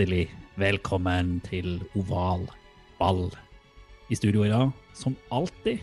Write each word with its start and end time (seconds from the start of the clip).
Hjertelig 0.00 0.30
velkommen 0.56 1.42
til 1.44 1.74
Oval 1.92 2.46
ball. 2.96 3.26
I 4.08 4.16
studio 4.16 4.46
i 4.46 4.48
dag, 4.48 4.70
som 4.96 5.12
alltid, 5.28 5.82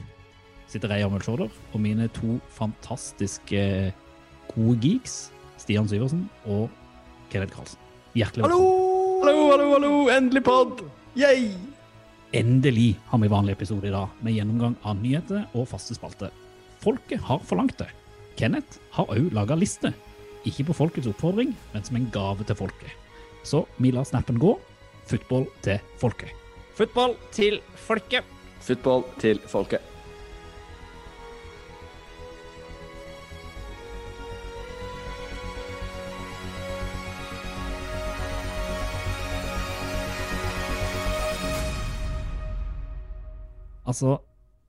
sitter 0.65 0.89
jeg, 0.89 1.03
Jamel 1.03 1.21
Sjåler, 1.21 1.53
og 1.69 1.83
mine 1.83 2.07
to 2.15 2.39
fantastiske 2.49 3.61
gode 4.55 4.75
geeks, 4.81 5.29
Stian 5.61 5.85
Syversen 5.85 6.25
og 6.49 6.65
Kenneth 7.29 7.53
Karlsen. 7.53 7.77
Hjertelig 8.17 8.47
velkommen. 8.47 9.21
Hallo, 9.21 9.47
hallo, 9.53 9.69
hallo! 9.75 9.93
Endelig 10.17 10.45
pod! 10.49 10.81
Yay! 11.13 11.51
Endelig 12.33 12.95
har 13.13 13.21
vi 13.21 13.33
vanlig 13.37 13.59
episode 13.59 13.85
i 13.85 13.93
dag, 13.93 14.09
med 14.25 14.33
gjennomgang 14.33 14.81
av 14.81 14.97
nyheter 14.97 15.45
og 15.53 15.69
faste 15.69 15.93
spalter. 15.93 16.33
Folket 16.81 17.21
har 17.29 17.45
forlangt 17.45 17.77
det. 17.85 17.93
Kenneth 18.41 18.81
har 18.97 19.13
òg 19.13 19.29
laga 19.37 19.61
liste. 19.61 19.93
Ikke 20.41 20.71
på 20.71 20.81
folkets 20.87 21.13
oppfordring, 21.13 21.53
men 21.75 21.85
som 21.85 22.01
en 22.01 22.15
gave 22.17 22.49
til 22.49 22.65
folket. 22.65 23.03
Så 23.47 23.65
vi 23.77 23.91
lar 23.95 24.03
snappen 24.03 24.39
gå. 24.39 24.57
Football 25.07 25.45
til 25.63 25.79
folket. 26.01 26.33
Football 26.75 27.15
til 27.31 27.61
folket. 27.79 28.25
Football 28.59 29.05
til 29.21 29.39
folket. 29.47 29.79
Altså, 43.87 44.17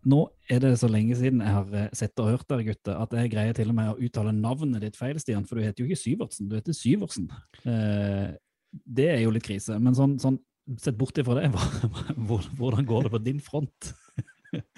nå 0.07 0.29
er 0.47 0.63
det 0.63 0.77
så 0.79 0.87
lenge 0.87 1.17
siden 1.19 1.41
jeg 1.43 1.51
har 1.51 1.73
eh, 1.75 1.89
sett 1.99 2.21
og 2.23 2.31
hørt 2.31 2.47
dere, 2.47 2.63
gutter, 2.71 2.95
at 3.03 3.17
jeg 3.19 3.33
greier 3.33 3.57
til 3.57 3.73
og 3.73 3.77
med 3.81 3.91
å 3.91 3.99
uttale 3.99 4.31
navnet 4.31 4.85
ditt 4.87 4.97
feil, 4.97 5.19
Stian, 5.19 5.43
for 5.49 5.59
du 5.59 5.67
heter 5.67 5.83
jo 5.83 5.89
ikke 5.89 6.05
Syvertsen, 6.05 6.47
du 6.47 6.55
heter 6.55 6.77
Syversen. 6.77 7.27
Eh, 7.67 8.37
det 8.71 9.09
er 9.15 9.23
jo 9.23 9.33
litt 9.35 9.47
krise, 9.47 9.79
men 9.81 9.97
sånn, 9.97 10.19
sånn 10.23 10.39
sett 10.77 10.99
bort 11.01 11.17
ifra 11.21 11.39
det, 11.39 11.49
hvordan 12.29 12.89
går 12.89 13.09
det 13.09 13.15
på 13.15 13.25
din 13.25 13.43
front? 13.45 13.93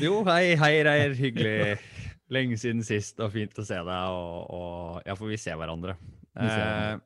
Jo, 0.02 0.24
hei, 0.26 0.56
hei, 0.58 0.80
Reir. 0.82 1.12
Hyggelig. 1.14 1.76
Lenge 2.34 2.56
siden 2.58 2.82
sist, 2.82 3.20
og 3.22 3.30
fint 3.34 3.54
å 3.58 3.62
se 3.62 3.76
deg. 3.78 4.16
Og, 4.16 4.48
og 4.50 5.06
ja, 5.06 5.14
for 5.14 5.30
vi 5.30 5.38
ser 5.38 5.54
hverandre. 5.60 5.94
Vi 6.34 6.48
ser 6.48 6.64
hverandre. 6.64 7.04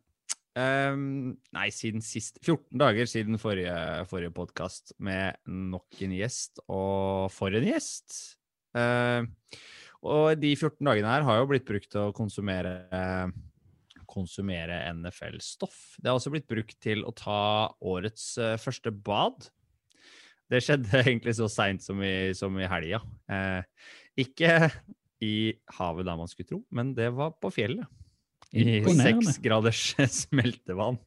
Eh, 0.55 0.63
ehm, 0.63 1.35
nei, 1.57 1.67
siden 1.77 2.05
sist 2.05 2.41
14 2.41 2.81
dager 2.81 3.11
siden 3.11 3.41
forrige, 3.43 3.77
forrige 4.09 4.33
podkast 4.37 4.95
med 5.05 5.37
nok 5.45 6.01
en 6.07 6.17
gjest. 6.17 6.65
Og 6.69 7.29
for 7.37 7.53
en 7.53 7.69
gjest! 7.69 8.17
Eh, 8.81 9.29
og 10.05 10.41
de 10.41 10.53
14 10.57 10.81
dagene 10.85 11.13
her 11.13 11.25
har 11.29 11.41
jo 11.41 11.51
blitt 11.53 11.69
brukt 11.69 11.89
til 11.93 12.09
å 12.09 12.17
konsumere 12.17 12.75
konsumere 14.11 14.81
NFL-stoff. 14.95 15.97
Det 15.99 16.11
har 16.11 16.19
også 16.19 16.33
blitt 16.35 16.49
brukt 16.51 16.77
til 16.85 17.05
å 17.07 17.13
ta 17.17 17.41
årets 17.85 18.35
eh, 18.43 18.57
første 18.61 18.93
bad. 18.95 19.49
Det 20.53 20.61
skjedde 20.65 21.01
egentlig 21.07 21.37
så 21.39 21.49
seint 21.51 21.85
som 21.85 22.03
i, 22.05 22.33
som 22.37 22.57
i 22.61 22.69
helga. 22.71 23.01
Eh, 23.33 23.61
ikke 24.25 24.71
i 25.25 25.35
havet 25.79 26.07
der 26.09 26.19
man 26.21 26.29
skulle 26.31 26.51
tro, 26.51 26.63
men 26.75 26.93
det 26.97 27.11
var 27.17 27.35
på 27.41 27.51
fjellet. 27.55 27.89
I 28.55 28.79
seks 28.87 29.41
graders 29.43 29.81
smeltevann. 30.21 31.01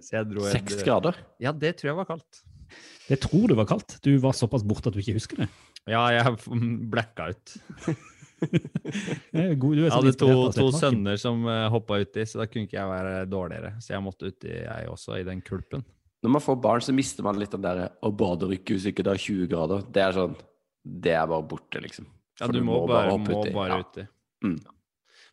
Så 0.00 0.16
jeg 0.16 0.30
dro 0.32 0.42
en- 0.48 0.54
Seks 0.56 0.80
grader. 0.86 1.18
Ja, 1.38 1.52
det 1.54 1.76
tror 1.78 1.92
jeg 1.92 1.98
var 2.00 2.08
kaldt. 2.08 2.40
Det 3.08 3.20
tror 3.22 3.46
du 3.48 3.54
var 3.56 3.68
kaldt. 3.70 3.98
Du 4.04 4.10
var 4.20 4.34
såpass 4.36 4.64
borte 4.66 4.90
at 4.90 4.96
du 4.96 5.00
ikke 5.00 5.14
husker 5.16 5.44
det. 5.44 5.46
Ja, 5.88 6.02
jeg 6.12 6.34
blacka 6.92 7.30
ut. 7.32 7.54
God- 8.38 9.76
du 9.76 9.82
er 9.82 9.88
Jeg 9.88 9.94
hadde 9.94 10.12
to, 10.20 10.30
to 10.54 10.66
sønner 10.74 11.18
som 11.20 11.42
uh, 11.48 11.66
hoppa 11.72 11.98
uti, 12.02 12.24
så 12.28 12.40
da 12.42 12.46
kunne 12.48 12.68
ikke 12.68 12.78
jeg 12.78 12.90
være 12.92 13.14
dårligere. 13.30 13.72
Så 13.82 13.94
jeg 13.94 14.04
måtte 14.04 14.30
uti, 14.32 14.50
jeg 14.62 14.88
også, 14.92 15.18
i 15.20 15.26
den 15.26 15.42
kulpen. 15.44 15.84
Når 16.24 16.32
man 16.34 16.42
får 16.42 16.56
barn, 16.62 16.82
så 16.82 16.94
mister 16.96 17.22
man 17.26 17.38
litt 17.38 17.52
den 17.54 17.62
derre 17.62 17.90
å 18.02 18.10
bade 18.10 18.46
og 18.48 18.50
rykke 18.54 18.74
hvis 18.74 18.88
ikke 18.90 19.04
det 19.06 19.12
er 19.14 19.22
20 19.22 19.50
grader. 19.52 19.84
Det 19.94 20.02
er 20.02 20.16
sånn 20.16 20.34
Det 20.82 21.12
er 21.14 21.26
bare 21.30 21.46
borte, 21.50 21.82
liksom. 21.84 22.06
Ja, 22.40 22.46
du, 22.50 22.58
du 22.60 22.66
må, 22.66 22.80
bare, 22.88 23.10
hoppe 23.12 23.34
må 23.34 23.42
uti. 23.44 23.52
bare 23.54 23.76
Ja. 23.76 23.84
uti. 23.86 24.06
Mm. 24.46 24.58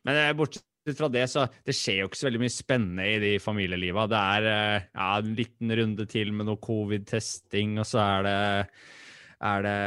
Men 0.05 0.19
eh, 0.21 0.33
bortsett 0.37 0.97
fra 0.99 1.09
det, 1.09 1.23
så 1.31 1.47
det 1.65 1.73
skjer 1.77 2.01
jo 2.03 2.09
ikke 2.09 2.19
så 2.19 2.27
veldig 2.27 2.41
mye 2.43 2.53
spennende 2.53 3.05
i 3.09 3.17
de 3.23 3.31
familieliva. 3.41 4.05
Det 4.09 4.19
er 4.35 4.49
eh, 4.51 4.85
ja, 4.93 5.09
en 5.21 5.33
liten 5.37 5.73
runde 5.79 6.05
til 6.09 6.33
med 6.33 6.49
noe 6.49 6.61
covid-testing, 6.61 7.79
og 7.81 7.87
så 7.89 8.01
er 8.03 8.25
det 8.27 8.37
er 9.41 9.65
det 9.65 9.77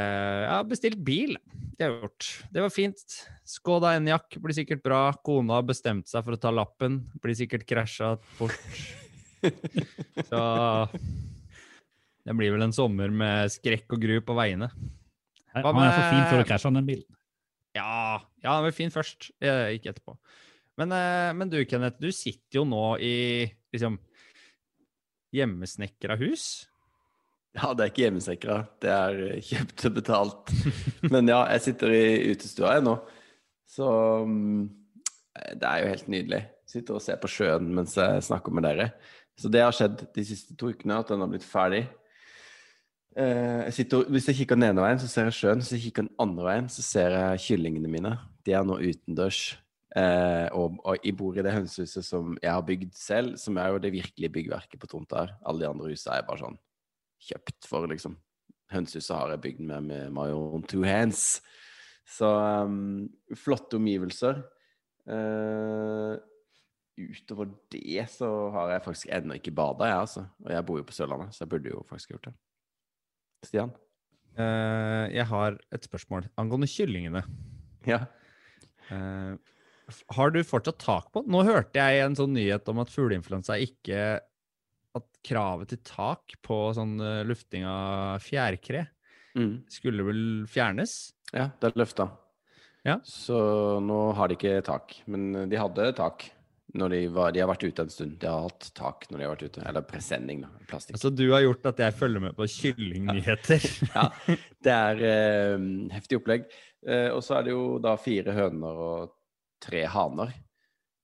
Ja, 0.48 0.59
bestilt 0.69 1.00
bil. 1.04 1.36
Det 1.78 1.86
har 1.86 1.92
jeg 1.92 2.03
gjort. 2.03 2.28
Det 2.53 2.62
var 2.64 2.72
fint. 2.75 3.16
Skoda 3.47 3.94
Enjak 3.97 4.38
blir 4.42 4.56
sikkert 4.56 4.82
bra. 4.84 5.03
Kona 5.25 5.60
har 5.60 5.66
bestemt 5.69 6.10
seg 6.10 6.25
for 6.26 6.34
å 6.34 6.41
ta 6.41 6.50
lappen. 6.50 7.04
Blir 7.22 7.38
sikkert 7.38 7.66
krasja 7.69 8.16
fort. 8.38 8.59
Så 10.31 10.41
det 12.26 12.34
blir 12.36 12.53
vel 12.53 12.66
en 12.66 12.75
sommer 12.75 13.12
med 13.14 13.53
skrekk 13.54 13.94
og 13.94 14.03
gru 14.03 14.19
på 14.20 14.34
veiene. 14.36 14.69
Hva 15.54 15.70
med, 15.72 15.80
Han 15.80 15.86
er 15.86 15.94
for 15.94 16.10
fin 16.10 16.26
for 16.28 16.42
å 16.42 16.48
krasje, 16.48 16.75
den 16.75 16.88
bilen. 16.91 17.06
Ja, 17.78 18.19
ja, 18.42 18.56
han 18.56 18.66
var 18.66 18.75
fin 18.75 18.92
først, 18.92 19.30
ikke 19.38 19.92
etterpå. 19.92 20.16
Men, 20.78 20.92
eh, 20.94 21.30
men 21.34 21.50
du, 21.50 21.59
Kenneth, 21.66 21.98
du 22.03 22.10
sitter 22.15 22.60
jo 22.60 22.65
nå 22.69 22.82
i 23.03 23.47
liksom 23.75 23.98
hjemmesnekra 25.34 26.16
hus. 26.20 26.69
Ja, 27.58 27.72
det 27.74 27.84
er 27.84 27.91
ikke 27.92 28.04
hjemmesikra. 28.06 28.56
Det 28.82 28.91
er 28.94 29.20
kjøpt 29.42 29.86
og 29.88 29.94
betalt. 29.96 30.52
Men 31.10 31.30
ja, 31.30 31.41
jeg 31.56 31.64
sitter 31.64 31.94
i 31.96 32.04
utestua 32.32 32.76
jeg 32.76 32.84
nå. 32.86 32.96
Så 33.69 33.88
mm, 34.28 34.60
det 35.58 35.66
er 35.66 35.82
jo 35.82 35.92
helt 35.92 36.10
nydelig. 36.12 36.42
Sitter 36.68 36.98
og 36.98 37.02
ser 37.04 37.18
på 37.22 37.30
sjøen 37.32 37.70
mens 37.74 37.97
jeg 37.98 38.22
snakker 38.28 38.54
med 38.54 38.66
dere. 38.68 38.91
Så 39.38 39.50
det 39.50 39.62
har 39.64 39.74
skjedd 39.74 40.04
de 40.14 40.24
siste 40.26 40.54
to 40.58 40.70
ukene, 40.72 40.98
at 41.00 41.10
den 41.12 41.22
har 41.22 41.30
blitt 41.30 41.47
ferdig. 41.47 41.84
Eh, 43.16 43.64
Jeg 43.68 43.74
sitter, 43.76 44.04
hvis 44.12 44.28
jeg 44.30 44.41
kikker 44.42 44.58
den 44.58 44.68
ene 44.70 44.82
veien, 44.84 44.98
så 45.02 45.08
ser 45.10 45.28
jeg 45.30 45.38
sjøen. 45.38 45.62
Hvis 45.62 45.74
jeg 45.76 45.84
kikker 45.88 46.06
den 46.06 46.14
andre 46.22 46.47
veien, 46.48 46.68
så 46.70 46.84
ser 46.86 47.14
jeg 47.16 47.44
kyllingene 47.47 47.91
mine. 47.91 48.14
De 48.47 48.54
er 48.54 48.66
nå 48.66 48.78
utendørs. 48.82 49.42
Eh, 49.97 50.47
og, 50.54 50.76
og 50.84 50.98
jeg 51.02 51.16
bor 51.16 51.38
i 51.38 51.42
det 51.47 51.54
hønsehuset 51.54 52.04
som 52.06 52.34
jeg 52.42 52.52
har 52.52 52.64
bygd 52.66 52.94
selv, 52.98 53.36
som 53.41 53.56
er 53.58 53.72
jo 53.72 53.80
det 53.82 53.94
virkelige 53.94 54.34
byggverket 54.34 54.82
på 54.82 54.91
tomta 54.91 55.22
her. 55.24 55.36
Alle 55.48 55.64
de 55.64 55.70
andre 55.70 55.88
husene 55.91 56.18
er 56.20 56.26
bare 56.28 56.42
sånn 56.44 56.58
kjøpt 57.26 57.68
for, 57.68 57.88
liksom. 57.90 58.16
Hønsehuset 58.72 59.16
har 59.16 59.32
jeg 59.32 59.42
bygd 59.46 59.64
med 59.64 59.86
med 59.88 60.12
my 60.14 60.28
own 60.34 60.64
two 60.68 60.84
hands. 60.84 61.40
Så 62.08 62.28
um, 62.28 63.08
flotte 63.36 63.78
omgivelser. 63.80 64.42
Uh, 65.08 66.16
utover 66.98 67.50
det 67.72 68.04
så 68.12 68.28
har 68.52 68.74
jeg 68.74 68.84
faktisk 68.84 69.10
ennå 69.14 69.38
ikke 69.38 69.54
bada, 69.56 69.88
jeg, 69.88 70.04
altså. 70.04 70.24
Og 70.44 70.52
jeg 70.52 70.66
bor 70.68 70.80
jo 70.80 70.86
på 70.88 70.96
Sørlandet, 70.96 71.34
så 71.34 71.44
jeg 71.44 71.52
burde 71.54 71.72
jo 71.72 71.84
faktisk 71.88 72.14
gjort 72.14 72.30
det. 72.30 72.34
Stian? 73.48 73.74
Uh, 74.38 75.06
jeg 75.12 75.26
har 75.30 75.59
et 75.74 75.86
spørsmål 75.88 76.28
angående 76.38 76.68
kyllingene. 76.71 77.24
Ja. 77.88 78.04
Uh, 78.91 79.36
har 80.12 80.32
du 80.32 80.42
fortsatt 80.44 80.80
tak 80.82 81.09
på? 81.14 81.24
Nå 81.24 81.42
hørte 81.48 81.80
jeg 81.80 82.04
en 82.04 82.16
sånn 82.18 82.34
nyhet 82.36 82.68
om 82.68 82.82
at 82.82 82.92
fugleinfluensa 82.92 83.56
ikke 83.64 84.18
At 84.96 85.04
kravet 85.26 85.68
til 85.74 85.82
tak 85.84 86.38
på 86.42 86.56
sånn 86.76 86.96
eh, 87.00 87.24
lufting 87.28 87.66
av 87.68 88.22
fjærkre 88.24 88.86
Mm. 89.36 89.60
skulle 89.70 90.02
vel 90.02 90.22
fjernes? 90.50 91.12
Ja, 91.30 91.50
det 91.60 91.68
er 91.68 91.76
løfta. 91.78 92.06
Ja. 92.82 92.96
Så 93.06 93.36
nå 93.84 93.98
har 94.16 94.28
de 94.28 94.34
ikke 94.38 94.62
tak. 94.66 94.96
Men 95.06 95.48
de 95.50 95.56
hadde 95.60 95.92
tak 95.94 96.30
når 96.74 96.90
de 96.90 96.98
var 97.14 97.32
De 97.32 97.40
har 97.40 97.48
vært 97.48 97.62
ute 97.68 97.84
en 97.84 97.92
stund. 97.92 98.16
De 98.18 98.26
har 98.26 98.48
hatt 98.48 98.70
tak 98.74 99.06
når 99.10 99.18
de 99.20 99.24
har 99.24 99.36
vært 99.36 99.44
ute. 99.52 99.62
Eller 99.68 99.84
presenning, 99.86 100.40
da. 100.42 100.48
Plastikk. 100.66 100.96
Altså, 100.96 101.12
du 101.14 101.22
har 101.30 101.44
gjort 101.44 101.68
at 101.70 101.78
jeg 101.84 101.94
følger 102.00 102.20
med 102.24 102.34
på 102.36 102.48
kyllingnyheter. 102.56 103.68
Ja, 103.94 104.08
det 104.64 104.74
er 104.74 105.04
eh, 105.12 105.68
heftig 105.94 106.18
opplegg. 106.18 106.48
Eh, 106.88 107.08
og 107.14 107.22
så 107.22 107.38
er 107.38 107.46
det 107.46 107.54
jo 107.54 107.78
da 107.84 107.94
fire 108.00 108.34
høner 108.36 108.82
og 108.88 109.14
tre 109.62 109.84
haner. 109.92 110.34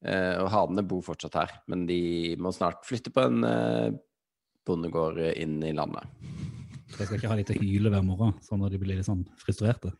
Eh, 0.04 0.36
og 0.42 0.50
hanene 0.52 0.84
bor 0.84 1.04
fortsatt 1.04 1.38
her, 1.40 1.54
men 1.72 1.86
de 1.88 2.34
må 2.36 2.52
snart 2.52 2.84
flytte 2.84 3.12
på 3.14 3.24
en 3.24 3.46
eh, 3.48 3.94
bondegård 4.68 5.20
inn 5.32 5.62
i 5.64 5.72
landet. 5.76 6.04
Så 6.92 7.00
jeg 7.00 7.08
skal 7.08 7.18
ikke 7.18 7.32
ha 7.32 7.38
de 7.38 7.46
til 7.48 7.58
å 7.58 7.64
hyle 7.64 7.92
hver 7.94 8.04
morgen, 8.06 8.34
sånn 8.44 8.60
når 8.62 8.74
de 8.74 8.82
blir 8.82 8.98
litt 8.98 9.08
sånn 9.08 9.24
frustrerte. 9.40 9.94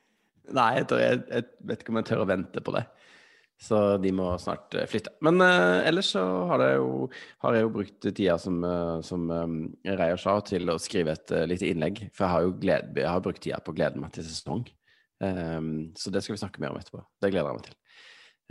Nei, 0.54 0.74
jeg, 0.76 0.86
jeg, 1.00 1.22
jeg 1.30 1.48
vet 1.70 1.80
ikke 1.80 1.94
om 1.94 1.98
jeg 2.02 2.08
tør 2.10 2.24
å 2.24 2.28
vente 2.28 2.62
på 2.64 2.74
det. 2.76 2.84
Så 3.60 3.78
de 4.02 4.10
må 4.12 4.26
snart 4.42 4.74
eh, 4.76 4.86
flytte. 4.90 5.14
Men 5.24 5.38
uh, 5.40 5.80
ellers 5.86 6.10
så 6.12 6.22
har, 6.50 6.60
det 6.60 6.70
jo, 6.74 7.06
har 7.44 7.56
jeg 7.56 7.64
jo 7.64 7.72
brukt 7.76 8.08
tida 8.10 8.34
som, 8.40 8.58
uh, 8.66 8.98
som 9.06 9.28
um, 9.30 9.58
Reier 9.86 10.20
sa, 10.20 10.36
til 10.44 10.68
å 10.72 10.78
skrive 10.82 11.14
et 11.14 11.32
uh, 11.32 11.44
lite 11.48 11.70
innlegg. 11.70 12.02
For 12.12 12.26
jeg 12.26 12.34
har 12.34 12.44
jo 12.44 12.56
gled, 12.60 12.98
jeg 12.98 13.08
har 13.08 13.22
brukt 13.24 13.40
tida 13.44 13.62
på 13.64 13.72
å 13.72 13.78
glede 13.78 14.02
meg 14.02 14.12
til 14.16 14.26
sesong. 14.26 14.66
Um, 15.22 15.70
så 15.96 16.12
det 16.12 16.24
skal 16.24 16.34
vi 16.34 16.42
snakke 16.42 16.60
mer 16.60 16.74
om 16.74 16.80
etterpå. 16.80 17.00
Det 17.22 17.30
gleder 17.32 17.52
jeg 17.52 17.60
meg 17.60 17.68
til. 17.70 17.78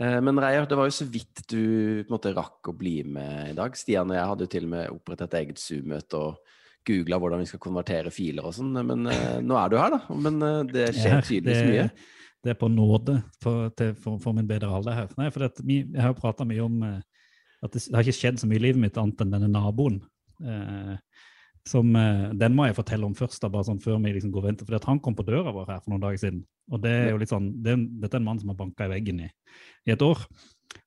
Eh, 0.02 0.20
men 0.20 0.40
Reier, 0.42 0.66
det 0.66 0.78
var 0.78 0.88
jo 0.88 0.96
så 0.96 1.06
vidt 1.06 1.44
du 1.46 1.60
på 2.02 2.08
en 2.08 2.16
måte 2.16 2.34
rakk 2.34 2.70
å 2.70 2.76
bli 2.76 2.98
med 3.06 3.52
i 3.52 3.56
dag. 3.58 3.76
Stian 3.78 4.10
og 4.10 4.18
jeg 4.18 4.30
hadde 4.32 4.46
jo 4.46 4.52
til 4.54 4.66
og 4.66 4.74
med 4.74 4.90
opprettet 4.96 5.38
eget 5.40 5.62
Zoom-møte 5.62 6.20
og 6.20 6.54
googla 6.84 7.20
hvordan 7.20 7.40
vi 7.40 7.48
skal 7.48 7.62
konvertere 7.62 8.12
filer 8.12 8.48
og 8.48 8.56
sånn. 8.56 8.74
Men 8.84 9.06
uh, 9.08 9.38
nå 9.40 9.56
er 9.56 9.70
du 9.72 9.78
her, 9.80 9.94
da. 9.94 10.18
Men 10.26 10.42
uh, 10.42 10.60
det 10.68 10.90
skjer 10.98 11.22
tydeligvis 11.24 11.70
mye. 11.70 11.86
Det 12.44 12.52
er 12.52 12.58
på 12.60 12.68
nåde 12.68 13.16
for, 13.40 13.70
til, 13.78 13.94
for, 13.96 14.18
for 14.20 14.36
min 14.36 14.48
bedre 14.48 14.68
alder 14.68 14.98
her. 14.98 15.12
Nei, 15.16 15.30
for 15.32 15.46
det, 15.46 15.64
jeg 15.64 15.96
har 15.96 16.12
jo 16.12 16.18
prata 16.18 16.44
mye 16.44 16.60
om 16.60 16.82
at 16.84 17.70
det, 17.72 17.80
det, 17.86 17.94
har 17.94 18.04
ikke 18.04 18.18
skjedd 18.18 18.42
så 18.42 18.50
mye 18.50 18.60
i 18.60 18.64
livet 18.66 18.82
mitt 18.82 18.98
annet 19.00 19.22
enn 19.24 19.32
denne 19.32 19.48
naboen. 19.48 20.02
Som, 21.68 21.88
den 22.36 22.56
må 22.56 22.66
jeg 22.68 22.76
fortelle 22.76 23.06
om 23.08 23.14
først, 23.16 23.40
da, 23.40 23.48
bare 23.52 23.64
sånn 23.68 23.80
før 23.80 23.96
vi 24.04 24.12
liksom 24.16 24.32
går 24.34 24.50
venter. 24.50 24.68
For 24.68 24.90
han 24.90 25.00
kom 25.04 25.16
på 25.16 25.24
døra 25.24 25.52
vår 25.54 25.70
her 25.72 25.84
for 25.84 25.94
noen 25.94 26.02
dager 26.02 26.20
siden. 26.20 26.42
Og 26.72 26.80
det 26.84 26.92
er 26.92 27.12
jo 27.12 27.20
litt 27.20 27.32
sånn, 27.32 27.46
det, 27.64 27.76
Dette 28.02 28.18
er 28.18 28.22
en 28.22 28.26
mann 28.26 28.40
som 28.40 28.52
har 28.52 28.58
banka 28.58 28.88
i 28.88 28.92
veggen 28.92 29.22
i, 29.24 29.28
i 29.88 29.94
et 29.94 30.04
år. 30.04 30.20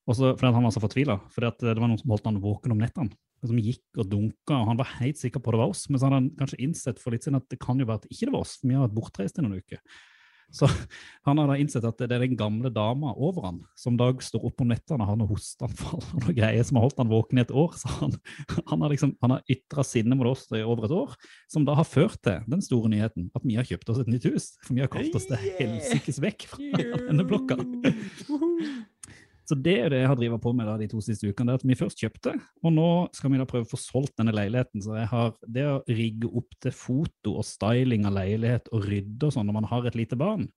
Også 0.08 0.36
fordi 0.38 0.52
han 0.54 0.68
var 0.68 0.76
så 0.76 0.84
fortvila. 0.84 1.18
Fordi 1.34 1.52
det 1.66 1.80
var 1.80 1.90
noen 1.90 2.02
som 2.02 2.14
holdt 2.14 2.30
han 2.30 2.42
våken 2.44 2.76
om 2.76 2.84
nettene. 2.84 3.18
Som 3.46 3.58
gikk 3.62 4.02
og 4.02 4.10
dunka, 4.10 4.56
og 4.56 4.70
han 4.72 4.80
var 4.80 4.94
helt 4.98 5.20
sikker 5.20 5.42
på 5.44 5.54
det 5.54 5.62
var 5.62 5.74
oss. 5.74 5.86
Men 5.90 6.00
så 6.00 6.08
hadde 6.08 6.22
han 6.22 6.30
kanskje 6.38 6.62
innsett 6.66 7.02
for 7.02 7.14
litt 7.14 7.26
siden 7.26 7.40
at 7.42 7.50
det 7.54 7.60
kan 7.62 7.82
jo 7.82 7.90
være 7.90 8.04
at 8.04 8.08
ikke 8.10 8.30
det 8.30 8.36
var 8.36 8.46
oss, 8.46 8.56
for 8.58 8.70
vi 8.70 8.78
har 8.78 8.86
vært 8.88 8.98
bortreist 8.98 9.38
i 9.38 9.46
noen 9.46 9.60
uker. 9.62 9.82
Så 10.54 10.70
han 11.28 11.42
har 11.42 11.50
da 11.50 11.58
innsett 11.60 11.86
at 11.88 12.00
det 12.00 12.12
er 12.16 12.24
den 12.24 12.38
gamle 12.40 12.72
dama 12.74 13.14
over 13.14 13.50
han, 13.50 13.60
som 13.78 13.98
da 14.00 14.10
står 14.24 14.48
opp 14.50 14.64
om 14.64 14.72
nettene 14.72 15.04
og 15.04 15.12
har 15.12 15.32
hosteanfall 15.32 16.02
og 16.02 16.24
noe 16.24 16.36
greier 16.38 16.68
som 16.68 16.80
har 16.80 16.88
holdt 16.88 17.02
han 17.02 17.12
våken 17.12 17.42
i 17.42 17.46
et 17.46 17.54
år. 17.54 17.76
Så 17.82 17.92
han, 18.00 18.16
han 18.72 18.86
har 18.86 18.94
liksom, 18.94 19.16
han 19.24 19.36
har 19.36 19.56
ytra 19.58 19.86
sinne 19.88 20.18
mot 20.18 20.32
oss 20.32 20.48
i 20.56 20.64
over 20.64 20.88
et 20.88 20.96
år, 20.96 21.16
som 21.52 21.68
da 21.68 21.78
har 21.78 21.88
ført 21.88 22.20
til 22.26 22.44
den 22.50 22.64
store 22.66 22.92
nyheten 22.94 23.32
at 23.38 23.48
vi 23.48 23.58
har 23.60 23.68
kjøpt 23.68 23.94
oss 23.94 24.04
et 24.04 24.12
nytt 24.12 24.28
hus. 24.32 24.52
For 24.66 24.78
vi 24.78 24.84
har 24.86 24.92
kommet 24.92 25.16
oss 25.18 25.28
til 25.30 25.50
helsikes 25.60 26.22
vekk 26.24 26.48
fra 26.52 27.02
denne 27.08 27.28
blokka. 27.28 27.60
Så 29.48 29.56
det 29.64 29.78
er 29.80 29.94
det 29.94 30.02
jeg 30.02 30.10
har 30.12 30.18
drevet 30.20 30.44
på 30.44 30.52
med 30.52 30.68
da, 30.68 30.76
de 30.76 30.90
to 30.92 31.00
siste 31.04 31.30
ukene. 31.30 31.54
det 31.54 31.56
er 31.56 31.62
at 31.62 31.70
Vi 31.70 31.80
først 31.80 32.02
kjøpte, 32.04 32.34
og 32.68 32.74
nå 32.76 32.90
skal 33.16 33.32
vi 33.32 33.40
da 33.40 33.48
prøve 33.48 33.64
å 33.64 33.70
få 33.70 33.80
solgt 33.80 34.18
denne 34.20 34.36
leiligheten. 34.36 34.84
Så 34.84 34.98
jeg 34.98 35.08
har 35.08 35.34
det 35.48 35.66
å 35.72 35.78
rigge 35.88 36.28
opp 36.28 36.58
til 36.64 36.76
foto 36.76 37.38
og 37.40 37.48
styling 37.48 38.04
av 38.10 38.18
leilighet 38.18 38.68
og 38.76 38.84
rydde 38.90 39.30
og 39.30 39.36
sånn 39.36 39.48
når 39.48 39.58
man 39.62 39.70
har 39.72 39.88
et 39.88 39.96
lite 39.96 40.20
barn. 40.20 40.50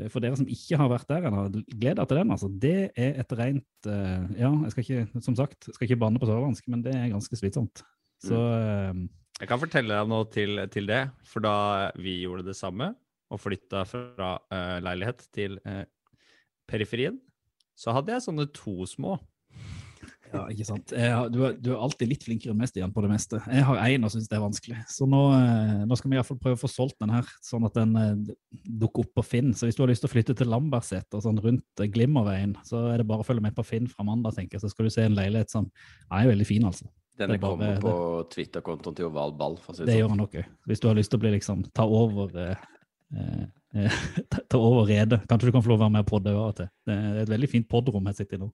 Eh, 0.00 0.08
for 0.12 0.22
dere 0.22 0.38
som 0.38 0.48
ikke 0.50 0.78
har 0.80 0.90
vært 0.92 1.10
der 1.10 1.28
ennå, 1.28 1.46
gled 1.50 1.98
dere 1.98 2.06
til 2.06 2.20
den. 2.20 2.34
altså. 2.34 2.50
Det 2.62 2.76
er 2.94 3.22
et 3.22 3.34
rent 3.40 3.88
uh, 3.90 4.26
Ja, 4.38 4.52
jeg 4.66 4.74
skal 4.74 4.86
ikke 4.86 5.24
som 5.26 5.38
sagt, 5.38 5.66
jeg 5.66 5.76
skal 5.76 5.88
ikke 5.88 6.02
banne 6.04 6.22
på 6.22 6.28
sørlandsk, 6.30 6.68
men 6.72 6.84
det 6.86 6.94
er 6.96 7.12
ganske 7.12 7.38
slitsomt. 7.40 7.82
Så 8.22 8.36
uh, 8.36 8.94
Jeg 9.40 9.50
kan 9.50 9.62
fortelle 9.62 9.96
deg 9.96 10.12
noe 10.12 10.28
til, 10.32 10.62
til, 10.72 10.86
det, 10.90 11.06
for 11.26 11.44
da 11.44 11.56
vi 11.98 12.20
gjorde 12.22 12.46
det 12.50 12.58
samme 12.58 12.92
og 13.30 13.40
flytta 13.40 13.82
fra 13.86 14.36
uh, 14.38 14.78
leilighet 14.84 15.26
til 15.34 15.58
periferien, 16.70 17.18
så 17.80 17.96
hadde 17.96 18.12
jeg 18.12 18.26
sånne 18.26 18.48
to 18.52 18.82
små. 18.88 19.16
Ja, 20.30 20.44
ikke 20.52 20.66
sant. 20.68 20.92
Har, 20.94 21.26
du, 21.32 21.40
er, 21.42 21.56
du, 21.58 21.72
er, 21.72 21.80
alltid 21.82 22.10
litt 22.12 22.22
flinkere 22.22 22.52
enn 22.52 22.60
meg, 22.60 22.70
Stian, 22.70 22.92
på 22.94 23.02
det 23.02 23.08
meste. 23.10 23.40
Jeg 23.50 23.64
har 23.66 23.80
én 23.82 24.06
og 24.06 24.12
syns 24.12 24.28
det 24.30 24.36
er 24.36 24.44
vanskelig. 24.44 24.76
Så 24.90 25.08
nå, 25.10 25.22
eh, 25.34 25.80
nå 25.90 25.98
skal 25.98 26.12
vi 26.12 26.18
iallfall 26.18 26.38
prøve 26.42 26.58
å 26.58 26.60
få 26.60 26.70
solgt 26.70 27.00
den 27.02 27.10
her, 27.14 27.26
sånn 27.42 27.66
at 27.66 27.74
den 27.74 27.96
eh, 27.98 28.30
dukker 28.84 29.02
opp 29.02 29.10
på 29.18 29.24
Finn. 29.26 29.50
Så 29.58 29.66
hvis 29.66 29.78
du 29.78 29.82
har 29.82 29.90
lyst 29.90 30.04
til 30.04 30.10
å 30.10 30.12
flytte 30.12 30.36
til 30.38 30.50
Lambertseter, 30.52 31.24
sånn 31.24 31.42
rundt 31.42 31.84
Glimmerveien, 31.96 32.54
så 32.66 32.86
er 32.92 33.02
det 33.02 33.08
bare 33.10 33.24
å 33.24 33.26
følge 33.26 33.42
med 33.48 33.58
på 33.58 33.66
Finn 33.66 33.90
fra 33.90 34.06
mandag, 34.06 34.38
tenker 34.38 34.58
jeg. 34.58 34.64
Så 34.64 34.72
skal 34.74 34.86
du 34.86 34.94
se 34.94 35.08
en 35.08 35.18
leilighet 35.18 35.50
som 35.50 35.66
er 36.14 36.30
veldig 36.30 36.46
fin, 36.46 36.68
altså. 36.70 36.86
Denne 37.20 37.36
kommer 37.42 37.82
på 37.82 37.94
Twitter-kontoen 38.32 38.96
til 38.96 39.10
Oval 39.10 39.34
Ball. 39.36 39.58
For 39.60 39.74
å 39.74 39.80
si 39.80 39.82
det, 39.82 39.90
det 39.90 39.96
sånn. 39.96 40.04
gjør 40.04 40.14
han 40.14 40.22
nok 40.22 40.38
òg. 40.40 40.52
Hvis 40.70 40.84
du 40.84 40.92
har 40.92 41.00
lyst 41.00 41.12
til 41.12 41.18
å 41.18 41.24
bli 41.26 41.34
liksom, 41.34 41.66
ta 41.74 41.88
over 41.90 42.38
eh, 42.38 42.68
eh 43.18 43.48
ta 44.50 44.58
over 44.58 44.88
redet. 44.88 45.22
Kanskje 45.30 45.50
du 45.50 45.54
kan 45.54 45.64
få 45.64 45.72
lov 45.72 45.80
å 45.80 45.84
være 45.84 45.94
med 45.96 46.04
og 46.06 46.10
podde 46.10 46.34
av 46.34 46.50
og 46.50 46.58
til. 46.58 46.68
Det 46.88 46.96
er 46.96 47.22
et 47.22 47.32
veldig 47.32 47.50
fint 47.52 47.70
podrom 47.70 48.10
jeg 48.10 48.20
sitter 48.20 48.38
i 48.38 48.42
nå. 48.44 48.50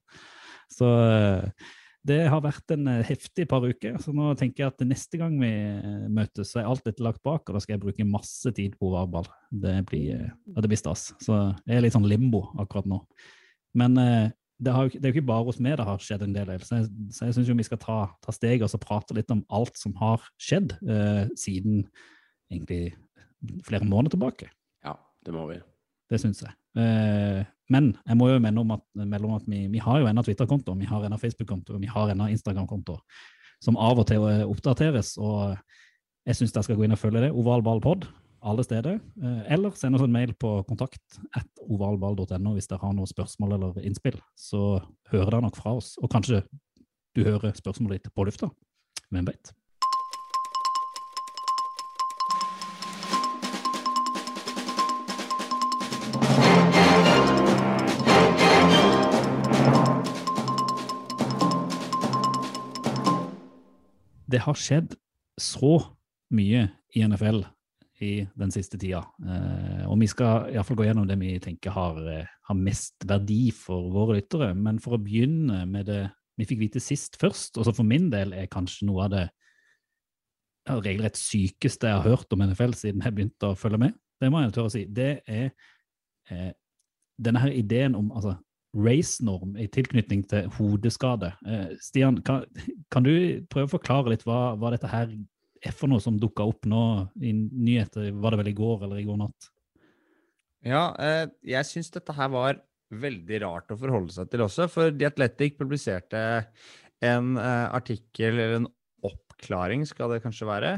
Så 0.73 0.87
eh, 0.87 1.67
det 2.07 2.19
har 2.31 2.43
vært 2.43 2.75
en 2.75 2.89
eh, 2.91 3.03
heftig 3.07 3.47
par 3.49 3.65
uker. 3.65 3.97
Så 4.03 4.13
nå 4.15 4.29
tenker 4.39 4.65
jeg 4.65 4.73
at 4.75 4.87
neste 4.87 5.19
gang 5.19 5.37
vi 5.41 5.51
eh, 5.51 6.07
møtes, 6.13 6.53
så 6.53 6.61
er 6.61 6.69
alt 6.69 6.85
dette 6.87 7.05
lagt 7.05 7.23
bak, 7.25 7.47
og 7.47 7.57
da 7.57 7.63
skal 7.63 7.77
jeg 7.77 7.83
bruke 7.85 8.07
masse 8.07 8.53
tid 8.57 8.77
på 8.79 8.91
Varball. 8.93 9.29
Det 9.49 9.79
blir, 9.89 10.27
det 10.57 10.69
blir 10.69 10.81
stas. 10.81 11.09
Så 11.23 11.39
jeg 11.65 11.79
er 11.79 11.87
litt 11.87 11.97
sånn 11.97 12.09
limbo 12.09 12.47
akkurat 12.59 12.89
nå. 12.89 13.01
Men 13.77 13.97
det, 14.57 14.73
har, 14.73 14.89
det, 14.89 15.03
er 15.03 15.11
jo 15.11 15.19
ikke 15.19 15.29
bare 15.29 15.45
hos 15.45 15.59
meg 15.61 15.77
det 15.77 15.85
har 15.85 16.01
skjedd 16.01 16.23
en 16.25 16.35
del. 16.35 16.53
Så 16.65 16.79
jeg, 16.79 16.89
så 17.13 17.27
jeg 17.27 17.37
syns 17.37 17.51
vi 17.59 17.67
skal 17.67 17.81
ta, 17.81 17.97
ta 18.25 18.33
steget 18.33 18.65
og 18.65 18.83
prate 18.83 19.17
litt 19.17 19.33
om 19.33 19.43
alt 19.53 19.77
som 19.77 19.93
har 20.01 20.23
skjedd 20.41 20.73
eh, 20.81 21.25
siden 21.37 21.83
egentlig 22.49 22.95
flere 23.67 23.85
måneder 23.85 24.15
tilbake. 24.15 24.49
Det 25.27 25.35
må 25.35 25.45
vi. 25.49 25.59
Det 26.07 26.19
syns 26.23 26.39
jeg. 26.45 26.53
Eh, 26.79 27.41
men 27.73 27.89
jeg 28.07 28.19
må 28.19 28.29
jo 28.31 28.39
melde 28.43 28.63
om 28.63 28.75
at, 28.77 28.85
melde 28.95 29.33
at 29.35 29.49
vi, 29.51 29.65
vi, 29.73 29.81
har 29.83 29.99
jo 29.99 30.07
ennå 30.07 30.23
Twitter-konto, 30.23 30.75
vi 30.79 30.87
har 30.87 31.03
ennå 31.03 31.19
Facebook-konto 31.19 31.75
og 31.75 31.83
vi 31.83 31.89
har 31.91 32.13
ennå 32.13 32.29
Instagram-konto 32.31 32.95
som 33.63 33.79
av 33.81 33.99
og 33.99 34.07
til 34.07 34.23
oppdateres. 34.45 35.17
og 35.17 35.57
Jeg 36.27 36.39
syns 36.39 36.55
dere 36.55 36.67
skal 36.67 36.79
gå 36.79 36.87
inn 36.87 36.95
og 36.95 37.01
følge 37.01 37.25
det. 37.25 37.33
Ovalballpod 37.35 38.07
alle 38.47 38.63
steder. 38.63 38.99
Eh, 39.23 39.53
eller 39.53 39.75
send 39.75 39.95
oss 39.95 40.05
en 40.05 40.13
mail 40.13 40.33
på 40.39 40.61
kontakt 40.69 41.19
at 41.35 41.63
ovalball.no 41.67 42.53
hvis 42.55 42.69
dere 42.69 42.83
har 42.83 42.95
noen 42.95 43.09
spørsmål 43.09 43.57
eller 43.57 43.79
innspill. 43.83 44.19
Så 44.37 44.79
hører 45.11 45.31
dere 45.31 45.45
nok 45.47 45.59
fra 45.59 45.75
oss. 45.77 45.95
Og 46.01 46.11
kanskje 46.13 46.43
du 47.17 47.23
hører 47.25 47.55
spørsmålet 47.57 48.03
ditt 48.03 48.13
på 48.13 48.27
lufta. 48.27 48.51
Hvem 49.09 49.29
vet? 49.29 49.53
Det 64.27 64.43
har 64.43 64.57
skjedd 64.59 64.95
så 65.39 65.77
mye 66.33 66.67
i 66.95 67.03
NFL 67.07 67.43
i 68.03 68.11
den 68.37 68.51
siste 68.53 68.77
tida. 68.77 69.01
Eh, 69.25 69.85
og 69.89 69.97
vi 70.01 70.09
skal 70.11 70.51
iallfall 70.53 70.77
gå 70.77 70.85
gjennom 70.85 71.07
det 71.09 71.17
vi 71.21 71.33
tenker 71.41 71.73
har, 71.73 71.97
eh, 72.11 72.29
har, 72.49 72.57
mest 72.57 73.07
verdi 73.09 73.49
for 73.55 73.89
våre 73.93 74.19
lyttere. 74.19 74.51
Men 74.53 74.77
for 74.79 74.97
å 74.97 75.01
begynne 75.01 75.63
med 75.69 75.87
det 75.89 76.03
vi 76.37 76.45
fikk 76.45 76.61
vite 76.61 76.81
sist 76.83 77.17
først, 77.17 77.57
og 77.57 77.65
så 77.65 77.73
for 77.73 77.87
min 77.87 78.11
del 78.13 78.35
er 78.37 78.51
kanskje 78.51 78.85
noe 78.85 79.07
av 79.07 79.13
det 79.15 79.25
regelrett 80.67 81.17
sykeste 81.17 81.87
jeg 81.87 81.95
har 81.95 82.05
hørt 82.05 82.33
om 82.35 82.43
NFL 82.43 82.75
siden 82.77 83.01
jeg 83.01 83.15
begynte 83.15 83.49
å 83.49 83.57
følge 83.57 83.79
med, 83.87 83.95
det 84.21 84.29
må 84.29 84.41
jeg 84.43 84.53
tørre 84.53 84.69
å 84.69 84.73
si, 84.73 84.83
det 84.85 85.21
er 85.25 85.49
eh, 86.29 86.51
denne 87.17 87.41
her 87.41 87.55
ideen 87.55 87.95
om 87.97 88.11
altså, 88.11 88.35
race-norm 88.77 89.55
i 89.59 89.67
tilknytning 89.71 90.23
til 90.29 90.47
hodeskade. 90.57 91.31
Eh, 91.47 91.73
Stian, 91.81 92.21
kan, 92.25 92.45
kan, 92.93 93.05
du 93.07 93.43
prøve 93.49 93.69
å 93.69 93.75
forklare 93.77 94.13
litt 94.13 94.25
hva, 94.27 94.55
hva 94.59 94.71
dette 94.73 94.89
her 94.91 95.11
er 95.65 95.73
for 95.73 95.89
noe 95.89 96.03
som 96.03 96.19
dukka 96.21 96.45
opp 96.45 96.67
nå 96.69 96.83
i 97.21 97.33
nyheter? 97.33 98.11
Var 98.13 98.33
det 98.33 98.41
vel 98.43 98.51
i 98.53 98.57
går 98.57 98.87
eller 98.87 99.01
i 99.01 99.07
går 99.07 99.21
natt? 99.23 99.51
Ja, 100.67 100.89
eh, 101.01 101.25
jeg 101.47 101.69
syns 101.69 101.91
dette 101.93 102.15
her 102.17 102.31
var 102.33 102.61
veldig 102.93 103.41
rart 103.43 103.71
å 103.73 103.79
forholde 103.79 104.13
seg 104.15 104.29
til 104.31 104.45
også, 104.45 104.69
for 104.71 104.93
The 104.95 105.09
Athletic 105.09 105.57
publiserte 105.59 106.21
en 107.03 107.35
eh, 107.37 107.67
artikkel, 107.75 108.37
eller 108.37 108.59
en 108.61 108.69
oppklaring 109.07 109.85
skal 109.87 110.13
det 110.13 110.23
kanskje 110.23 110.49
være, 110.49 110.77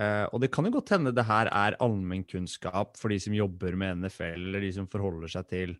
Uh, 0.00 0.24
og 0.32 0.40
det 0.40 0.48
kan 0.54 0.64
jo 0.64 0.72
godt 0.78 0.94
hende 0.94 1.12
det 1.12 1.26
her 1.28 1.50
er 1.52 1.76
allmennkunnskap 1.84 2.96
for 2.96 3.12
de 3.12 3.18
som 3.20 3.34
jobber 3.36 3.76
med 3.76 4.00
NFL, 4.00 4.46
eller 4.46 4.64
de 4.64 4.70
som 4.72 4.88
forholder 4.88 5.28
seg 5.28 5.50
til 5.50 5.74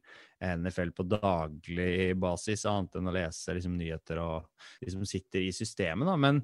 NFL 0.44 0.92
på 0.96 1.06
daglig 1.08 2.12
basis, 2.20 2.66
annet 2.68 2.98
enn 3.00 3.08
å 3.08 3.14
lese 3.16 3.56
liksom, 3.56 3.78
nyheter 3.80 4.20
og 4.20 4.68
de 4.82 4.92
som 4.92 5.06
sitter 5.08 5.46
i 5.46 5.54
systemet. 5.56 6.08
Da. 6.08 6.18
Men 6.20 6.42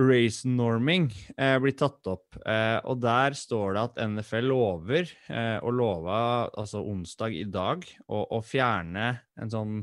race 0.00 0.48
norming 0.48 1.08
uh, 1.36 1.58
blir 1.62 1.76
tatt 1.78 2.10
opp, 2.10 2.34
uh, 2.42 2.78
og 2.82 2.98
der 3.04 3.38
står 3.38 3.76
det 3.76 3.86
at 3.86 4.02
NFL 4.10 4.50
lover, 4.50 5.14
og 5.62 5.74
lova 5.76 6.20
altså 6.58 6.82
onsdag 6.90 7.38
i 7.38 7.46
dag, 7.46 7.86
å, 8.10 8.24
å 8.34 8.42
fjerne 8.42 9.12
en 9.38 9.54
sånn 9.54 9.80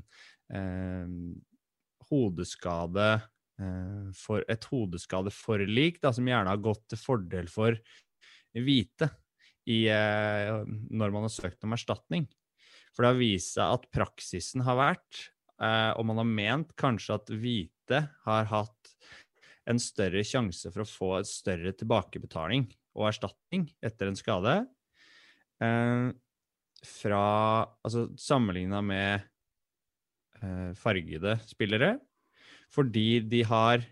hodeskade 2.08 3.08
for 4.14 4.44
et 4.46 4.66
hodeskadeforlik 4.70 5.96
da, 6.04 6.12
som 6.14 6.28
gjerne 6.30 6.52
har 6.52 6.60
gått 6.62 6.84
til 6.92 7.00
fordel 7.02 7.48
for 7.50 7.74
hvite 8.54 9.10
i, 9.68 9.88
eh, 9.92 10.64
når 10.68 11.14
man 11.14 11.28
har 11.28 11.34
søkt 11.34 11.66
om 11.68 11.76
erstatning. 11.76 12.28
For 12.96 13.04
det 13.04 13.12
har 13.12 13.20
vist 13.20 13.58
seg 13.58 13.78
at 13.78 13.90
praksisen 13.94 14.64
har 14.66 14.80
vært, 14.80 15.28
eh, 15.62 15.92
og 15.98 16.08
man 16.08 16.22
har 16.22 16.30
ment 16.30 16.76
kanskje 16.80 17.18
at 17.20 17.34
hvite 17.34 18.04
har 18.26 18.50
hatt 18.50 18.94
en 19.68 19.80
større 19.84 20.24
sjanse 20.24 20.72
for 20.72 20.84
å 20.84 20.90
få 20.90 21.12
et 21.20 21.30
større 21.30 21.74
tilbakebetaling 21.76 22.70
og 22.96 23.10
erstatning 23.10 23.68
etter 23.84 24.10
en 24.10 24.20
skade. 24.20 24.56
Eh, 25.62 26.08
fra 26.88 27.24
Altså 27.84 28.06
sammenligna 28.22 28.84
med 28.86 29.26
eh, 30.42 30.74
fargede 30.78 31.40
spillere. 31.50 31.98
Fordi 32.74 33.20
de 33.24 33.44
har 33.48 33.86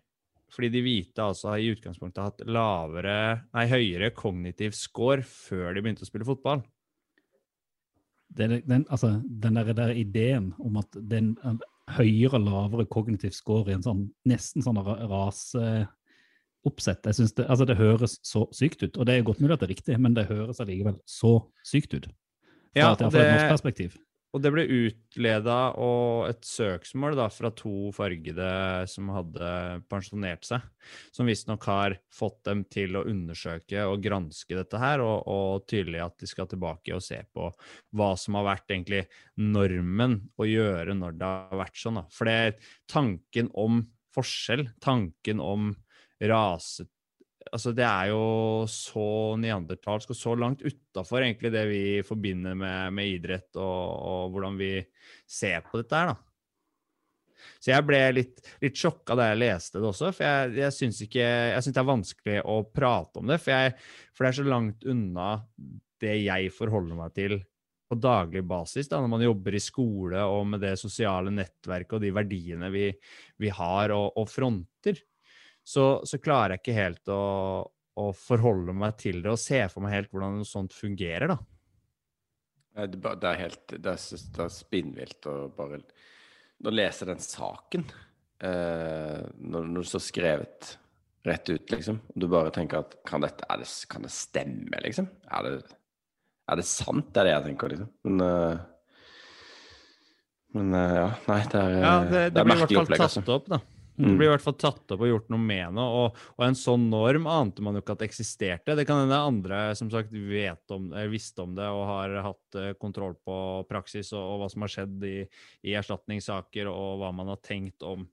fordi 0.56 0.70
de 0.72 0.82
hvite 0.86 1.20
altså 1.20 1.50
har 1.52 1.60
i 1.60 1.72
utgangspunktet 1.74 2.22
hatt 2.24 2.44
lavere, 2.48 3.42
nei, 3.54 3.66
høyere 3.68 4.12
kognitiv 4.16 4.72
score 4.78 5.24
før 5.26 5.74
de 5.76 5.82
begynte 5.84 6.06
å 6.06 6.08
spille 6.08 6.28
fotball. 6.28 6.62
Den, 8.36 8.62
den, 8.68 8.86
altså, 8.92 9.22
den 9.26 9.58
der, 9.60 9.74
der 9.76 9.92
ideen 9.96 10.54
om 10.64 10.78
at 10.80 10.96
den 10.96 11.34
en 11.44 11.60
høyere 11.98 12.40
lavere 12.42 12.86
kognitiv 12.90 13.36
score 13.36 13.70
i 13.72 13.76
en 13.76 13.84
sånn 13.86 14.06
nesten 14.28 14.64
sånn 14.66 14.80
ra- 14.82 14.98
raseoppsett 15.12 17.06
jeg 17.12 17.18
synes 17.20 17.36
det, 17.38 17.46
altså 17.52 17.68
det 17.70 17.78
høres 17.78 18.16
så 18.26 18.46
sykt 18.56 18.82
ut. 18.84 18.98
Og 18.98 19.06
det 19.06 19.18
er 19.20 19.28
godt 19.28 19.44
mulig 19.44 19.54
at 19.58 19.62
det 19.66 19.70
er 19.70 19.76
riktig, 19.76 20.00
men 20.02 20.16
det 20.18 20.28
høres 20.32 20.62
allikevel 20.64 20.98
så 21.10 21.36
sykt 21.68 21.94
ut. 22.00 22.08
Fra 22.08 22.16
Ja, 22.80 22.96
det- 22.96 23.08
et 23.12 23.14
norsk 23.36 23.52
perspektiv. 23.54 23.98
Og 24.36 24.42
det 24.44 24.52
ble 24.52 24.66
utleda 24.68 25.58
og 25.80 26.26
et 26.28 26.44
søksmål 26.44 27.16
da, 27.16 27.30
fra 27.32 27.54
to 27.56 27.94
fargede 27.96 28.48
som 28.92 29.08
hadde 29.16 29.52
pensjonert 29.88 30.44
seg, 30.44 30.66
som 31.16 31.30
visstnok 31.30 31.64
har 31.72 31.96
fått 32.12 32.42
dem 32.50 32.66
til 32.68 33.00
å 33.00 33.06
undersøke 33.08 33.86
og 33.88 34.04
granske 34.04 34.58
dette 34.58 34.82
her, 34.82 35.04
og, 35.06 35.24
og 35.32 35.64
tydelig 35.72 36.04
at 36.04 36.18
de 36.20 36.28
skal 36.28 36.50
tilbake 36.52 36.98
og 36.98 37.06
se 37.06 37.22
på 37.32 37.48
hva 37.96 38.12
som 38.20 38.36
har 38.36 38.50
vært 38.50 38.76
egentlig 38.76 39.06
normen 39.40 40.20
å 40.36 40.50
gjøre 40.50 40.98
når 41.00 41.16
det 41.22 41.32
har 41.32 41.62
vært 41.64 41.80
sånn. 41.80 42.04
For 42.12 42.28
det 42.28 42.36
er 42.36 42.60
tanken 42.92 43.54
om 43.56 43.86
forskjell, 44.16 44.68
tanken 44.84 45.40
om 45.44 45.72
rase 46.20 46.90
Altså, 47.56 47.72
det 47.72 47.86
er 47.88 48.10
jo 48.12 48.24
så 48.68 49.08
neandertalsk 49.40 50.12
og 50.12 50.18
så 50.20 50.34
langt 50.36 50.64
utafor 50.66 51.24
egentlig 51.24 51.54
det 51.54 51.64
vi 51.70 51.84
forbinder 52.04 52.58
med, 52.60 52.96
med 52.98 53.12
idrett 53.14 53.56
og, 53.56 53.84
og 53.96 54.34
hvordan 54.34 54.58
vi 54.60 54.72
ser 55.24 55.64
på 55.64 55.80
dette 55.80 56.02
her, 56.02 56.12
da. 56.12 56.18
Så 57.62 57.72
jeg 57.72 57.86
ble 57.88 58.00
litt, 58.14 58.44
litt 58.62 58.78
sjokka 58.78 59.16
da 59.18 59.30
jeg 59.30 59.40
leste 59.40 59.80
det 59.80 59.88
også, 59.88 60.12
for 60.18 60.26
jeg, 60.26 60.54
jeg 60.60 60.76
syns 60.76 61.02
det 61.06 61.82
er 61.82 61.88
vanskelig 61.88 62.38
å 62.50 62.60
prate 62.76 63.22
om 63.22 63.32
det, 63.32 63.40
for, 63.42 63.54
jeg, 63.56 63.76
for 64.12 64.26
det 64.26 64.32
er 64.32 64.40
så 64.40 64.48
langt 64.50 64.88
unna 64.92 65.30
det 66.04 66.16
jeg 66.26 66.52
forholder 66.54 67.00
meg 67.00 67.16
til 67.16 67.40
på 67.86 67.98
daglig 68.02 68.42
basis, 68.50 68.90
da, 68.90 69.00
når 69.00 69.12
man 69.14 69.24
jobber 69.28 69.56
i 69.56 69.62
skole 69.62 70.22
og 70.26 70.48
med 70.50 70.64
det 70.66 70.74
sosiale 70.82 71.32
nettverket 71.34 72.00
og 72.00 72.04
de 72.04 72.14
verdiene 72.18 72.72
vi, 72.74 72.88
vi 73.42 73.52
har 73.54 73.94
og, 73.94 74.18
og 74.18 74.30
fronter 74.30 75.00
så, 75.66 75.86
så 76.06 76.20
klarer 76.22 76.56
jeg 76.56 76.64
ikke 76.64 76.78
helt 76.78 77.12
å, 77.12 77.22
å 77.98 78.06
forholde 78.14 78.76
meg 78.78 78.98
til 79.02 79.24
det 79.26 79.34
og 79.34 79.42
se 79.42 79.64
for 79.72 79.86
meg 79.86 79.96
helt 79.96 80.14
hvordan 80.14 80.40
noe 80.40 80.48
sånt 80.48 80.76
fungerer, 80.78 81.34
da. 81.34 81.40
Det, 82.76 83.14
er 83.24 83.38
helt 83.40 83.62
Det 83.72 83.88
er, 83.88 84.02
det 84.36 84.42
er 84.44 84.50
spinnvilt 84.52 85.28
å 85.32 85.36
bare 85.56 85.78
Å 86.60 86.74
lese 86.74 87.08
den 87.08 87.22
saken 87.24 87.86
eh, 88.44 89.22
når, 89.40 89.70
når 89.70 89.80
det 89.80 89.92
står 89.94 90.04
skrevet 90.04 90.74
rett 91.26 91.50
ut, 91.50 91.72
liksom, 91.74 91.98
og 92.14 92.22
du 92.22 92.28
bare 92.30 92.52
tenker 92.54 92.84
at 92.84 92.92
kan, 93.08 93.24
dette, 93.24 93.48
er 93.50 93.64
det, 93.64 93.68
kan 93.90 94.04
det 94.06 94.12
stemme, 94.14 94.78
liksom? 94.86 95.08
Er 95.34 95.48
det, 95.48 95.54
er 96.52 96.60
det 96.60 96.66
sant? 96.70 97.08
Det 97.10 97.24
er 97.24 97.30
det 97.30 97.32
jeg 97.34 97.46
tenker, 97.48 97.74
liksom. 97.74 97.88
Men, 98.06 98.26
eh, 98.28 98.60
men 100.60 100.78
eh, 100.78 100.98
ja, 101.00 101.08
nei, 101.26 101.40
det 101.50 101.64
er, 101.64 101.78
Ja, 101.80 101.96
det, 102.04 102.12
det, 102.12 102.28
det 102.36 102.44
er 102.44 102.52
blir 102.52 102.60
i 102.60 102.62
hvert 102.62 102.76
fall 102.76 102.92
tatt 102.92 103.08
altså. 103.08 103.26
opp, 103.40 103.50
da. 103.56 103.60
Mm. 103.98 104.10
Det 104.10 104.16
blir 104.18 104.28
i 104.28 104.32
hvert 104.34 104.44
fall 104.44 104.58
tatt 104.60 104.92
opp 104.92 105.04
og 105.06 105.08
gjort 105.08 105.30
noe 105.32 105.40
med 105.40 105.76
noe, 105.78 106.00
og, 106.02 106.18
og 106.36 106.44
en 106.44 106.58
sånn 106.60 106.90
norm 106.92 107.30
ante 107.32 107.64
man 107.64 107.78
jo 107.78 107.84
ikke 107.84 107.96
at 107.96 108.04
eksisterte. 108.08 108.76
Det 108.76 108.84
kan 108.88 109.06
hende 109.06 109.20
andre 109.32 109.60
som 109.80 109.92
sagt 109.94 110.12
vet 110.12 110.76
om, 110.76 110.90
eh, 110.92 111.08
visste 111.12 111.46
om 111.46 111.54
det 111.56 111.68
og 111.72 111.86
har 111.88 112.18
hatt 112.26 112.60
eh, 112.60 112.74
kontroll 112.82 113.16
på 113.24 113.38
praksis 113.70 114.12
og, 114.12 114.24
og 114.34 114.42
hva 114.42 114.50
som 114.52 114.66
har 114.66 114.74
skjedd 114.74 115.08
i, 115.08 115.16
i 115.64 115.78
erstatningssaker, 115.80 116.68
og 116.72 117.00
hva 117.00 117.14
man 117.16 117.32
har 117.32 117.40
tenkt 117.46 117.88
om 117.88 118.04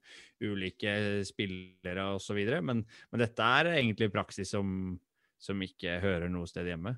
ulike 0.43 0.95
spillere 1.27 2.07
osv. 2.15 2.39
Men, 2.63 2.85
men 3.11 3.25
dette 3.25 3.51
er 3.59 3.73
egentlig 3.75 4.11
praksis 4.13 4.55
som, 4.55 4.95
som 5.35 5.67
ikke 5.67 5.99
hører 6.03 6.31
noe 6.31 6.47
sted 6.47 6.71
hjemme. 6.71 6.95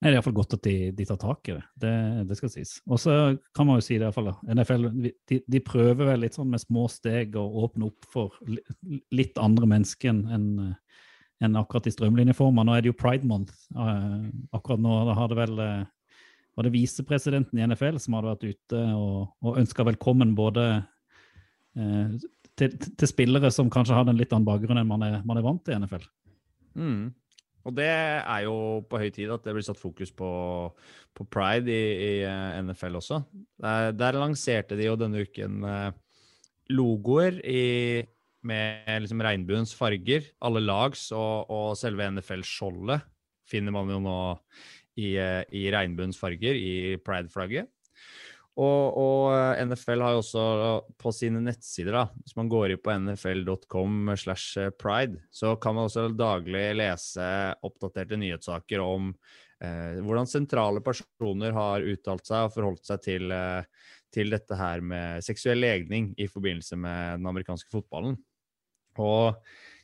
Nei, 0.00 0.08
Det 0.08 0.14
er 0.14 0.16
iallfall 0.16 0.36
godt 0.38 0.54
at 0.56 0.62
de, 0.64 0.74
de 0.96 1.04
tar 1.04 1.18
tak 1.20 1.48
i 1.50 1.54
det. 1.58 1.62
Det, 1.82 1.90
det 2.30 2.36
skal 2.38 2.48
sies. 2.54 2.70
Og 2.88 2.96
så 3.02 3.14
kan 3.56 3.66
man 3.68 3.76
jo 3.76 3.84
si 3.84 3.98
det 4.00 4.06
iallfall, 4.06 4.30
da. 4.30 4.54
NFL 4.56 4.86
de, 5.28 5.40
de 5.44 5.60
prøver 5.60 6.08
vel 6.08 6.22
litt 6.24 6.38
sånn 6.38 6.48
med 6.48 6.62
små 6.62 6.86
steg 6.88 7.36
å 7.36 7.42
åpne 7.66 7.90
opp 7.90 8.08
for 8.08 8.38
litt 9.12 9.36
andre 9.40 9.68
mennesker 9.68 10.08
enn 10.14 10.22
enn- 10.36 10.74
enn 11.40 11.54
akkurat 11.56 11.86
i 11.88 11.92
strømlinjeformer. 11.94 12.66
Nå 12.68 12.74
er 12.76 12.82
det 12.84 12.90
jo 12.90 12.96
Pride 13.00 13.24
Month. 13.24 13.54
eh, 13.72 14.24
akkurat 14.52 14.80
nå 14.84 14.96
har 15.16 15.28
det 15.32 15.38
vel 15.38 15.54
eh, 15.64 15.84
var 16.56 16.66
det 16.66 16.72
visepresidenten 16.74 17.56
i 17.60 17.64
NFL 17.64 17.96
som 18.04 18.16
hadde 18.18 18.28
vært 18.34 18.44
ute 18.50 18.80
og, 18.96 19.30
og 19.40 19.56
ønska 19.62 19.86
velkommen 19.88 20.34
både 20.36 20.66
eh, 21.76 22.10
til, 22.60 22.74
til 22.76 23.08
spillere 23.08 23.48
som 23.54 23.70
kanskje 23.72 23.96
hadde 23.96 24.12
en 24.12 24.20
litt 24.20 24.32
annen 24.36 24.44
bakgrunn 24.48 24.82
enn 24.82 24.90
man 24.90 25.06
er, 25.06 25.20
man 25.24 25.40
er 25.40 25.46
vant 25.46 25.64
til 25.64 25.76
i 25.76 25.80
NFL. 25.80 26.04
Mm. 26.76 27.06
Og 27.68 27.74
det 27.76 27.88
er 27.88 28.44
jo 28.46 28.54
på 28.88 29.00
høy 29.00 29.10
tid 29.12 29.32
at 29.32 29.44
det 29.44 29.54
blir 29.56 29.64
satt 29.66 29.80
fokus 29.80 30.12
på, 30.16 30.30
på 31.16 31.26
pride 31.32 31.68
i, 31.72 31.90
i 32.00 32.12
eh, 32.24 32.60
NFL 32.64 33.00
også. 33.00 33.20
Der, 33.60 33.90
der 33.96 34.18
lanserte 34.20 34.78
de 34.78 34.88
jo 34.88 34.96
denne 35.00 35.24
uken 35.26 35.66
eh, 35.68 35.90
logoer 36.72 37.40
i, 37.44 38.00
med 38.46 39.04
liksom 39.04 39.20
regnbuens 39.26 39.74
farger. 39.76 40.30
Alle 40.40 40.62
lags 40.64 41.10
og, 41.12 41.50
og 41.52 41.76
selve 41.78 42.08
NFL-skjoldet 42.14 43.04
finner 43.50 43.74
man 43.74 43.90
jo 43.92 44.00
nå 44.04 44.20
i, 45.00 45.14
eh, 45.20 45.42
i 45.56 45.68
regnbuens 45.74 46.18
farger 46.20 46.56
i 46.56 46.96
pride-flagget. 47.04 47.68
Og, 48.58 48.96
og 48.98 49.26
eh, 49.32 49.60
NFL 49.62 50.02
har 50.02 50.16
jo 50.16 50.22
også 50.24 50.44
på 50.98 51.12
sine 51.14 51.42
nettsider, 51.44 51.94
da, 51.94 52.02
hvis 52.18 52.34
man 52.36 52.50
går 52.50 52.74
inn 52.74 52.82
på 52.82 52.96
nfl.com 53.06 54.10
slash 54.18 54.58
eh, 54.58 54.72
pride, 54.74 55.20
så 55.30 55.54
kan 55.62 55.76
man 55.76 55.86
også 55.86 56.08
daglig 56.18 56.64
lese 56.80 57.28
oppdaterte 57.66 58.18
nyhetssaker 58.20 58.82
om 58.82 59.12
eh, 59.62 60.00
hvordan 60.02 60.28
sentrale 60.28 60.82
personer 60.84 61.54
har 61.56 61.86
uttalt 61.86 62.26
seg 62.26 62.48
og 62.48 62.56
forholdt 62.56 62.90
seg 62.90 63.06
til, 63.06 63.30
eh, 63.32 63.62
til 64.12 64.34
dette 64.34 64.58
her 64.58 64.82
med 64.82 65.24
seksuell 65.24 65.62
legning 65.62 66.10
i 66.18 66.28
forbindelse 66.28 66.80
med 66.80 67.20
den 67.20 67.30
amerikanske 67.30 67.70
fotballen. 67.72 68.18
Og 69.00 69.38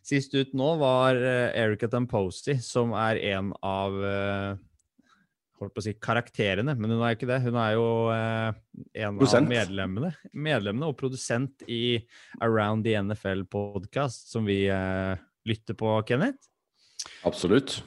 sist 0.06 0.34
ut 0.34 0.54
nå 0.58 0.72
var 0.82 1.18
eh, 1.18 1.54
Erica 1.54 1.88
Tamposi, 1.90 2.58
som 2.62 2.94
er 2.98 3.22
en 3.30 3.54
av 3.62 4.00
eh, 4.10 4.64
holdt 5.60 5.74
på 5.76 5.82
å 5.82 5.86
si 5.86 5.94
karakterene, 6.02 6.74
men 6.76 6.92
hun 6.92 7.00
er 7.00 7.12
jo 7.14 7.18
ikke 7.18 7.30
det. 7.30 7.40
Hun 7.46 7.58
er 7.60 7.74
jo 7.76 7.88
eh, 8.12 8.60
en 9.06 9.18
Prosent. 9.20 9.46
av 9.46 9.52
medlemmene, 9.52 10.12
medlemmene 10.32 10.90
og 10.90 10.98
produsent 11.00 11.64
i 11.70 11.98
Around 12.44 12.86
the 12.86 12.96
NFL-podkast, 13.00 14.30
som 14.32 14.48
vi 14.48 14.64
eh, 14.72 15.26
lytter 15.48 15.78
på, 15.78 15.92
Kenneth. 16.08 16.50
Absolutt. 17.28 17.78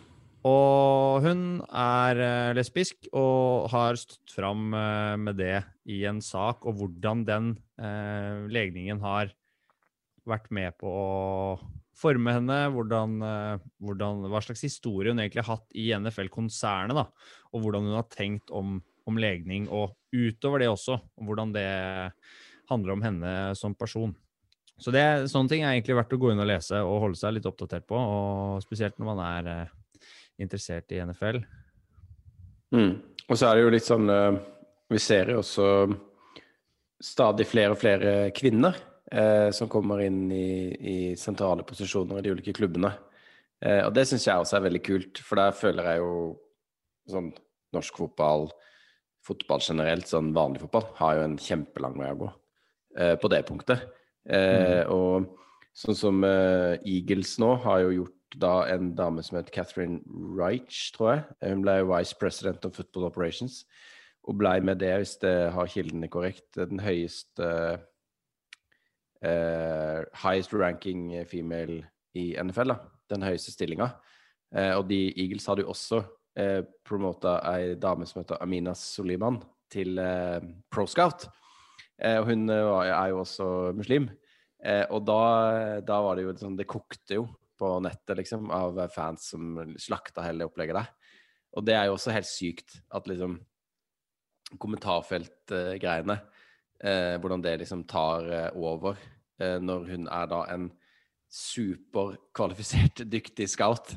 Og 0.47 1.25
hun 1.25 1.59
er 1.67 2.21
eh, 2.23 2.53
lesbisk 2.55 3.09
og 3.11 3.67
har 3.73 3.99
stått 3.99 4.31
fram 4.37 4.71
eh, 4.71 5.17
med 5.19 5.39
det 5.41 5.57
i 5.91 6.05
en 6.07 6.23
sak, 6.23 6.63
og 6.63 6.79
hvordan 6.79 7.25
den 7.27 7.51
eh, 7.81 8.47
legningen 8.47 9.03
har 9.03 9.33
vært 10.29 10.49
med 10.53 10.77
på 10.79 10.87
å 10.87 11.09
forme 11.99 12.33
henne, 12.37 12.59
hvordan, 12.73 13.17
eh, 13.25 13.67
hvordan, 13.83 14.23
hva 14.31 14.41
slags 14.43 14.63
historie 14.63 15.11
hun 15.11 15.19
egentlig 15.19 15.43
har 15.43 15.57
hatt 15.57 15.75
i 15.75 15.89
NFL-konsernet, 15.97 16.95
da, 16.95 17.07
og 17.53 17.63
hvordan 17.63 17.87
hun 17.87 17.97
har 17.97 18.07
tenkt 18.13 18.51
om, 18.55 18.79
om 19.09 19.19
legning, 19.21 19.67
og 19.69 19.95
utover 20.13 20.63
det 20.63 20.71
også, 20.71 20.97
og 20.99 21.29
hvordan 21.29 21.53
det 21.55 21.67
handler 22.69 22.95
om 22.95 23.05
henne 23.05 23.35
som 23.57 23.75
person. 23.77 24.13
Så 24.79 24.93
det, 24.95 25.03
sånne 25.31 25.51
ting 25.51 25.63
er 25.65 25.73
egentlig 25.73 25.97
verdt 25.97 26.13
å 26.15 26.19
gå 26.21 26.31
inn 26.31 26.39
og 26.39 26.47
lese 26.47 26.79
og 26.85 27.01
holde 27.03 27.19
seg 27.19 27.35
litt 27.35 27.47
oppdatert 27.49 27.87
på, 27.89 27.99
og 27.99 28.63
spesielt 28.63 28.99
når 28.99 29.09
man 29.09 29.23
er 29.25 29.49
eh, 29.51 30.05
interessert 30.39 30.93
i 30.95 31.01
NFL. 31.03 31.41
Mm. 32.75 32.93
Og 33.27 33.37
så 33.37 33.49
er 33.49 33.57
det 33.57 33.65
jo 33.65 33.73
litt 33.73 33.87
sånn 33.87 34.11
eh, 34.13 34.37
Vi 34.93 34.99
ser 35.01 35.31
jo 35.33 35.39
også 35.41 35.65
stadig 37.01 37.47
flere 37.49 37.73
og 37.73 37.79
flere 37.81 38.13
kvinner 38.35 38.77
eh, 39.11 39.49
som 39.55 39.69
kommer 39.71 40.03
inn 40.03 40.27
i, 40.31 40.49
i 40.75 40.97
sentrale 41.17 41.63
posisjoner 41.67 42.19
i 42.19 42.25
de 42.25 42.33
ulike 42.35 42.53
klubbene. 42.55 42.91
Eh, 43.59 43.81
og 43.85 43.93
det 43.95 44.05
syns 44.09 44.27
jeg 44.27 44.39
også 44.39 44.57
er 44.59 44.65
veldig 44.67 44.83
kult, 44.85 45.21
for 45.23 45.39
der 45.39 45.55
føler 45.55 45.91
jeg 45.91 46.03
jo 46.03 46.13
sånn 47.11 47.31
norsk 47.75 47.99
fotball, 48.01 48.47
fotball 49.25 49.61
generelt, 49.63 50.07
sånn 50.09 50.31
vanlig 50.35 50.63
fotball, 50.63 50.87
har 50.99 51.17
jo 51.17 51.25
en 51.27 51.35
kjempelang 51.41 51.97
vei 51.99 52.13
å 52.13 52.21
gå 52.23 52.29
eh, 52.97 53.15
på 53.19 53.31
det 53.31 53.43
punktet. 53.49 53.83
Eh, 54.29 54.83
Og 54.89 55.29
sånn 55.77 55.97
som 55.97 56.23
eh, 56.27 56.79
Eagles 56.87 57.37
nå 57.41 57.53
har 57.65 57.83
jo 57.85 57.93
gjort 58.01 58.15
da 58.39 58.53
en 58.69 58.91
dame 58.97 59.23
som 59.25 59.39
het 59.39 59.51
Catherine 59.53 60.01
Reich, 60.37 60.91
tror 60.95 61.13
jeg. 61.13 61.23
Hun 61.49 61.63
ble 61.65 61.79
vice 61.89 62.17
president 62.17 62.65
of 62.67 62.75
football 62.77 63.07
operations, 63.09 63.63
og 64.27 64.37
ble 64.37 64.59
med 64.61 64.81
det, 64.83 64.91
hvis 65.01 65.15
det 65.21 65.35
har 65.55 65.71
kildene 65.71 66.09
korrekt, 66.11 66.51
den 66.57 66.81
høyeste 66.83 67.47
eh, 69.25 70.05
Highest 70.21 70.53
ranking 70.53 71.09
female 71.27 71.81
i 72.17 72.31
NFL, 72.37 72.75
da. 72.75 72.79
Den 73.09 73.25
høyeste 73.25 73.53
stillinga. 73.55 73.89
Eh, 74.53 74.75
og 74.77 74.87
de 74.89 75.07
Eagles 75.15 75.47
hadde 75.49 75.65
jo 75.65 75.73
også 75.73 76.03
eh, 76.39 76.61
promota 76.87 77.37
ei 77.53 77.75
dame 77.81 78.07
som 78.07 78.21
heter 78.21 78.39
Amina 78.43 78.73
Soliman 78.77 79.41
til 79.71 79.99
eh, 80.01 80.39
proscout. 80.71 81.27
Eh, 81.99 82.17
og 82.21 82.29
hun 82.31 82.47
eh, 82.49 82.63
var- 82.65 82.87
er 82.93 83.11
jo 83.11 83.19
også 83.25 83.49
muslim. 83.77 84.09
Eh, 84.63 84.85
og 84.89 85.03
da, 85.07 85.19
da 85.85 85.99
var 86.03 86.15
det 86.17 86.25
jo 86.25 86.33
sånn 86.39 86.57
Det 86.59 86.67
kokte 86.67 87.15
jo 87.19 87.27
på 87.59 87.73
nettet, 87.83 88.17
liksom, 88.17 88.49
av 88.55 88.77
fans 88.91 89.29
som 89.33 89.57
slakta 89.79 90.23
hele 90.23 90.47
opplegget 90.47 90.79
der. 90.79 90.89
Og 91.59 91.65
det 91.67 91.75
er 91.75 91.87
jo 91.89 91.95
også 91.97 92.13
helt 92.15 92.27
sykt 92.29 92.77
at 92.95 93.07
liksom 93.09 93.39
kommentarfeltgreiene 94.59 96.15
eh, 96.83 97.15
Hvordan 97.21 97.43
det 97.43 97.57
liksom 97.61 97.83
tar 97.89 98.27
eh, 98.31 98.49
over 98.57 98.95
eh, 99.41 99.57
når 99.61 99.87
hun 99.91 100.07
er 100.07 100.29
da 100.31 100.43
en 100.53 100.69
superkvalifisert, 101.29 103.03
dyktig 103.13 103.49
scout. 103.51 103.91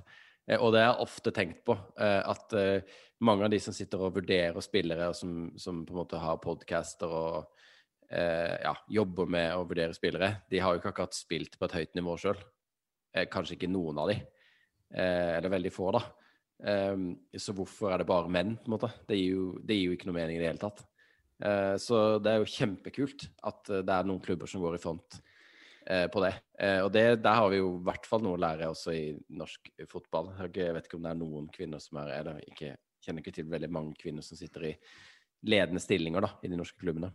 Eh, 0.48 0.58
og 0.58 0.72
det 0.74 0.82
jeg 0.82 1.02
ofte 1.04 1.32
tenkt 1.34 1.64
på, 1.66 1.76
eh, 2.00 2.20
at 2.20 2.54
eh, 2.58 3.00
mange 3.22 3.46
av 3.46 3.52
de 3.52 3.60
som 3.62 3.74
sitter 3.76 4.02
og 4.02 4.16
vurderer 4.18 4.64
spillere, 4.64 5.10
og 5.12 5.18
som, 5.18 5.52
som 5.60 5.84
på 5.86 5.94
en 5.94 6.02
måte 6.02 6.22
har 6.22 6.42
podcaster 6.42 7.18
og 7.18 7.60
ja, 8.12 8.74
jobber 8.92 9.30
med 9.32 9.54
å 9.56 9.62
vurdere 9.64 9.94
spillere, 9.96 10.42
de 10.52 10.58
har 10.60 10.74
jo 10.74 10.82
ikke 10.82 10.90
akkurat 10.90 11.14
spilt 11.16 11.54
på 11.56 11.64
et 11.64 11.76
høyt 11.78 11.94
nivå 11.96 12.18
sjøl. 12.20 12.42
Kanskje 13.32 13.54
ikke 13.56 13.70
noen 13.72 14.02
av 14.02 14.10
de. 14.10 14.18
Eller 14.92 15.48
veldig 15.54 15.72
få, 15.72 15.86
da. 15.96 16.02
Eh, 16.68 17.06
så 17.40 17.54
hvorfor 17.56 17.94
er 17.94 18.02
det 18.02 18.08
bare 18.10 18.28
menn, 18.28 18.52
på 18.60 18.68
en 18.68 18.74
måte? 18.74 18.90
Det 19.08 19.16
gir 19.16 19.38
jo, 19.38 19.46
det 19.64 19.78
gir 19.78 19.86
jo 19.86 19.96
ikke 19.96 20.10
noe 20.10 20.18
mening 20.18 20.36
i 20.36 20.42
det 20.42 20.50
hele 20.50 20.60
tatt. 20.60 20.84
Så 21.80 22.02
det 22.20 22.34
er 22.34 22.42
jo 22.42 22.52
kjempekult 22.52 23.24
at 23.48 23.72
det 23.80 23.96
er 23.96 24.04
noen 24.10 24.20
klubber 24.22 24.50
som 24.50 24.60
går 24.60 24.76
i 24.76 24.82
front 24.82 25.16
på 25.84 26.22
det. 26.24 26.32
Eh, 26.62 26.78
og 26.84 26.92
det, 26.94 27.04
der 27.24 27.38
har 27.40 27.50
vi 27.50 27.58
jo 27.58 27.72
i 27.74 27.84
hvert 27.88 28.06
fall 28.06 28.22
noe 28.22 28.38
å 28.38 28.42
lære 28.42 28.70
også 28.70 28.94
i 28.94 29.04
norsk 29.34 29.72
fotball. 29.90 30.30
Jeg 30.46 30.76
vet 30.76 30.86
ikke 30.86 31.00
om 31.00 31.08
det 31.08 31.10
er 31.14 31.18
noen 31.18 31.50
kvinner 31.54 31.82
som 31.82 31.98
er 32.04 32.14
Eller 32.20 32.38
ikke, 32.46 32.76
kjenner 33.02 33.24
ikke 33.24 33.34
til 33.40 33.50
veldig 33.50 33.70
mange 33.72 33.98
kvinner 33.98 34.22
som 34.22 34.38
sitter 34.38 34.70
i 34.70 34.72
ledende 35.50 35.82
stillinger 35.82 36.22
da, 36.22 36.34
i 36.46 36.50
de 36.52 36.58
norske 36.60 36.78
klubbene. 36.78 37.10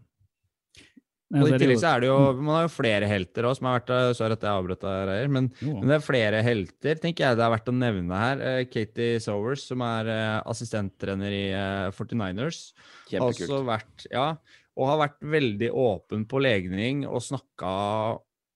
Ja, 1.28 1.42
Og 1.42 1.50
I 1.50 1.56
er 1.58 1.60
tillegg 1.60 1.80
så 1.82 1.90
er 1.90 2.04
det 2.04 2.08
jo 2.08 2.20
Man 2.40 2.54
har 2.56 2.62
jo 2.64 2.70
flere 2.72 3.08
helter 3.10 3.48
òg 3.50 3.58
som 3.58 3.68
har 3.68 3.82
vært. 3.82 3.90
Sorry 4.16 4.36
at 4.38 4.46
jeg 4.48 4.60
avbrøt 4.60 4.84
deg, 4.84 5.00
Reier. 5.10 5.32
Men, 5.38 5.50
men 5.64 5.90
det 5.90 5.98
er 5.98 6.06
flere 6.06 6.44
helter, 6.44 7.02
tenker 7.04 7.26
jeg 7.26 7.40
det 7.40 7.44
er 7.44 7.52
verdt 7.56 7.72
å 7.72 7.76
nevne 7.76 8.22
her. 8.22 8.44
Eh, 8.52 8.62
Katie 8.72 9.24
Sowers, 9.24 9.66
som 9.72 9.84
er 9.84 10.12
eh, 10.12 10.38
assistenttrener 10.48 11.36
i 11.36 11.44
eh, 11.52 11.90
49ers. 11.96 12.62
Har 12.78 13.12
Kjempekult. 13.12 13.44
også 13.44 13.60
vært, 13.68 14.08
ja, 14.12 14.30
og 14.78 14.92
har 14.92 15.02
vært 15.04 15.20
veldig 15.36 15.74
åpen 15.76 16.24
på 16.32 16.44
legning 16.44 17.04
og 17.10 17.24
snakka 17.26 17.74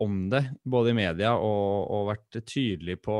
om 0.01 0.23
det, 0.31 0.43
både 0.63 0.93
i 0.93 0.97
media 0.97 1.35
og, 1.37 1.91
og 1.93 2.09
vært 2.09 2.41
tydelig 2.47 2.97
på, 3.03 3.17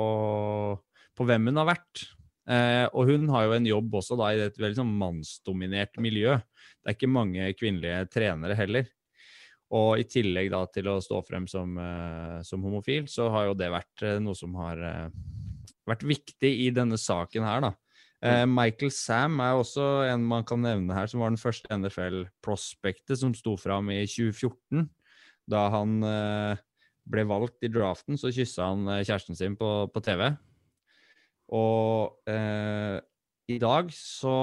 på 1.18 1.28
hvem 1.28 1.52
hun 1.52 1.62
har 1.62 1.70
vært. 1.74 2.06
Eh, 2.50 2.86
og 2.98 3.12
hun 3.12 3.30
har 3.32 3.46
jo 3.46 3.58
en 3.58 3.70
jobb 3.70 4.00
også 4.02 4.18
da 4.20 4.32
i 4.34 4.42
et 4.48 4.58
veldig 4.58 4.82
sånn 4.82 4.96
mannsdominert 5.02 6.00
miljø. 6.02 6.40
Det 6.82 6.90
er 6.90 6.98
ikke 6.98 7.12
mange 7.12 7.52
kvinnelige 7.58 8.08
trenere 8.14 8.58
heller. 8.58 8.90
Og 9.72 10.02
i 10.02 10.08
tillegg 10.10 10.50
da 10.52 10.66
til 10.74 10.90
å 10.92 10.98
stå 11.04 11.22
frem 11.28 11.46
som, 11.48 11.78
eh, 11.80 12.42
som 12.48 12.64
homofil, 12.66 13.06
så 13.08 13.30
har 13.32 13.48
jo 13.48 13.60
det 13.60 13.70
vært 13.72 14.04
eh, 14.04 14.20
noe 14.24 14.36
som 14.36 14.58
har 14.60 14.82
eh, 14.84 15.14
vært 15.88 16.04
viktig 16.08 16.52
i 16.66 16.68
denne 16.76 17.00
saken 17.00 17.48
her, 17.48 17.64
da. 17.70 17.72
Eh, 18.22 18.44
Michael 18.46 18.92
Sam 18.94 19.40
er 19.42 19.58
også 19.58 19.86
en 20.12 20.26
man 20.28 20.44
kan 20.46 20.62
nevne 20.62 20.94
her, 20.94 21.08
som 21.10 21.24
var 21.24 21.32
den 21.32 21.42
første 21.42 21.72
NFL-prospektet 21.74 23.18
som 23.22 23.34
sto 23.38 23.56
fram 23.58 23.90
i 23.94 24.04
2014. 24.06 24.86
Da 25.50 25.64
han 25.74 25.96
eh, 26.06 26.62
ble 27.10 27.26
valgt 27.30 27.64
i 27.66 27.72
draften, 27.72 28.20
så 28.20 28.32
kyssa 28.34 28.72
han 28.72 28.88
eh, 28.90 29.04
kjæresten 29.06 29.38
sin 29.38 29.58
på, 29.60 29.70
på 29.94 30.04
TV. 30.06 30.28
Og 31.58 32.30
eh, 32.32 32.98
i 33.52 33.58
dag 33.62 33.90
så 33.96 34.36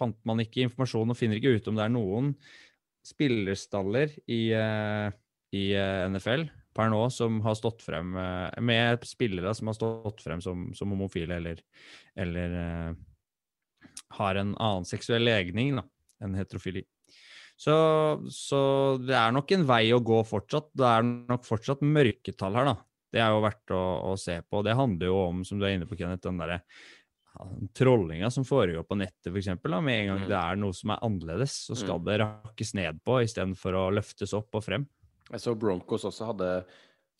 fant 0.00 0.16
man 0.26 0.40
ikke 0.42 0.64
informasjon 0.64 1.12
og 1.12 1.18
finner 1.18 1.38
ikke 1.38 1.58
ut 1.58 1.68
om 1.70 1.78
det 1.78 1.84
er 1.84 1.92
noen 1.94 2.32
spillerstaller 3.06 4.12
i, 4.28 4.50
eh, 4.56 5.12
i 5.56 5.66
eh, 5.76 6.06
NFL 6.10 6.48
per 6.76 6.90
nå 6.92 7.02
som 7.12 7.40
har 7.44 7.56
stått 7.58 7.82
frem 7.84 8.14
eh, 8.16 8.60
med 8.64 9.06
spillere 9.08 9.52
som 9.56 9.70
har 9.70 9.78
stått 9.78 10.22
frem 10.24 10.42
som, 10.44 10.68
som 10.76 10.92
homofile 10.94 11.40
eller, 11.40 11.62
eller 12.18 12.56
eh, 12.64 12.90
har 14.18 14.40
en 14.40 14.54
annen 14.56 14.88
seksuell 14.88 15.24
legning 15.26 15.76
da, 15.78 15.84
enn 16.24 16.36
heterofili. 16.38 16.84
Så, 17.60 17.74
så 18.32 18.60
det 19.04 19.16
er 19.20 19.34
nok 19.36 19.50
en 19.52 19.66
vei 19.68 19.82
å 19.92 19.98
gå 20.00 20.22
fortsatt. 20.24 20.70
Det 20.80 20.86
er 20.88 21.04
nok 21.04 21.44
fortsatt 21.44 21.82
mørketall 21.84 22.56
her, 22.56 22.70
da. 22.72 22.76
Det 23.12 23.20
er 23.20 23.34
jo 23.34 23.42
verdt 23.44 23.74
å, 23.76 23.82
å 24.08 24.14
se 24.20 24.38
på. 24.48 24.62
Det 24.64 24.76
handler 24.78 25.10
jo 25.10 25.18
om, 25.26 25.42
som 25.44 25.60
du 25.60 25.66
er 25.68 25.74
inne 25.76 25.88
på, 25.90 25.98
Kenneth, 25.98 26.22
den 26.24 26.38
derre 26.40 26.62
trollinga 27.76 28.30
som 28.30 28.44
foregår 28.44 28.82
på 28.88 28.96
nettet, 28.98 29.30
eksempel, 29.36 29.76
med 29.84 30.00
en 30.00 30.06
gang 30.10 30.22
Mm. 30.24 30.28
det 30.28 30.38
er 30.40 30.56
noe 30.58 30.74
som 30.74 30.90
er 30.90 31.02
annerledes, 31.06 31.52
så 31.68 31.76
skal 31.78 31.98
Mm. 32.00 32.04
det 32.04 32.18
rakkes 32.20 32.74
ned 32.74 33.00
på 33.04 33.20
istedenfor 33.22 33.72
å 33.78 33.84
løftes 33.94 34.34
opp 34.34 34.54
og 34.54 34.64
frem. 34.64 34.86
Jeg 35.30 35.40
så 35.40 35.54
Broncos 35.54 36.04
også 36.04 36.26
hadde 36.26 36.64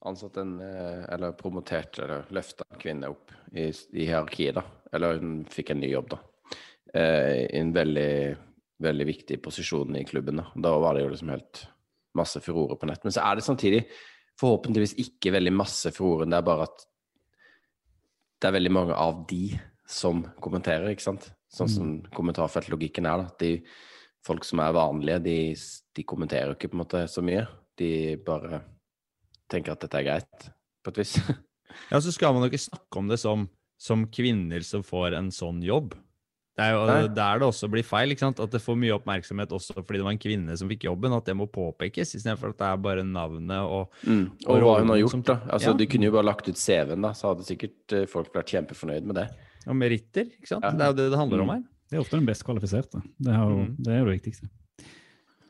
ansatt 0.05 0.37
en 0.39 0.61
eh, 0.61 1.07
Eller 1.15 1.33
promotert 1.33 1.99
eller 2.01 2.25
løfta 2.31 2.65
en 2.73 2.79
kvinne 2.81 3.11
opp 3.11 3.31
i, 3.55 3.69
i 3.69 4.07
hierarkiet, 4.09 4.55
da. 4.55 4.63
Eller 4.93 5.19
hun 5.21 5.45
fikk 5.45 5.71
en 5.71 5.81
ny 5.81 5.91
jobb, 5.93 6.09
da. 6.11 6.19
Eh, 6.95 7.47
en 7.61 7.73
veldig, 7.73 8.37
veldig 8.81 9.07
viktig 9.09 9.41
posisjon 9.45 9.99
i 10.01 10.07
klubben. 10.09 10.41
Da, 10.41 10.47
da 10.69 10.77
var 10.81 10.97
det 10.97 11.05
jo 11.05 11.13
liksom 11.13 11.33
helt 11.35 11.65
masse 12.17 12.41
furore 12.43 12.79
på 12.81 12.89
nett. 12.91 13.05
Men 13.05 13.15
så 13.15 13.25
er 13.25 13.39
det 13.39 13.47
samtidig 13.47 13.83
forhåpentligvis 14.41 14.97
ikke 15.03 15.35
veldig 15.37 15.53
masse 15.55 15.93
furore. 15.95 16.29
Det 16.29 16.39
er 16.39 16.47
bare 16.47 16.69
at 16.69 16.87
det 18.41 18.49
er 18.49 18.57
veldig 18.57 18.73
mange 18.73 18.97
av 18.97 19.25
de 19.29 19.45
som 19.91 20.23
kommenterer, 20.41 20.93
ikke 20.93 21.09
sant. 21.11 21.29
Sånn 21.51 21.71
som 21.71 21.95
kommentarfeltlogikken 22.15 23.09
er, 23.11 23.25
da. 23.25 23.33
De 23.43 24.27
folk 24.27 24.45
som 24.47 24.63
er 24.63 24.77
vanlige, 24.77 25.23
de, 25.25 25.39
de 25.97 26.05
kommenterer 26.07 26.55
ikke 26.55 26.71
på 26.71 26.79
en 26.79 26.83
måte 26.85 27.05
så 27.11 27.25
mye. 27.27 27.45
De 27.81 28.17
bare 28.25 28.63
tenker 29.51 29.75
at 29.75 29.83
dette 29.83 29.99
er 29.99 30.07
greit, 30.07 30.51
på 30.85 30.95
et 30.95 31.05
vis. 31.05 31.17
Ja, 31.87 32.01
så 32.03 32.11
skal 32.11 32.35
man 32.35 32.43
jo 32.43 32.49
ikke 32.51 32.59
snakke 32.65 32.99
om 32.99 33.07
det 33.07 33.17
som, 33.23 33.45
som 33.79 34.03
kvinner 34.13 34.65
som 34.67 34.83
får 34.83 35.15
en 35.15 35.29
sånn 35.33 35.61
jobb. 35.63 35.93
Det 36.61 36.67
er 36.67 36.75
jo 36.77 36.81
Nei. 36.91 37.09
der 37.17 37.39
det 37.41 37.47
også 37.49 37.71
blir 37.73 37.87
feil, 37.89 38.11
ikke 38.13 38.21
sant? 38.27 38.41
at 38.45 38.51
det 38.53 38.61
får 38.61 38.77
mye 38.77 38.93
oppmerksomhet 38.99 39.49
også 39.57 39.73
fordi 39.81 39.97
det 39.97 40.05
var 40.05 40.13
en 40.13 40.21
kvinne 40.21 40.57
som 40.61 40.69
fikk 40.69 40.85
jobben, 40.91 41.15
at 41.17 41.25
det 41.25 41.35
må 41.39 41.47
påpekes, 41.49 42.13
istedenfor 42.19 42.53
at 42.53 42.59
det 42.61 42.67
er 42.69 42.77
bare 42.85 43.05
navnet 43.07 43.65
og 43.65 43.89
Mm. 44.05 44.27
Og 44.47 44.51
Og 44.57 44.61
hva 44.61 44.79
hun 44.81 44.89
har 44.93 44.99
gjort, 45.01 45.11
som- 45.11 45.23
da. 45.23 45.37
Altså, 45.49 45.71
Ja. 45.71 45.73
De 45.81 45.87
kunne 45.87 46.05
jo 46.05 46.13
bare 46.13 46.25
lagt 46.29 46.49
ut 46.49 46.57
CV-en, 46.61 47.01
da, 47.01 47.13
så 47.17 47.33
hadde 47.35 47.47
sikkert 47.49 47.93
eh, 47.97 48.05
folk 48.07 48.33
vært 48.35 48.53
kjempefornøyd 48.53 49.05
med 49.05 49.15
det. 49.17 49.29
og 49.67 49.77
meritter. 49.77 50.25
ikke 50.25 50.47
sant? 50.49 50.63
Ja. 50.65 50.71
Det 50.73 50.81
er 50.81 50.87
jo 50.87 50.93
det 51.01 51.11
det 51.11 51.19
handler 51.19 51.41
om 51.41 51.49
Mm. 51.49 51.55
her. 51.55 51.63
Det 51.91 51.97
er 51.97 52.01
ofte 52.03 52.11
den 52.19 52.27
best 52.27 52.45
kvalifiserte. 52.45 53.03
Det 53.21 53.33
er 53.33 53.39
jo 53.41 53.57
Mhm. 53.65 53.77
det, 53.83 53.89
er 53.93 53.99
jo 53.99 54.05
det 54.11 54.21
viktigste. 54.23 54.49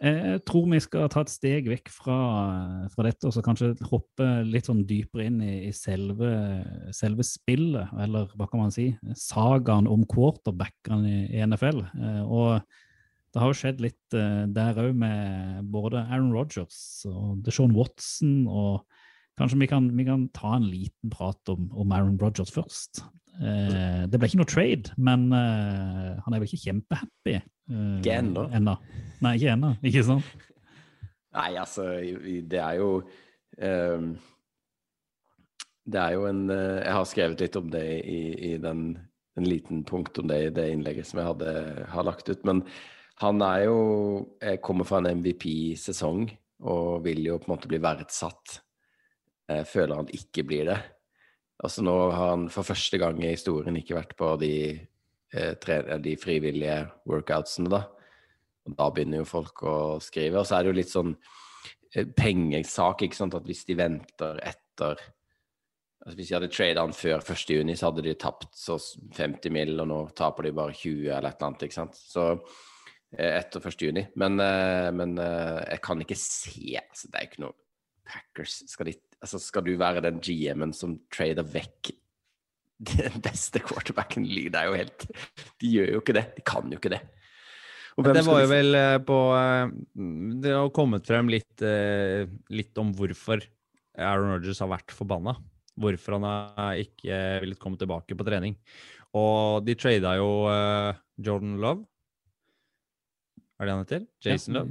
Jeg 0.00 0.40
tror 0.48 0.64
vi 0.70 0.78
skal 0.80 1.10
ta 1.12 1.20
et 1.20 1.32
steg 1.32 1.66
vekk 1.68 1.90
fra, 1.92 2.18
fra 2.88 3.04
dette 3.04 3.26
og 3.28 3.34
så 3.36 3.42
kanskje 3.44 3.74
hoppe 3.90 4.28
litt 4.48 4.70
sånn 4.70 4.86
dypere 4.88 5.26
inn 5.28 5.42
i, 5.44 5.56
i 5.68 5.72
selve, 5.76 6.30
selve 6.96 7.26
spillet, 7.26 7.92
eller 8.00 8.30
hva 8.32 8.48
kan 8.48 8.62
man 8.62 8.72
si, 8.72 8.94
sagaen 9.12 9.90
om 9.90 10.06
quarterbackene 10.08 11.10
i, 11.10 11.18
i 11.36 11.42
NFL. 11.44 11.82
Eh, 12.00 12.22
Og 12.24 12.62
det 13.30 13.42
har 13.42 13.52
jo 13.52 13.58
skjedd 13.60 13.84
litt 13.84 14.16
eh, 14.16 14.46
der 14.50 14.80
òg 14.80 14.96
med 14.98 15.68
både 15.70 16.00
Aaron 16.06 16.32
Rodgers 16.32 16.80
og 17.10 17.44
Deshaun 17.44 17.76
Watson, 17.76 18.48
og 18.48 18.80
kanskje 19.40 19.62
vi 19.62 19.70
kan, 19.70 19.88
vi 19.96 20.06
kan 20.06 20.28
ta 20.36 20.54
en 20.58 20.68
liten 20.68 21.12
prat 21.12 21.52
om, 21.52 21.70
om 21.72 21.96
Aaron 21.96 22.18
Rodgers 22.20 22.52
først. 22.54 23.02
Eh, 23.40 24.04
det 24.10 24.20
ble 24.20 24.28
ikke 24.28 24.40
noe 24.42 24.50
trade, 24.50 24.94
men 25.00 25.30
eh, 25.32 26.16
han 26.20 26.34
er 26.34 26.42
vel 26.42 26.48
ikke 26.50 26.66
kjempehappy 26.66 27.36
eh, 27.38 27.44
Ikke 28.02 28.18
ennå. 28.20 28.76
Nei, 29.24 29.36
ikke 29.38 29.54
ennå, 29.54 29.74
ikke 29.80 30.04
sant? 30.04 30.34
Nei, 31.38 31.54
altså, 31.60 31.86
det 32.50 32.58
er 32.58 32.80
jo 32.80 32.88
um, 33.62 34.08
Det 35.86 36.00
er 36.02 36.16
jo 36.16 36.24
en 36.26 36.40
eh, 36.50 36.80
Jeg 36.82 36.96
har 36.96 37.06
skrevet 37.06 37.44
litt 37.44 37.58
om 37.60 37.70
det 37.72 37.84
i, 38.02 38.20
i 38.50 38.56
den 38.60 38.90
en 39.38 39.46
liten 39.46 39.84
punkt 39.86 40.18
om 40.18 40.26
det 40.28 40.40
i 40.42 40.48
det 40.52 40.66
innlegget 40.74 41.06
som 41.06 41.20
jeg 41.20 41.28
hadde, 41.30 41.52
har 41.88 42.04
lagt 42.04 42.28
ut. 42.28 42.42
Men 42.44 42.64
han 43.22 43.40
er 43.46 43.68
jo 43.70 43.76
jeg 44.42 44.60
Kommer 44.66 44.88
fra 44.88 44.98
en 45.00 45.22
MVP-sesong 45.22 46.26
og 46.66 47.06
vil 47.06 47.22
jo 47.24 47.38
på 47.40 47.48
en 47.48 47.54
måte 47.54 47.70
bli 47.70 47.78
verdsatt. 47.80 48.58
Jeg 49.50 49.66
føler 49.66 49.98
han 49.98 50.10
ikke 50.14 50.44
blir 50.46 50.68
det. 50.70 50.78
Altså 51.60 51.84
Nå 51.84 51.94
har 52.14 52.34
han 52.34 52.48
for 52.52 52.66
første 52.66 53.00
gang 53.00 53.18
i 53.22 53.34
historien 53.34 53.76
ikke 53.76 53.98
vært 53.98 54.16
på 54.18 54.32
de, 54.40 54.54
eh, 55.34 55.96
de 56.00 56.16
frivillige 56.20 56.78
workoutsene, 57.10 57.72
da. 57.72 57.84
Og 58.68 58.76
da 58.78 58.88
begynner 58.94 59.22
jo 59.22 59.28
folk 59.28 59.62
å 59.66 59.76
skrive. 60.02 60.40
Og 60.40 60.48
så 60.48 60.56
er 60.56 60.64
det 60.64 60.72
jo 60.72 60.78
litt 60.78 60.92
sånn 60.92 61.14
eh, 61.94 62.06
pengesak, 62.16 63.04
ikke 63.06 63.18
sant, 63.18 63.36
at 63.36 63.48
hvis 63.48 63.64
de 63.68 63.78
venter 63.80 64.40
etter 64.44 65.00
altså 66.00 66.16
Hvis 66.16 66.30
de 66.30 66.34
hadde 66.38 66.48
trada 66.48 66.80
han 66.80 66.94
før 66.96 67.20
1. 67.20 67.50
juni, 67.52 67.74
så 67.76 67.90
hadde 67.90 68.06
de 68.06 68.14
tapt 68.16 68.54
så 68.56 68.78
50 68.78 69.52
mill., 69.52 69.74
og 69.82 69.88
nå 69.90 69.98
taper 70.16 70.48
de 70.48 70.54
bare 70.56 70.72
20 70.72 71.10
eller 71.10 71.28
et 71.28 71.36
eller 71.36 71.48
annet, 71.50 71.64
ikke 71.66 71.76
sant. 71.76 71.98
Så 72.00 72.24
eh, 73.18 73.34
etter 73.36 73.60
1. 73.68 73.84
juni. 73.84 74.06
Men, 74.16 74.40
eh, 74.40 74.88
men 74.96 75.18
eh, 75.20 75.58
jeg 75.74 75.82
kan 75.84 76.00
ikke 76.00 76.16
se 76.16 76.78
altså 76.80 77.10
Det 77.10 77.20
er 77.20 77.28
ikke 77.28 77.44
noe 77.44 77.58
Packers 78.10 78.62
skal, 78.72 78.88
de, 78.88 78.96
altså 79.20 79.40
skal 79.42 79.64
du 79.66 79.74
være 79.80 80.02
den 80.04 80.20
GM-en 80.24 80.72
som 80.76 80.98
trader 81.12 81.46
vekk 81.46 81.92
den 82.80 83.20
beste 83.24 83.60
quarterbacken. 83.60 84.24
Det 84.24 84.56
er 84.56 84.68
jo 84.70 84.76
helt 84.78 85.06
De 85.60 85.72
gjør 85.74 85.96
jo 85.96 86.02
ikke 86.02 86.16
det. 86.16 86.26
De 86.38 86.44
kan 86.46 86.70
jo 86.70 86.80
ikke 86.80 86.94
det. 86.94 87.02
Det 88.00 88.22
var 88.24 88.40
jo 88.40 88.48
vel 88.48 88.76
eh, 88.78 88.98
på 89.04 89.16
eh, 89.36 89.72
Det 90.40 90.52
har 90.54 90.70
kommet 90.72 91.08
frem 91.08 91.28
litt, 91.28 91.60
eh, 91.66 92.24
litt 92.54 92.78
om 92.80 92.94
hvorfor 92.96 93.42
Aaron 93.98 94.36
Rodgers 94.36 94.62
har 94.62 94.70
vært 94.72 94.94
forbanna. 94.94 95.34
Hvorfor 95.80 96.16
han 96.16 96.26
har 96.28 96.80
ikke 96.80 97.18
villet 97.44 97.60
komme 97.60 97.80
tilbake 97.80 98.16
på 98.16 98.26
trening. 98.26 98.56
Og 99.16 99.64
de 99.66 99.74
trada 99.74 100.14
jo 100.20 100.30
Jordan 101.18 101.56
Love. 101.60 101.84
Er 103.60 103.68
det 103.68 103.72
han 103.74 103.82
heter? 103.84 104.04
Jason 104.24 104.56
Love? 104.56 104.70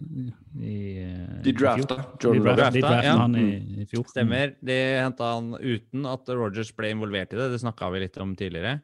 Eh, 0.66 1.44
De 1.46 1.52
drafta. 1.54 2.00
Jordan 2.18 2.40
de 2.42 2.48
Love. 2.48 2.72
de 2.74 2.82
Drafta, 2.82 3.04
ja. 3.06 3.14
han 3.20 3.38
i, 3.38 3.46
i 3.84 3.86
fjor. 3.92 4.08
Stemmer. 4.10 4.56
De 4.66 4.78
henta 4.98 5.30
han 5.36 5.52
uten 5.62 6.08
at 6.10 6.32
Rogers 6.34 6.74
ble 6.74 6.90
involvert 6.96 7.36
i 7.36 7.38
det. 7.38 7.52
Det 7.54 7.62
snakka 7.62 7.92
vi 7.94 8.02
litt 8.02 8.18
om 8.24 8.34
tidligere. 8.40 8.80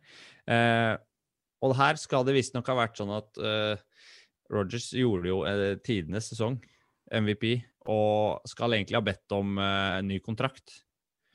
Eh, 0.46 0.94
og 1.66 1.74
her 1.80 1.98
skal 1.98 2.28
det 2.28 2.36
visstnok 2.38 2.70
ha 2.70 2.78
vært 2.78 3.02
sånn 3.02 3.16
at 3.18 3.42
eh, 3.42 3.82
Rogers 4.54 4.92
gjorde 4.94 5.32
jo 5.32 5.42
eh, 5.50 5.74
tidenes 5.82 6.30
sesong, 6.30 6.60
MVP, 7.10 7.56
og 7.90 8.46
skal 8.50 8.78
egentlig 8.78 9.00
ha 9.00 9.06
bedt 9.10 9.34
om 9.34 9.58
eh, 9.58 10.00
en 10.04 10.12
ny 10.14 10.22
kontrakt. 10.22 10.84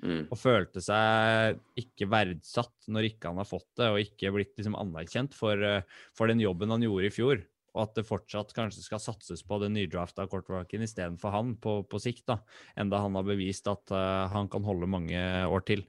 Mm. 0.01 0.29
Og 0.33 0.39
følte 0.41 0.81
seg 0.81 1.59
ikke 1.83 2.07
verdsatt 2.09 2.87
når 2.89 3.11
ikke 3.11 3.33
han 3.33 3.41
har 3.43 3.49
fått 3.49 3.69
det, 3.77 3.91
og 3.91 4.01
ikke 4.01 4.31
blitt 4.33 4.55
liksom 4.57 4.79
anerkjent 4.79 5.35
for, 5.37 5.59
eh, 5.59 5.83
for 6.17 6.31
den 6.31 6.41
jobben 6.41 6.71
han 6.73 6.87
gjorde 6.87 7.11
i 7.11 7.15
fjor. 7.19 7.43
Og 7.77 7.85
at 7.85 7.95
det 7.99 8.07
fortsatt 8.09 8.55
kanskje 8.57 8.83
skal 8.83 9.03
satses 9.03 9.45
på 9.47 9.61
den 9.63 9.77
nydrafta 9.79 10.27
quarterbacken 10.31 10.83
istedenfor 10.87 11.35
han 11.35 11.55
på, 11.63 11.81
på 11.87 12.03
sikt, 12.03 12.27
da, 12.31 12.41
enda 12.81 13.03
han 13.05 13.19
har 13.19 13.27
bevist 13.29 13.71
at 13.71 13.95
uh, 13.95 14.27
han 14.33 14.51
kan 14.51 14.67
holde 14.67 14.91
mange 14.91 15.23
år 15.47 15.67
til. 15.69 15.85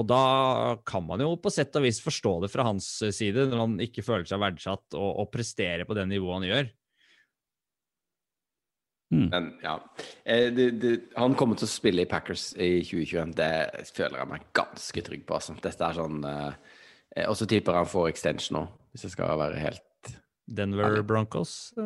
Og 0.00 0.06
da 0.08 0.24
kan 0.88 1.04
man 1.04 1.20
jo 1.20 1.34
på 1.36 1.52
sett 1.52 1.74
og 1.76 1.84
vis 1.84 1.98
forstå 2.00 2.38
det 2.46 2.52
fra 2.52 2.64
hans 2.70 2.86
side, 3.12 3.50
når 3.50 3.64
han 3.66 3.80
ikke 3.84 4.04
føler 4.06 4.24
seg 4.28 4.40
verdsatt 4.40 4.96
og, 4.96 5.10
og 5.20 5.32
presterer 5.34 5.84
på 5.84 5.96
det 5.98 6.06
nivået 6.08 6.38
han 6.38 6.48
gjør. 6.48 6.70
Men 9.10 9.58
ja. 9.62 9.74
Eh, 10.24 10.52
det, 10.54 10.70
det, 10.70 10.92
han 11.18 11.34
kommer 11.34 11.58
til 11.58 11.66
å 11.66 11.72
spille 11.72 12.04
i 12.04 12.10
Packers 12.10 12.52
i 12.54 12.78
2021. 12.86 13.34
Det 13.38 13.52
føler 13.90 14.20
jeg 14.20 14.30
meg 14.30 14.44
ganske 14.56 15.04
trygg 15.06 15.24
på. 15.26 15.38
Altså. 15.40 15.56
Dette 15.58 15.88
er 15.88 15.98
sånn 15.98 16.26
eh, 16.30 16.52
eh, 17.16 17.26
Og 17.26 17.34
så 17.38 17.48
tipper 17.50 17.74
jeg 17.74 17.84
han 17.84 17.90
får 17.90 18.10
extension 18.12 18.60
nå, 18.60 18.66
hvis 18.92 19.08
jeg 19.08 19.16
skal 19.16 19.40
være 19.40 19.64
helt 19.64 19.89
Denver 20.52 21.02
Broncos. 21.02 21.72
eh, 21.78 21.82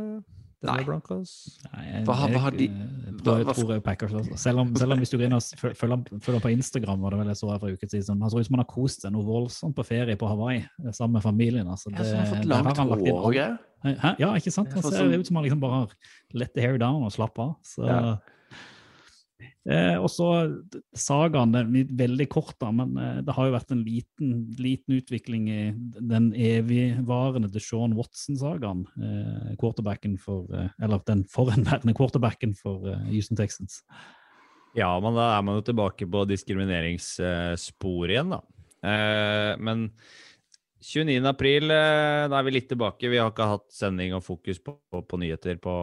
Denver 0.64 0.78
Nei. 0.78 0.84
Broncos. 0.84 1.58
Nei, 1.74 1.82
jeg- 1.92 2.04
Hva 2.06 2.14
hva 2.14 2.38
har 2.40 2.50
de- 2.52 2.68
hva- 2.68 3.44
hva- 3.44 3.54
tror 3.54 3.72
jeg 3.74 3.82
Packers 3.84 4.12
også. 4.12 4.38
Selv 4.38 4.58
om, 4.60 4.74
selv 4.76 4.92
om 4.92 4.98
hvis 4.98 5.10
du 5.10 5.18
går 5.18 5.26
inn 5.26 5.32
og 5.34 5.42
følger 5.42 6.20
følger 6.24 6.40
på 6.40 6.52
Instagram, 6.56 7.00
var 7.02 7.10
det 7.10 7.18
vel 7.18 7.26
jeg 7.26 7.36
så 7.36 7.50
her 7.52 7.58
for 7.58 7.68
uke 7.68 7.86
siden, 7.90 8.20
han 8.22 8.30
så 8.30 8.38
ut 8.40 8.46
som 8.46 8.54
han 8.56 8.64
har 8.64 8.72
kost 8.74 9.02
seg 9.02 9.12
noe 9.12 9.22
voldsomt 9.24 9.74
på 9.76 9.84
ferie 9.84 10.16
på 10.16 10.26
Hawaii 10.26 10.58
eh, 10.84 10.90
sammen 10.92 11.12
med 11.12 11.22
familien. 11.22 11.66
Altså, 11.68 11.90
Ja, 11.92 11.98
så 12.02 12.16
har 12.16 12.26
fått 12.36 12.44
langt 12.46 12.76
hår 12.78 13.12
og 13.12 13.34
greier. 13.34 13.58
Ja, 14.18 14.32
ikke 14.34 14.50
sant? 14.52 14.72
Han 14.72 14.82
ser 14.82 14.90
sånn- 15.04 15.18
ut 15.20 15.26
som 15.26 15.36
han 15.36 15.44
liksom 15.44 15.60
bare 15.60 15.70
har 15.72 15.88
let 16.32 16.54
the 16.54 16.62
hair 16.62 16.78
down 16.78 17.02
og 17.02 17.12
slappe 17.12 17.38
av. 17.40 17.56
Så, 17.62 17.84
Ja. 17.86 18.16
Eh, 19.42 19.96
og 19.98 20.08
så 20.12 20.28
d- 20.70 20.80
sagaen, 20.96 21.52
den 21.54 21.76
er 21.80 21.92
veldig 21.98 22.26
kort, 22.32 22.54
da, 22.62 22.70
men 22.74 22.96
eh, 23.00 23.20
det 23.26 23.34
har 23.36 23.48
jo 23.48 23.54
vært 23.56 23.74
en 23.74 23.84
liten, 23.86 24.34
liten 24.60 24.98
utvikling 24.98 25.48
i 25.50 25.60
den 26.00 26.32
evigvarende 26.32 27.50
Deshaun 27.52 27.96
Watson-sagaen. 27.98 28.84
Eh, 28.98 29.54
quarterbacken 29.60 30.18
for, 30.20 30.46
eh, 30.54 30.70
eller 30.82 31.02
den 31.08 31.24
forhenværende 31.30 31.94
quarterbacken 31.96 32.54
for 32.58 32.88
eh, 32.92 33.08
Houston 33.12 33.38
Texans. 33.40 33.82
Ja, 34.74 34.90
men 34.98 35.14
da 35.14 35.36
er 35.36 35.42
man 35.46 35.60
jo 35.60 35.66
tilbake 35.68 36.06
på 36.10 36.24
diskrimineringssporet 36.26 38.10
igjen, 38.16 38.34
da. 38.34 38.40
Eh, 38.84 39.52
men 39.62 39.88
29. 40.84 41.24
april, 41.24 41.70
eh, 41.72 42.26
da 42.28 42.36
er 42.38 42.44
vi 42.44 42.52
litt 42.52 42.66
tilbake. 42.68 43.08
Vi 43.08 43.16
har 43.16 43.30
ikke 43.32 43.46
hatt 43.48 43.70
sending 43.72 44.12
og 44.16 44.24
fokus 44.26 44.58
på, 44.60 44.74
på, 44.92 45.00
på 45.08 45.18
nyheter 45.22 45.56
på, 45.62 45.74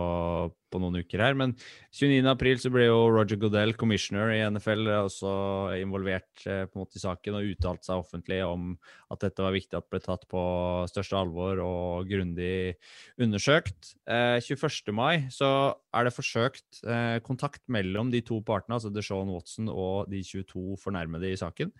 på 0.70 0.82
noen 0.82 1.00
uker 1.02 1.24
her. 1.26 1.38
Men 1.38 1.56
29. 1.90 2.20
april 2.30 2.60
så 2.62 2.70
ble 2.74 2.86
jo 2.86 3.00
Roger 3.10 3.40
Goodell, 3.42 3.74
commissioner 3.80 4.30
i 4.36 4.44
NFL, 4.46 4.92
også 5.00 5.32
involvert 5.80 6.46
eh, 6.46 6.68
på 6.68 6.78
en 6.78 6.84
måte 6.84 7.00
i 7.00 7.04
saken 7.04 7.40
og 7.40 7.50
uttalt 7.50 7.88
seg 7.88 8.04
offentlig 8.04 8.44
om 8.46 8.76
at 9.12 9.26
dette 9.26 9.42
var 9.42 9.56
viktig 9.56 9.80
at 9.80 9.90
ble 9.90 10.04
tatt 10.06 10.28
på 10.30 10.44
største 10.92 11.18
alvor 11.18 11.64
og 11.66 12.12
grundig 12.12 12.76
undersøkt. 13.22 13.96
Eh, 14.06 14.38
21. 14.38 14.94
mai 14.94 15.26
så 15.34 15.52
er 15.98 16.06
det 16.06 16.16
forsøkt 16.16 16.84
eh, 16.86 17.18
kontakt 17.26 17.66
mellom 17.74 18.14
de 18.14 18.22
to 18.28 18.38
partene, 18.46 18.78
altså 18.78 18.94
Deshaun 18.94 19.34
Watson 19.34 19.72
og 19.74 20.14
de 20.14 20.22
22 20.22 20.78
fornærmede 20.86 21.34
i 21.34 21.42
saken. 21.42 21.74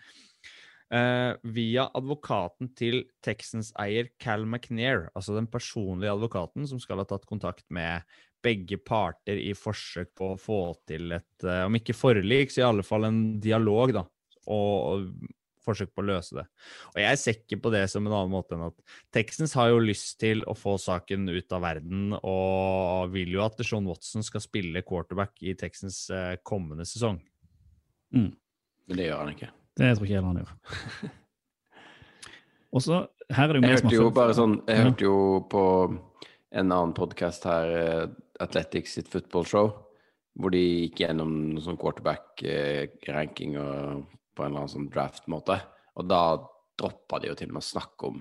Eh, 0.92 1.34
via 1.56 1.86
advokaten 1.96 2.74
til 2.76 3.06
Texans-eier 3.24 4.10
Cal 4.20 4.44
McNair, 4.44 5.06
altså 5.16 5.38
den 5.38 5.48
personlige 5.48 6.12
advokaten 6.12 6.66
som 6.68 6.82
skal 6.84 7.00
ha 7.00 7.06
tatt 7.08 7.24
kontakt 7.30 7.64
med 7.72 8.04
begge 8.44 8.76
parter 8.84 9.40
i 9.40 9.54
forsøk 9.56 10.10
på 10.20 10.34
å 10.34 10.40
få 10.40 10.58
til 10.90 11.14
et, 11.16 11.46
eh, 11.46 11.64
om 11.64 11.78
ikke 11.80 11.96
forlik, 11.96 12.52
så 12.52 12.60
i 12.60 12.68
alle 12.68 12.84
fall 12.84 13.08
en 13.08 13.22
dialog, 13.40 13.94
da, 13.96 14.04
og, 14.52 14.76
og 14.82 15.32
forsøk 15.64 15.94
på 15.96 16.04
å 16.04 16.10
løse 16.10 16.36
det. 16.42 16.44
Og 16.92 17.00
jeg 17.06 17.22
ser 17.22 17.40
ikke 17.40 17.62
på 17.64 17.72
det 17.72 17.86
som 17.94 18.04
en 18.04 18.18
annen 18.18 18.34
måte 18.34 18.58
enn 18.58 18.68
at 18.68 18.98
Texans 19.16 19.56
har 19.56 19.72
jo 19.72 19.80
lyst 19.86 20.18
til 20.20 20.44
å 20.44 20.58
få 20.58 20.76
saken 20.82 21.30
ut 21.32 21.56
av 21.56 21.64
verden, 21.70 22.18
og 22.20 23.16
vil 23.16 23.38
jo 23.38 23.46
at 23.46 23.64
Sean 23.64 23.88
Watson 23.88 24.28
skal 24.28 24.44
spille 24.44 24.84
quarterback 24.84 25.40
i 25.40 25.56
Texans 25.56 26.04
eh, 26.12 26.36
kommende 26.44 26.84
sesong. 26.90 27.22
Men 28.90 29.00
det 29.00 29.08
gjør 29.08 29.24
han 29.24 29.36
ikke. 29.38 29.54
Det 29.82 29.92
tror 29.98 30.08
ikke 30.08 30.16
jeg 30.16 30.28
han 30.28 30.42
gjør. 30.42 30.54
Og 32.72 32.84
så, 32.86 33.02
her 33.34 33.50
er 33.50 33.58
det 33.58 33.62
jo 33.62 33.68
Jeg 33.68 33.82
hørte 33.82 33.98
jo 33.98 34.12
bare 34.16 34.36
sånn 34.38 34.54
Jeg 34.70 34.86
hørte 34.86 35.04
jo 35.04 35.16
på 35.52 35.64
en 36.52 36.68
annen 36.68 36.94
podkast 36.96 37.46
her, 37.48 37.70
eh, 37.80 38.10
Athletics 38.44 38.98
sitt 38.98 39.10
football 39.12 39.46
show, 39.48 39.70
hvor 40.36 40.52
de 40.52 40.60
gikk 40.60 41.04
gjennom 41.04 41.32
noen 41.54 41.64
sånn 41.64 41.80
quarterback-ranking 41.80 43.56
og 43.62 44.02
på 44.36 44.44
en 44.44 44.50
eller 44.50 44.64
annen 44.64 44.74
sånn 44.74 44.90
draft-måte. 44.92 45.56
Og 45.96 46.10
da 46.10 46.42
droppa 46.80 47.22
de 47.22 47.30
jo 47.30 47.38
til 47.40 47.52
og 47.52 47.56
med 47.56 47.64
å 47.64 47.70
snakke 47.70 48.10
om 48.10 48.20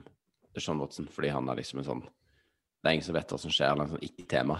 Sean 0.58 0.82
Watson, 0.82 1.08
fordi 1.10 1.32
han 1.34 1.50
er 1.50 1.58
liksom 1.58 1.82
en 1.82 1.88
sånn 1.88 2.04
Det 2.04 2.88
er 2.88 2.96
ingen 2.96 3.04
som 3.04 3.16
vet 3.18 3.32
hva 3.34 3.38
som 3.42 3.52
skjer, 3.52 3.74
han 3.74 3.82
er 3.82 3.88
en 3.88 3.96
sånn 3.96 4.06
ikke-tema. 4.06 4.56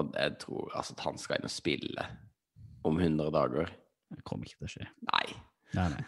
Og 0.00 0.16
jeg 0.18 0.32
tror 0.42 0.72
altså 0.74 0.96
at 0.96 1.04
han 1.04 1.20
skal 1.22 1.38
inn 1.38 1.46
og 1.46 1.54
spille 1.54 2.06
om 2.88 2.98
100 2.98 3.30
dager. 3.36 3.70
Det 4.10 4.24
kommer 4.26 4.48
ikke 4.48 4.64
til 4.64 4.68
å 4.68 4.72
skje. 4.72 4.88
Nei. 5.12 5.26
Nei, 5.76 5.88
nei. 5.92 6.04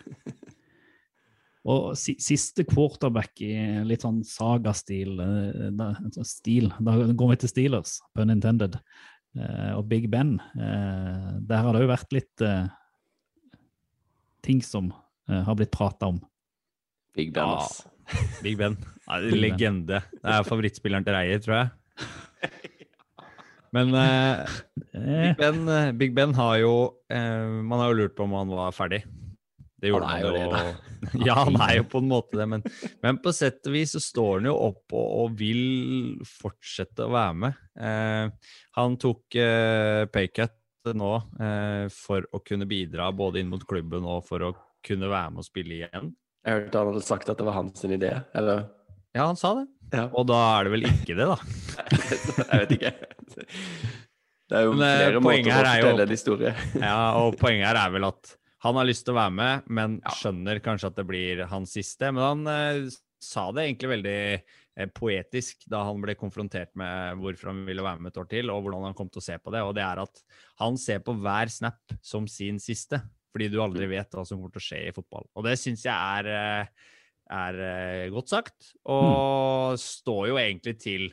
Og 1.68 1.92
siste 1.99 2.64
quarterback 2.64 3.42
i 3.44 3.53
litt 3.85 4.05
sånn 4.07 4.23
saga-stil, 4.25 5.18
eh, 5.20 5.66
da, 5.77 5.90
stil, 6.25 6.70
da 6.81 6.94
går 7.12 7.35
vi 7.35 7.38
til 7.42 7.53
Steelers, 7.53 7.99
pun 8.16 8.33
intended, 8.33 8.79
eh, 9.37 9.73
og 9.77 9.85
Big 9.90 10.09
Ben. 10.12 10.38
Eh, 10.57 11.29
der 11.44 11.66
har 11.66 11.77
det 11.77 11.85
jo 11.85 11.92
vært 11.92 12.16
litt 12.16 12.46
ting 14.40 14.62
som 14.64 14.88
har 15.29 15.55
blitt 15.55 15.70
prata 15.70 16.09
om. 16.09 16.16
Big 17.14 17.35
Ben, 17.37 17.44
Ja. 17.44 17.68
Big 18.42 18.57
Ben. 18.59 18.79
Ja, 19.07 19.20
Big 19.20 19.37
Ben. 19.37 19.40
legende. 19.44 20.01
Det 20.11 20.33
er 20.33 20.49
favorittspilleren 20.49 21.05
til 21.05 21.14
Reier, 21.14 21.44
tror 21.44 21.59
jeg. 21.59 21.70
Men 23.77 23.92
Big, 23.92 25.37
ben, 25.38 25.61
Big 26.01 26.14
Ben 26.16 26.33
har 26.35 26.57
jo 26.59 26.73
eh, 27.12 27.61
Man 27.62 27.79
har 27.79 27.92
jo 27.92 28.01
lurt 28.01 28.16
på 28.18 28.25
om 28.25 28.33
han 28.35 28.51
var 28.51 28.73
ferdig. 28.75 29.05
Det 29.81 29.88
gjorde 29.88 30.09
Han 30.11 30.23
han 30.23 30.23
jo 30.23 30.53
Det, 30.53 31.01
ja, 31.27 31.35
han 31.40 31.57
er 31.64 31.75
jo 31.79 31.85
på 31.88 32.03
en 32.03 32.09
måte 32.11 32.37
det, 32.37 32.47
men, 32.53 32.64
men 33.01 33.21
på 33.25 33.33
sett 33.33 33.64
og 33.66 33.77
vis 33.77 33.95
så 33.97 34.03
står 34.05 34.40
han 34.40 34.51
jo 34.51 34.57
opp 34.69 34.93
og, 34.93 35.07
og 35.23 35.37
vil 35.40 35.62
fortsette 36.29 37.07
å 37.07 37.14
være 37.14 37.37
med. 37.45 37.62
Eh, 37.81 38.51
han 38.77 38.99
tok 39.01 39.38
eh, 39.40 40.05
paycut 40.12 40.57
nå 40.97 41.14
eh, 41.40 41.87
for 41.93 42.29
å 42.33 42.43
kunne 42.45 42.69
bidra 42.69 43.09
både 43.16 43.40
inn 43.40 43.51
mot 43.53 43.64
klubben 43.69 44.05
og 44.09 44.27
for 44.29 44.51
å 44.51 44.53
kunne 44.85 45.09
være 45.12 45.33
med 45.33 45.43
og 45.45 45.49
spille 45.49 45.81
igjen. 45.81 46.12
Jeg 46.45 46.57
hørte 46.57 46.81
han 46.81 46.93
hadde 46.93 47.05
sagt 47.05 47.33
at 47.33 47.40
det 47.40 47.49
var 47.49 47.59
hans 47.59 47.85
idé, 47.85 48.14
eller? 48.37 48.69
Ja, 49.16 49.27
han 49.27 49.40
sa 49.40 49.55
det. 49.59 49.66
Ja. 49.90 50.07
Og 50.14 50.29
da 50.29 50.38
er 50.55 50.69
det 50.69 50.75
vel 50.77 50.87
ikke 50.88 51.16
det, 51.19 51.27
da. 51.27 51.37
Jeg 52.51 52.61
vet 52.62 52.77
ikke. 52.77 52.93
Det 54.51 54.59
er 54.59 54.66
jo 54.66 54.75
Men, 54.75 54.85
eh, 54.87 55.01
flere 55.01 55.23
måter 55.23 55.51
å 55.51 55.57
fortelle 55.57 56.05
en 56.07 56.14
historie. 56.14 56.53
Ja, 56.79 57.01
og 57.21 57.37
poenget 57.40 57.69
her 57.71 57.81
er 57.85 57.93
vel 57.95 58.07
at 58.09 58.33
han 58.61 58.77
har 58.77 58.88
lyst 58.88 59.07
til 59.07 59.14
å 59.14 59.20
være 59.20 59.37
med, 59.37 59.68
men 59.73 60.01
skjønner 60.18 60.61
kanskje 60.64 60.90
at 60.90 60.99
det 60.99 61.07
blir 61.09 61.46
hans 61.49 61.73
siste. 61.77 62.11
Men 62.12 62.25
han 62.25 62.51
eh, 62.53 62.99
sa 63.20 63.46
det 63.57 63.64
egentlig 63.64 63.92
veldig 63.94 64.18
eh, 64.37 64.90
poetisk 64.96 65.64
da 65.73 65.85
han 65.88 66.03
ble 66.05 66.16
konfrontert 66.20 66.75
med 66.79 67.20
hvorfor 67.23 67.53
han 67.53 67.64
ville 67.68 67.85
være 67.85 68.05
med 68.05 68.12
et 68.12 68.20
år 68.20 68.29
til, 68.31 68.53
og 68.53 68.64
hvordan 68.64 68.90
han 68.90 68.99
kom 68.99 69.09
til 69.12 69.23
å 69.23 69.27
se 69.31 69.38
på 69.40 69.55
det. 69.55 69.64
Og 69.64 69.75
det 69.79 69.87
er 69.87 70.05
at 70.05 70.23
han 70.61 70.79
ser 70.81 71.01
på 71.07 71.16
hver 71.16 71.53
snap 71.53 71.96
som 72.05 72.29
sin 72.29 72.61
siste, 72.61 73.01
fordi 73.33 73.51
du 73.53 73.61
aldri 73.64 73.88
vet 73.90 74.12
hva 74.12 74.27
som 74.29 74.40
kommer 74.40 74.53
til 74.57 74.64
å 74.64 74.68
skje 74.68 74.85
i 74.88 74.94
fotball. 74.96 75.29
Og 75.38 75.46
det 75.49 75.57
syns 75.61 75.87
jeg 75.88 75.96
er, 76.20 76.31
eh, 76.37 76.88
er 77.40 77.61
eh, 77.66 78.09
godt 78.12 78.35
sagt, 78.37 78.73
og 78.92 79.79
står 79.81 80.35
jo 80.35 80.42
egentlig 80.42 80.77
til 80.83 81.12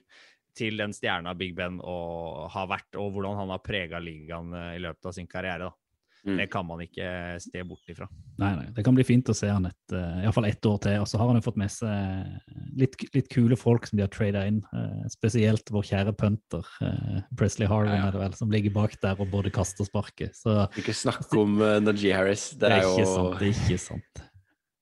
til 0.58 0.80
den 0.80 0.94
stjerna 0.96 1.36
Big 1.38 1.56
Ben 1.58 1.80
og 1.86 2.48
har 2.54 2.70
vært, 2.72 2.96
og 2.98 3.12
hvordan 3.16 3.38
han 3.42 3.52
har 3.54 3.62
prega 3.62 4.02
ligaen 4.02 4.56
eh, 4.58 4.72
i 4.78 4.82
løpet 4.82 5.10
av 5.10 5.14
sin 5.14 5.30
karriere. 5.30 5.70
da. 5.70 5.87
Mm. 6.28 6.38
Det 6.42 6.46
kan 6.52 6.66
man 6.68 6.82
ikke 6.84 7.08
se 7.40 7.62
bort 7.64 7.88
ifra. 7.88 8.06
Nei, 8.38 8.50
nei, 8.58 8.66
det 8.76 8.84
kan 8.84 8.96
bli 8.98 9.06
fint 9.08 9.30
å 9.32 9.36
se 9.38 9.48
han 9.48 9.66
et, 9.70 9.94
uh, 9.96 10.18
i 10.20 10.26
hvert 10.26 10.36
fall 10.36 10.46
ett 10.50 10.66
år 10.68 10.78
til. 10.84 10.98
Og 11.00 11.08
så 11.08 11.18
har 11.22 11.30
han 11.32 11.38
jo 11.40 11.44
fått 11.46 11.58
med 11.62 11.72
seg 11.72 12.74
litt, 12.76 12.98
litt 13.16 13.30
kule 13.32 13.56
folk 13.56 13.88
som 13.88 13.96
de 13.96 14.04
har 14.04 14.12
trada 14.12 14.42
inn. 14.50 14.60
Uh, 14.76 15.06
spesielt 15.14 15.72
vår 15.72 15.88
kjære 15.88 16.14
punter, 16.20 16.68
uh, 16.84 17.22
Presley 17.40 17.70
Harvin, 17.72 17.94
Ja, 17.96 18.02
ja. 18.02 18.08
er 18.10 18.18
det 18.18 18.24
vel, 18.26 18.36
som 18.42 18.52
ligger 18.52 18.76
bak 18.76 18.98
der 19.02 19.16
og 19.24 19.32
både 19.32 19.50
kaster 19.56 19.86
og 19.86 19.88
sparker. 19.88 20.34
Så 20.36 20.68
Ikke 20.78 20.94
snakk 20.94 21.32
om 21.40 21.62
uh, 21.64 21.78
Najee 21.80 22.12
Harris. 22.14 22.50
Det 22.60 22.68
det 22.68 22.72
er 22.72 22.82
er 22.84 22.92
ikke 22.92 23.06
jo 23.08 23.14
sant. 23.16 23.40
Det 23.40 23.48
er 23.48 23.56
ikke 23.64 23.80
sant. 23.88 24.24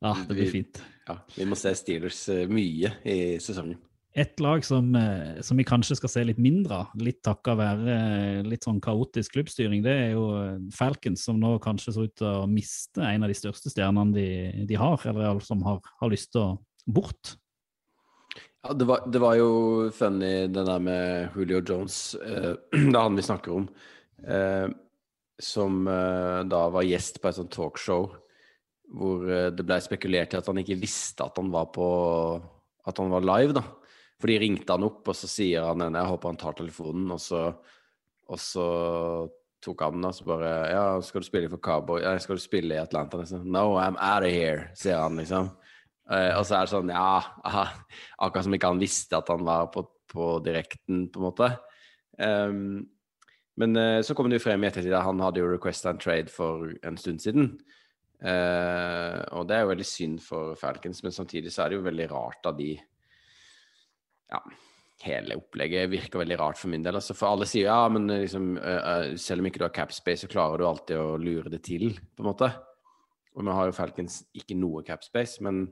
Ja, 0.02 0.14
det 0.26 0.34
blir 0.36 0.44
Vi- 0.50 0.52
fint. 0.64 0.82
ja, 1.08 1.18
Vi 1.38 1.46
må 1.46 1.56
se 1.62 1.76
Steelers 1.78 2.26
mye 2.50 2.92
i 3.06 3.38
sesongen. 3.38 3.78
Et 4.16 4.40
lag 4.40 4.64
som, 4.64 4.94
eh, 4.96 5.42
som 5.44 5.60
vi 5.60 5.66
kanskje 5.68 5.98
skal 6.00 6.12
se 6.12 6.22
litt 6.24 6.38
mindre 6.40 6.78
av, 6.86 6.92
litt 7.04 7.18
takket 7.26 7.58
være 7.60 7.96
eh, 7.96 8.46
litt 8.48 8.64
sånn 8.64 8.80
kaotisk 8.84 9.36
klubbstyring, 9.36 9.82
det 9.84 9.92
er 9.92 10.14
jo 10.14 10.30
eh, 10.40 10.62
Falcons, 10.72 11.26
som 11.28 11.42
nå 11.42 11.58
kanskje 11.64 11.92
ser 11.92 12.08
ut 12.08 12.14
til 12.22 12.30
å 12.30 12.46
miste 12.48 13.04
en 13.04 13.28
av 13.28 13.34
de 13.34 13.36
største 13.36 13.74
stjernene 13.74 14.16
de, 14.16 14.30
de 14.72 14.80
har, 14.80 15.04
eller 15.12 15.34
alle 15.34 15.44
som 15.44 15.60
har, 15.68 15.84
har 16.00 16.14
lyst 16.14 16.32
til 16.32 16.46
å 16.46 16.54
bort. 16.88 17.36
Ja, 18.64 18.72
det 18.74 18.88
var, 18.88 19.04
det 19.12 19.20
var 19.22 19.36
jo 19.38 19.52
funny 19.94 20.48
det 20.48 20.64
der 20.72 20.82
med 20.82 21.36
Julio 21.36 21.60
Jones, 21.60 22.16
eh, 22.16 22.54
det 22.72 22.96
er 22.96 23.04
han 23.04 23.20
vi 23.20 23.30
snakker 23.34 23.60
om, 23.60 23.70
eh, 24.24 24.72
som 25.44 25.86
eh, 25.92 26.42
da 26.48 26.66
var 26.72 26.88
gjest 26.88 27.20
på 27.20 27.30
et 27.30 27.44
sånt 27.44 27.52
talkshow 27.52 28.14
hvor 28.96 29.24
det 29.26 29.64
ble 29.66 29.76
spekulert 29.82 30.36
i 30.36 30.38
at 30.38 30.46
han 30.46 30.60
ikke 30.62 30.78
visste 30.78 31.26
at 31.26 31.40
han 31.42 31.48
var 31.52 31.72
på 31.74 31.86
at 32.86 33.00
han 33.02 33.10
var 33.10 33.26
live, 33.26 33.56
da. 33.58 33.64
For 34.22 34.32
de 34.32 34.38
ringte 34.40 34.76
han 34.76 34.86
opp, 34.88 35.02
og 35.12 35.18
så 35.18 35.28
sier 35.30 35.66
han 35.68 35.84
jeg 35.86 36.12
håper 36.12 36.32
han 36.32 36.40
tar 36.40 36.56
telefonen, 36.58 37.10
og 37.16 37.20
så, 37.20 37.42
og 38.32 38.40
så 38.40 38.68
tok 39.66 39.84
han 39.84 39.98
den, 39.98 40.08
og 40.08 40.16
så 40.16 40.28
bare 40.28 40.54
Ja, 40.72 40.86
skal 41.04 41.24
du 41.24 41.28
spille 41.28 41.52
for 41.52 41.62
Cowboy? 41.64 42.02
Ja, 42.04 42.16
skal 42.22 42.40
du 42.40 42.44
spille 42.44 42.78
i 42.78 42.82
Atlanta? 42.82 43.20
Liksom? 43.20 43.46
No, 43.52 43.76
I'm 43.82 44.00
out 44.00 44.26
of 44.26 44.32
here, 44.32 44.70
sier 44.78 45.02
han, 45.02 45.20
liksom. 45.20 45.52
Uh, 46.06 46.38
og 46.38 46.44
så 46.46 46.60
er 46.60 46.68
det 46.68 46.70
sånn, 46.76 46.92
ja 46.94 47.18
aha, 47.18 47.64
Akkurat 48.22 48.46
som 48.46 48.54
ikke 48.54 48.70
han 48.70 48.82
visste 48.82 49.18
at 49.18 49.30
han 49.32 49.42
var 49.46 49.72
på, 49.74 49.88
på 50.12 50.36
direkten, 50.46 51.08
på 51.10 51.22
en 51.22 51.26
måte. 51.26 51.50
Um, 52.22 52.84
men 53.60 53.80
uh, 53.80 54.02
så 54.06 54.14
kom 54.16 54.30
det 54.30 54.40
jo 54.40 54.46
frem 54.46 54.64
i 54.64 54.70
ettertid 54.70 54.94
at 54.94 55.08
han 55.08 55.24
hadde 55.24 55.42
jo 55.42 55.50
request 55.50 55.88
and 55.90 56.04
trade 56.04 56.32
for 56.32 56.70
en 56.86 57.00
stund 57.02 57.24
siden. 57.24 57.56
Uh, 58.22 59.18
og 59.36 59.50
det 59.50 59.58
er 59.58 59.66
jo 59.66 59.72
veldig 59.74 59.88
synd 59.88 60.22
for 60.24 60.54
Falcons, 60.60 61.02
men 61.04 61.16
samtidig 61.16 61.52
så 61.54 61.66
er 61.66 61.74
det 61.74 61.80
jo 61.82 61.88
veldig 61.88 62.08
rart 62.14 62.48
av 62.48 62.60
de 62.60 62.76
Ja, 64.36 64.42
hele 65.06 65.38
opplegget 65.40 65.90
virker 65.92 66.22
veldig 66.22 66.38
rart 66.40 66.60
for 66.60 66.72
min 66.72 66.84
del. 66.86 66.98
Altså, 67.00 67.16
for 67.18 67.34
alle 67.34 67.48
sier 67.50 67.70
ja, 67.70 67.80
men 67.92 68.08
liksom, 68.12 68.56
eh, 68.60 68.92
eh, 68.92 69.16
selv 69.22 69.44
om 69.44 69.50
ikke 69.50 69.62
du 69.62 69.68
har 69.68 69.76
capspace, 69.76 70.26
så 70.26 70.32
klarer 70.32 70.62
du 70.62 70.68
alltid 70.68 71.00
å 71.00 71.16
lure 71.22 71.52
det 71.54 71.64
til, 71.68 71.94
på 72.16 72.24
en 72.24 72.30
måte. 72.32 72.52
Og 73.36 73.44
nå 73.44 73.56
har 73.56 73.70
jo 73.70 73.76
Falcons 73.76 74.22
ikke 74.38 74.58
noe 74.58 74.86
capspace, 74.88 75.44
men 75.46 75.66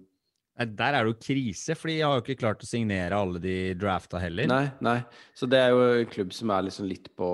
Nei, 0.54 0.67
Der 0.69 0.93
er 0.93 1.02
det 1.02 1.15
jo 1.15 1.21
krise, 1.23 1.73
for 1.73 1.89
de 1.89 2.02
har 2.04 2.19
jo 2.19 2.21
ikke 2.21 2.38
klart 2.43 2.62
å 2.62 2.67
signere 2.69 3.17
alle 3.17 3.39
de 3.41 3.73
drafta 3.73 4.19
heller. 4.21 4.45
Nei, 4.52 4.67
nei. 4.86 4.99
Så 5.34 5.47
det 5.49 5.58
er 5.58 5.71
jo 5.73 5.80
en 5.88 6.12
klubb 6.12 6.36
som 6.36 6.52
er 6.54 6.67
liksom 6.69 6.89
litt 6.89 7.10
på 7.17 7.30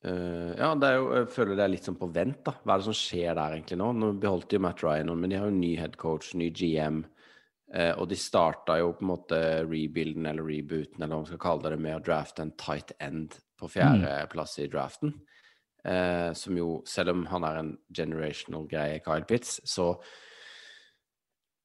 Uh, 0.00 0.56
Ja, 0.56 0.70
det 0.80 0.94
jo, 0.94 1.08
jeg 1.12 1.26
føler 1.34 1.58
det 1.58 1.64
er 1.66 1.72
litt 1.74 1.84
sånn 1.84 1.98
på 2.00 2.08
vent, 2.08 2.38
da. 2.46 2.54
Hva 2.64 2.72
er 2.72 2.80
det 2.80 2.86
som 2.86 2.96
skjer 2.96 3.34
der 3.36 3.56
egentlig 3.56 3.76
nå? 3.80 3.90
Nå 3.92 4.14
beholdt 4.22 4.54
jo 4.56 4.60
Matt 4.64 4.80
Ryan, 4.80 5.12
men 5.12 5.32
de 5.32 5.36
har 5.36 5.50
jo 5.50 5.56
ny 5.58 5.74
headcoach, 5.76 6.30
ny 6.40 6.48
GM. 6.56 7.02
Eh, 7.74 7.92
og 7.98 8.08
de 8.08 8.16
starta 8.16 8.78
jo 8.80 8.92
på 8.92 9.04
en 9.04 9.12
måte 9.12 9.40
rebuilden 9.66 10.26
eller 10.26 10.42
rebooten, 10.46 11.02
eller 11.02 11.14
hva 11.14 11.20
man 11.22 11.26
skal 11.30 11.42
kalle 11.44 11.70
det, 11.70 11.78
med 11.80 11.96
å 11.98 12.04
drafte 12.04 12.42
en 12.42 12.52
tight 12.58 12.92
end 13.00 13.36
på 13.60 13.68
fjerdeplass 13.70 14.58
i 14.58 14.68
draften. 14.72 15.14
Eh, 15.84 16.32
som 16.36 16.56
jo, 16.56 16.82
selv 16.86 17.10
om 17.14 17.26
han 17.30 17.44
er 17.44 17.56
en 17.62 17.70
generational 17.92 18.66
greie, 18.68 19.00
Kyle 19.04 19.24
Pitts, 19.24 19.60
så 19.64 19.94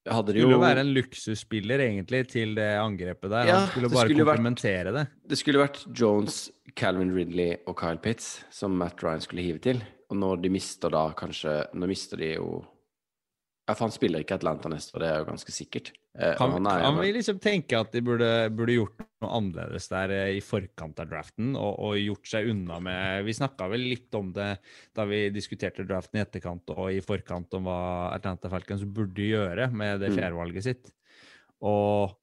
hadde 0.05 0.33
Det 0.35 0.41
jo 0.43 0.49
skulle 0.51 0.61
være 0.61 0.83
en 0.85 0.93
luksusspiller 0.93 1.81
egentlig 1.87 2.27
til 2.29 2.53
det 2.55 2.67
angrepet 2.77 3.31
der. 3.31 3.47
Ja, 3.49 3.55
Han 3.63 3.67
skulle 3.71 3.89
bare 3.89 4.05
skulle 4.07 4.25
vært- 4.25 4.37
komplementere 4.37 4.93
det. 4.93 5.07
Det 5.27 5.37
skulle 5.39 5.63
vært 5.67 5.81
Jones, 5.99 6.51
Calvin 6.75 7.11
Ridley 7.15 7.57
og 7.65 7.75
Kyle 7.79 7.97
Pitts 7.97 8.43
som 8.51 8.77
Matt 8.77 9.01
Ryan 9.01 9.21
skulle 9.21 9.41
hive 9.41 9.59
til. 9.59 9.81
Og 10.11 10.17
når 10.17 10.41
de 10.43 10.49
mister 10.49 10.89
da 10.89 11.11
kanskje 11.17 11.73
Nå 11.73 11.87
mister 11.87 12.17
de 12.17 12.35
jo 12.35 12.63
Ja, 13.65 13.73
for 13.73 13.87
han 13.87 13.93
spiller 13.95 14.21
ikke 14.21 14.35
Atlanta 14.37 14.69
neste 14.69 14.93
år, 14.93 15.01
det 15.01 15.07
er 15.09 15.21
jo 15.23 15.25
ganske 15.31 15.53
sikkert. 15.55 15.87
Eh, 16.13 16.35
Kan, 16.37 16.51
han 16.53 16.67
er 16.69 16.83
kan 16.85 16.99
vi 17.01 17.07
liksom 17.15 17.39
tenke 17.41 17.79
at 17.79 17.95
de 17.95 18.01
burde, 18.05 18.27
burde 18.53 18.75
gjort 18.75 18.99
noe 19.23 19.31
annerledes 19.39 19.87
der 19.89 20.13
eh, 20.13 20.33
i 20.37 20.41
forkant 20.45 21.01
av 21.01 21.09
draften, 21.09 21.55
og, 21.57 21.79
og 21.81 21.97
gjort 21.97 22.29
seg 22.29 22.51
unna 22.51 22.77
med 22.79 23.25
Vi 23.25 23.33
snakka 23.33 23.67
vel 23.71 23.87
litt 23.89 24.13
om 24.19 24.29
det 24.35 24.51
da 24.93 25.07
vi 25.09 25.23
diskuterte 25.33 25.83
draften 25.89 26.19
i 26.19 26.23
etterkant 26.27 26.69
og 26.75 26.91
i 26.93 27.01
forkant 27.01 27.57
om 27.57 27.65
hva 27.65 27.79
Atlanta 28.13 28.53
Falcons 28.53 28.85
burde 28.85 29.25
gjøre 29.31 29.71
med 29.73 29.99
det 30.05 30.13
Mm. 30.13 30.19
fjerdevalget 30.21 30.63
sitt. 30.69 30.93
Og 31.65 32.13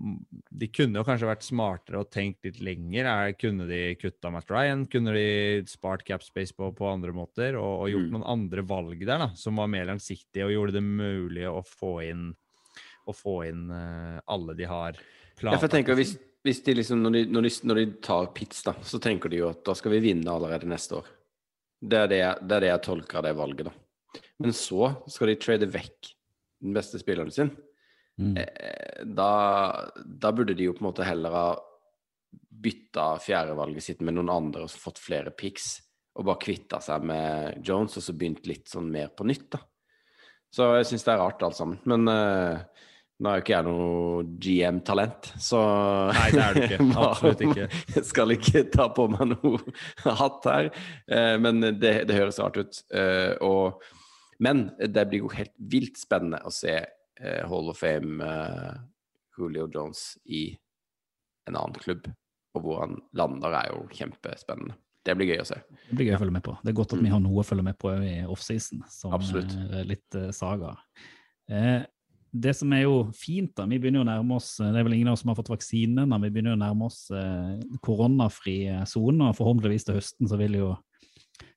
de 0.00 0.68
kunne 0.72 0.96
jo 1.00 1.04
kanskje 1.04 1.28
vært 1.28 1.44
smartere 1.44 2.00
og 2.00 2.08
tenkt 2.12 2.46
litt 2.46 2.60
lenger. 2.64 3.08
Er, 3.10 3.34
kunne 3.36 3.66
de 3.68 3.80
kutta 4.00 4.30
Matt 4.32 4.48
Ryan? 4.52 4.86
Kunne 4.90 5.12
de 5.12 5.26
spart 5.68 6.04
cap 6.08 6.24
space 6.24 6.56
på, 6.56 6.70
på 6.76 6.88
andre 6.88 7.12
måter 7.16 7.58
og, 7.60 7.84
og 7.84 7.90
gjort 7.92 8.06
Mm. 8.08 8.14
noen 8.16 8.28
andre 8.32 8.64
valg 8.64 9.02
der, 9.04 9.20
da, 9.20 9.28
som 9.36 9.60
var 9.60 9.68
mer 9.68 9.84
langsiktige 9.90 10.46
og 10.46 10.54
gjorde 10.54 10.78
det 10.78 10.84
mulig 10.86 11.44
å 11.50 11.60
få 11.66 11.98
inn 12.08 12.30
å 13.08 13.14
få 13.16 13.36
inn 13.48 13.70
uh, 13.72 14.20
alle 14.30 14.54
de 14.54 14.66
har 14.68 14.96
Ja, 15.40 15.56
for 15.56 15.66
jeg 15.66 15.72
tenker 15.72 15.96
hvis, 15.98 16.14
hvis 16.44 16.60
de 16.64 16.74
liksom 16.76 17.00
når 17.02 17.16
de, 17.16 17.22
når, 17.32 17.46
de, 17.48 17.52
når 17.66 17.80
de 17.80 17.86
tar 18.04 18.28
pits, 18.36 18.60
da, 18.66 18.74
så 18.86 19.00
tenker 19.02 19.32
de 19.32 19.40
jo 19.40 19.48
at 19.50 19.64
da 19.66 19.74
skal 19.76 19.94
vi 19.96 20.02
vinne 20.04 20.30
allerede 20.30 20.68
neste 20.68 21.00
år. 21.00 21.08
Det 21.80 21.96
er 21.96 22.10
det, 22.12 22.20
det 22.44 22.56
er 22.58 22.64
det 22.66 22.70
jeg 22.70 22.84
tolker 22.86 23.20
av 23.20 23.24
det 23.26 23.32
valget, 23.38 23.70
da. 23.70 24.20
Men 24.40 24.52
så 24.56 24.92
skal 25.08 25.32
de 25.32 25.38
trade 25.40 25.68
vekk 25.72 26.12
den 26.60 26.76
beste 26.76 27.00
spilleren 27.00 27.32
sin. 27.32 27.50
Mm. 28.20 28.36
Eh, 28.36 29.04
da, 29.16 29.32
da 29.96 30.32
burde 30.36 30.54
de 30.54 30.68
jo 30.68 30.76
på 30.76 30.84
en 30.84 30.90
måte 30.90 31.06
heller 31.08 31.34
ha 31.34 31.48
bytta 32.60 33.14
fjerdevalget 33.24 33.84
sitt 33.84 34.04
med 34.04 34.18
noen 34.18 34.32
andre 34.32 34.66
og 34.66 34.74
fått 34.76 35.00
flere 35.00 35.32
picks, 35.32 35.78
og 36.18 36.26
bare 36.28 36.42
kvitta 36.42 36.80
seg 36.84 37.06
med 37.08 37.64
Jones 37.64 37.96
og 37.96 38.04
så 38.04 38.14
begynt 38.16 38.48
litt 38.50 38.68
sånn 38.68 38.90
mer 38.92 39.12
på 39.16 39.24
nytt, 39.28 39.48
da. 39.54 39.62
Så 40.50 40.66
jeg 40.80 40.88
syns 40.90 41.06
det 41.06 41.12
er 41.14 41.20
rart 41.22 41.42
alt 41.46 41.56
sammen. 41.56 41.78
Men 41.86 42.10
uh, 42.10 42.58
nå 43.22 43.30
er 43.30 43.38
jo 43.38 43.44
ikke 43.44 43.54
jeg 43.54 43.66
noe 43.68 44.24
GM-talent, 44.42 45.30
så 45.40 45.60
Nei, 46.10 46.26
det 46.34 46.42
er 46.42 46.56
du 46.56 46.62
ikke. 46.66 46.80
Absolutt 47.06 47.44
ikke. 47.46 47.66
Jeg 47.94 48.06
skal 48.08 48.34
ikke 48.34 48.64
ta 48.74 48.88
på 48.96 49.06
meg 49.12 49.36
noe 49.36 49.60
hatt 50.18 50.50
her, 50.50 50.70
uh, 51.14 51.36
men 51.40 51.62
det, 51.78 51.94
det 52.10 52.18
høres 52.18 52.42
rart 52.42 52.58
ut. 52.58 52.82
Uh, 52.90 53.36
og, 53.46 53.84
men 54.42 54.66
det 54.82 55.06
blir 55.06 55.22
jo 55.22 55.34
helt 55.36 55.54
vilt 55.70 56.02
spennende 56.02 56.42
å 56.42 56.52
se 56.54 56.80
Hall 57.20 57.70
of 57.72 57.78
Fame 57.80 58.24
eh, 58.24 58.80
Julio 59.38 59.68
Jones 59.72 60.18
i 60.24 60.50
en 61.48 61.56
annen 61.56 61.78
klubb. 61.80 62.08
Og 62.56 62.64
hvor 62.64 62.80
han 62.82 62.96
lander, 63.16 63.54
er 63.60 63.70
jo 63.70 63.84
kjempespennende. 63.94 64.76
Det 65.06 65.14
blir 65.16 65.30
gøy 65.32 65.40
å 65.40 65.46
se. 65.48 65.56
Det 65.88 65.96
blir 65.96 66.10
gøy 66.10 66.18
å 66.18 66.20
følge 66.20 66.34
med 66.34 66.44
på. 66.44 66.56
Det 66.60 66.72
er 66.72 66.76
godt 66.76 66.92
at 66.96 67.00
vi 67.00 67.12
har 67.12 67.22
noe 67.24 67.40
å 67.40 67.46
følge 67.46 67.64
med 67.64 67.78
på 67.80 67.92
i 68.04 68.18
offseason, 68.28 68.82
som 68.92 69.14
Absolutt. 69.16 69.54
er 69.72 69.88
litt 69.88 70.18
eh, 70.18 70.28
saga. 70.36 70.74
Eh, 71.48 71.86
det 72.30 72.52
som 72.58 72.72
er 72.76 72.84
jo 72.84 72.98
fint, 73.16 73.54
da, 73.56 73.64
vi 73.70 73.78
begynner 73.80 74.02
jo 74.02 74.04
å 74.04 74.10
nærme 74.10 74.36
oss 74.36 74.52
Det 74.60 74.68
er 74.78 74.84
vel 74.86 74.94
ingen 74.94 75.08
av 75.10 75.16
oss 75.16 75.24
som 75.24 75.32
har 75.32 75.38
fått 75.40 75.48
vaksine 75.50 76.04
men 76.06 76.22
vi 76.22 76.28
begynner 76.30 76.52
jo 76.52 76.58
å 76.60 76.60
nærme 76.60 76.86
oss 76.86 77.00
eh, 77.10 77.56
koronafri 77.82 78.58
sone. 78.86 79.32
Forhåpentligvis 79.34 79.88
til 79.88 79.98
høsten 79.98 80.30
så 80.30 80.38
vil 80.38 80.60
jo 80.60 80.68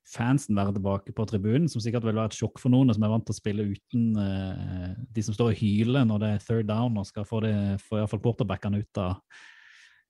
fansen 0.08 0.56
være 0.58 0.74
tilbake 0.76 1.14
på 1.16 1.24
tribunen, 1.28 1.68
som 1.70 1.80
sikkert 1.82 2.04
vil 2.04 2.18
være 2.18 2.32
et 2.32 2.36
sjokk 2.36 2.60
for 2.60 2.72
noen 2.72 2.92
som 2.92 3.06
er 3.06 3.12
vant 3.12 3.24
til 3.24 3.34
å 3.34 3.38
spille 3.38 3.66
uten 3.72 4.10
uh, 4.18 4.92
de 5.16 5.24
som 5.24 5.36
står 5.36 5.54
og 5.54 5.60
hyler 5.62 6.06
når 6.08 6.22
det 6.22 6.30
er 6.34 6.44
third 6.44 6.68
down 6.68 7.00
og 7.00 7.08
skal 7.08 7.26
få, 7.28 7.40
det, 7.46 7.54
få 7.82 8.04
fall 8.10 8.22
quarterbackene 8.24 8.82
ut 8.84 9.02
av 9.02 9.18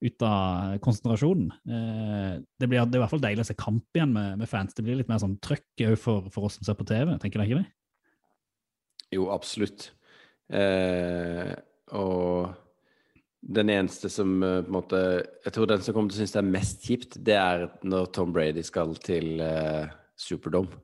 ut 0.04 0.24
av 0.26 0.78
konsentrasjonen. 0.84 1.46
Eh, 1.64 2.32
det, 2.60 2.68
blir, 2.68 2.82
det 2.84 2.96
er 2.96 3.00
i 3.00 3.02
hvert 3.04 3.12
fall 3.14 3.22
deilig 3.22 3.44
å 3.44 3.48
se 3.48 3.56
kamp 3.56 3.96
igjen 3.96 4.12
med, 4.12 4.40
med 4.40 4.50
fans. 4.50 4.74
Det 4.76 4.84
blir 4.84 4.98
litt 4.98 5.08
mer 5.08 5.22
sånn 5.22 5.38
trøkk 5.44 5.84
òg 5.86 5.96
for, 6.00 6.26
for 6.34 6.48
oss 6.48 6.58
som 6.58 6.66
ser 6.66 6.76
på 6.76 6.86
TV, 6.88 7.14
tenker 7.22 7.40
dere 7.40 7.48
ikke 7.48 7.62
det? 7.62 7.70
Jo, 9.14 9.28
absolutt. 9.32 9.88
Eh, 10.52 11.54
og 11.96 12.52
den 13.44 13.70
eneste 13.70 14.08
som 14.08 14.42
eh, 14.42 14.62
på 14.62 14.70
en 14.70 14.78
måte 14.78 15.00
Jeg 15.44 15.52
tror 15.52 15.68
den 15.68 15.82
som 15.84 15.94
kommer 15.94 16.10
til 16.10 16.18
å 16.18 16.22
synes 16.22 16.34
det 16.34 16.40
er 16.40 16.54
mest 16.54 16.88
kjipt, 16.88 17.18
det 17.26 17.36
er 17.36 17.66
når 17.84 18.08
Tom 18.16 18.32
Brady 18.32 18.64
skal 18.64 18.96
til 19.04 19.42
uh, 19.42 19.84
Superdome. 20.16 20.80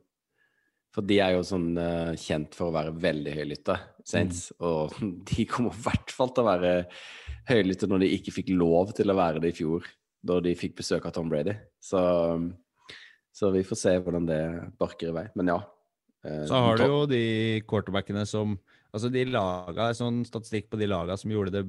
For 0.91 1.07
de 1.07 1.21
er 1.23 1.37
jo 1.37 1.47
sånn 1.47 1.71
uh, 1.79 2.13
kjent 2.19 2.57
for 2.59 2.69
å 2.69 2.75
være 2.75 2.93
veldig 3.01 3.35
høylytte, 3.39 3.77
Saints. 4.05 4.49
Og 4.59 4.97
de 5.31 5.47
kommer 5.49 5.73
i 5.73 5.85
hvert 5.87 6.13
fall 6.13 6.35
til 6.35 6.45
å 6.45 6.51
være 6.51 6.73
høylytte 7.51 7.89
når 7.89 8.05
de 8.05 8.13
ikke 8.19 8.35
fikk 8.41 8.53
lov 8.53 8.93
til 8.99 9.13
å 9.13 9.19
være 9.19 9.43
det 9.43 9.55
i 9.55 9.59
fjor, 9.63 9.87
da 10.21 10.41
de 10.45 10.57
fikk 10.59 10.77
besøk 10.83 11.07
av 11.09 11.15
Tom 11.17 11.31
Brady. 11.33 11.55
Så, 11.81 12.01
så 13.33 13.53
vi 13.55 13.65
får 13.65 13.85
se 13.87 13.95
hvordan 14.03 14.27
det 14.29 14.43
barker 14.81 15.13
i 15.13 15.17
vei. 15.17 15.29
Men 15.39 15.55
ja. 15.55 15.61
Uh, 16.27 16.43
Så 16.51 16.61
har 16.67 16.77
du 16.77 16.91
jo 16.91 17.05
de 17.09 17.25
quarterbackene 17.71 18.27
som 18.29 18.59
Altså 18.91 19.07
de 19.07 19.21
laga, 19.23 19.93
sånn 19.95 20.25
statistikk 20.27 20.65
på 20.67 20.79
de 20.81 20.89
laga 20.91 21.15
som 21.15 21.31
gjorde 21.31 21.53
det 21.55 21.61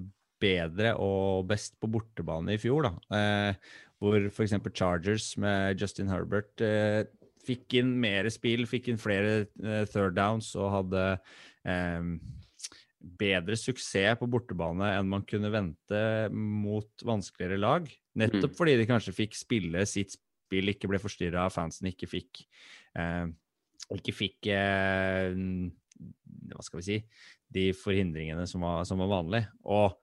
bedre 0.41 0.95
og 1.01 1.47
best 1.51 1.77
på 1.81 1.89
bortebane 1.91 2.55
i 2.57 2.61
fjor, 2.61 2.89
da. 2.89 2.93
Eh, 3.17 3.71
hvor 4.01 4.17
f.eks. 4.31 4.55
Chargers 4.73 5.31
med 5.41 5.79
Justin 5.79 6.09
Herbert 6.09 6.61
eh, 6.65 7.03
fikk 7.45 7.77
inn 7.79 7.93
mer 8.01 8.29
spill, 8.33 8.65
fikk 8.69 8.89
inn 8.91 9.01
flere 9.01 9.43
eh, 9.61 9.83
third 9.89 10.15
downs 10.17 10.51
og 10.57 10.71
hadde 10.73 11.03
eh, 11.69 12.09
bedre 13.21 13.57
suksess 13.57 14.17
på 14.19 14.29
bortebane 14.29 14.91
enn 14.97 15.09
man 15.09 15.25
kunne 15.29 15.49
vente 15.53 16.01
mot 16.33 17.05
vanskeligere 17.05 17.61
lag. 17.61 17.87
Nettopp 18.17 18.51
Mm. 18.51 18.57
fordi 18.57 18.75
de 18.77 18.89
kanskje 18.89 19.15
fikk 19.15 19.37
spille 19.37 19.85
sitt 19.89 20.17
spill, 20.17 20.69
ikke 20.73 20.89
ble 20.91 20.99
forstyrra 21.01 21.45
av 21.47 21.53
fansen, 21.55 21.87
ikke 21.93 22.09
fikk 22.11 22.43
eh, 22.97 23.29
Ikke 23.91 24.13
fikk 24.15 24.47
eh, 24.51 25.31
Hva 26.51 26.63
skal 26.63 26.79
vi 26.79 26.85
si 26.85 26.97
De 27.51 27.65
forhindringene 27.75 28.45
som 28.47 28.63
var, 28.63 28.85
som 28.87 29.01
var 29.03 29.09
vanlig. 29.11 29.41
Og 29.63 29.97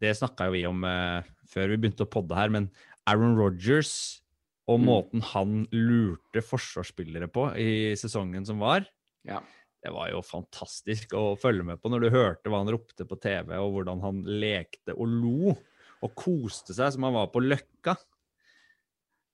det 0.00 0.14
snakka 0.18 0.46
jo 0.48 0.52
vi 0.56 0.64
om 0.68 0.84
eh, 0.84 1.22
før 1.52 1.72
vi 1.72 1.78
begynte 1.82 2.04
å 2.06 2.10
podde 2.10 2.36
her, 2.36 2.52
men 2.52 2.70
Aaron 3.06 3.36
Rogers 3.38 4.20
og 4.68 4.78
Mm. 4.78 4.84
måten 4.86 5.22
han 5.32 5.54
lurte 5.74 6.40
forsvarsspillere 6.46 7.26
på 7.32 7.48
i 7.58 7.96
sesongen 7.98 8.46
som 8.46 8.60
var, 8.62 8.86
Ja. 9.26 9.40
det 9.82 9.90
var 9.92 10.08
jo 10.12 10.20
fantastisk 10.22 11.12
å 11.18 11.36
følge 11.36 11.64
med 11.64 11.80
på 11.82 11.90
når 11.90 12.00
du 12.04 12.10
hørte 12.14 12.48
hva 12.48 12.60
han 12.62 12.70
ropte 12.70 13.04
på 13.04 13.18
TV, 13.20 13.56
og 13.58 13.72
hvordan 13.74 14.00
han 14.00 14.22
lekte 14.24 14.94
og 14.94 15.08
lo 15.08 15.56
og 16.02 16.14
koste 16.14 16.72
seg 16.74 16.92
som 16.94 17.02
han 17.02 17.12
var 17.14 17.26
på 17.34 17.42
Løkka. 17.42 17.96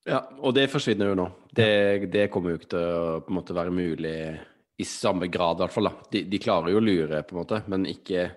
Ja, 0.08 0.22
og 0.40 0.54
det 0.56 0.70
forsvinner 0.72 1.10
jo 1.10 1.18
nå. 1.18 1.26
Det, 1.52 2.08
det 2.10 2.30
kommer 2.32 2.54
jo 2.54 2.58
ikke 2.62 2.70
til 2.72 2.80
å 2.88 3.20
på 3.20 3.28
en 3.32 3.36
måte 3.42 3.56
være 3.56 3.74
mulig 3.74 4.14
i 4.80 4.86
samme 4.88 5.28
grad, 5.28 5.58
i 5.58 5.64
hvert 5.66 5.74
fall. 5.74 5.90
da. 5.90 6.08
De, 6.12 6.22
de 6.30 6.38
klarer 6.40 6.72
jo 6.72 6.80
å 6.80 6.84
lure, 6.84 7.22
på 7.26 7.34
en 7.34 7.40
måte, 7.42 7.58
men 7.68 7.84
ikke, 7.90 8.30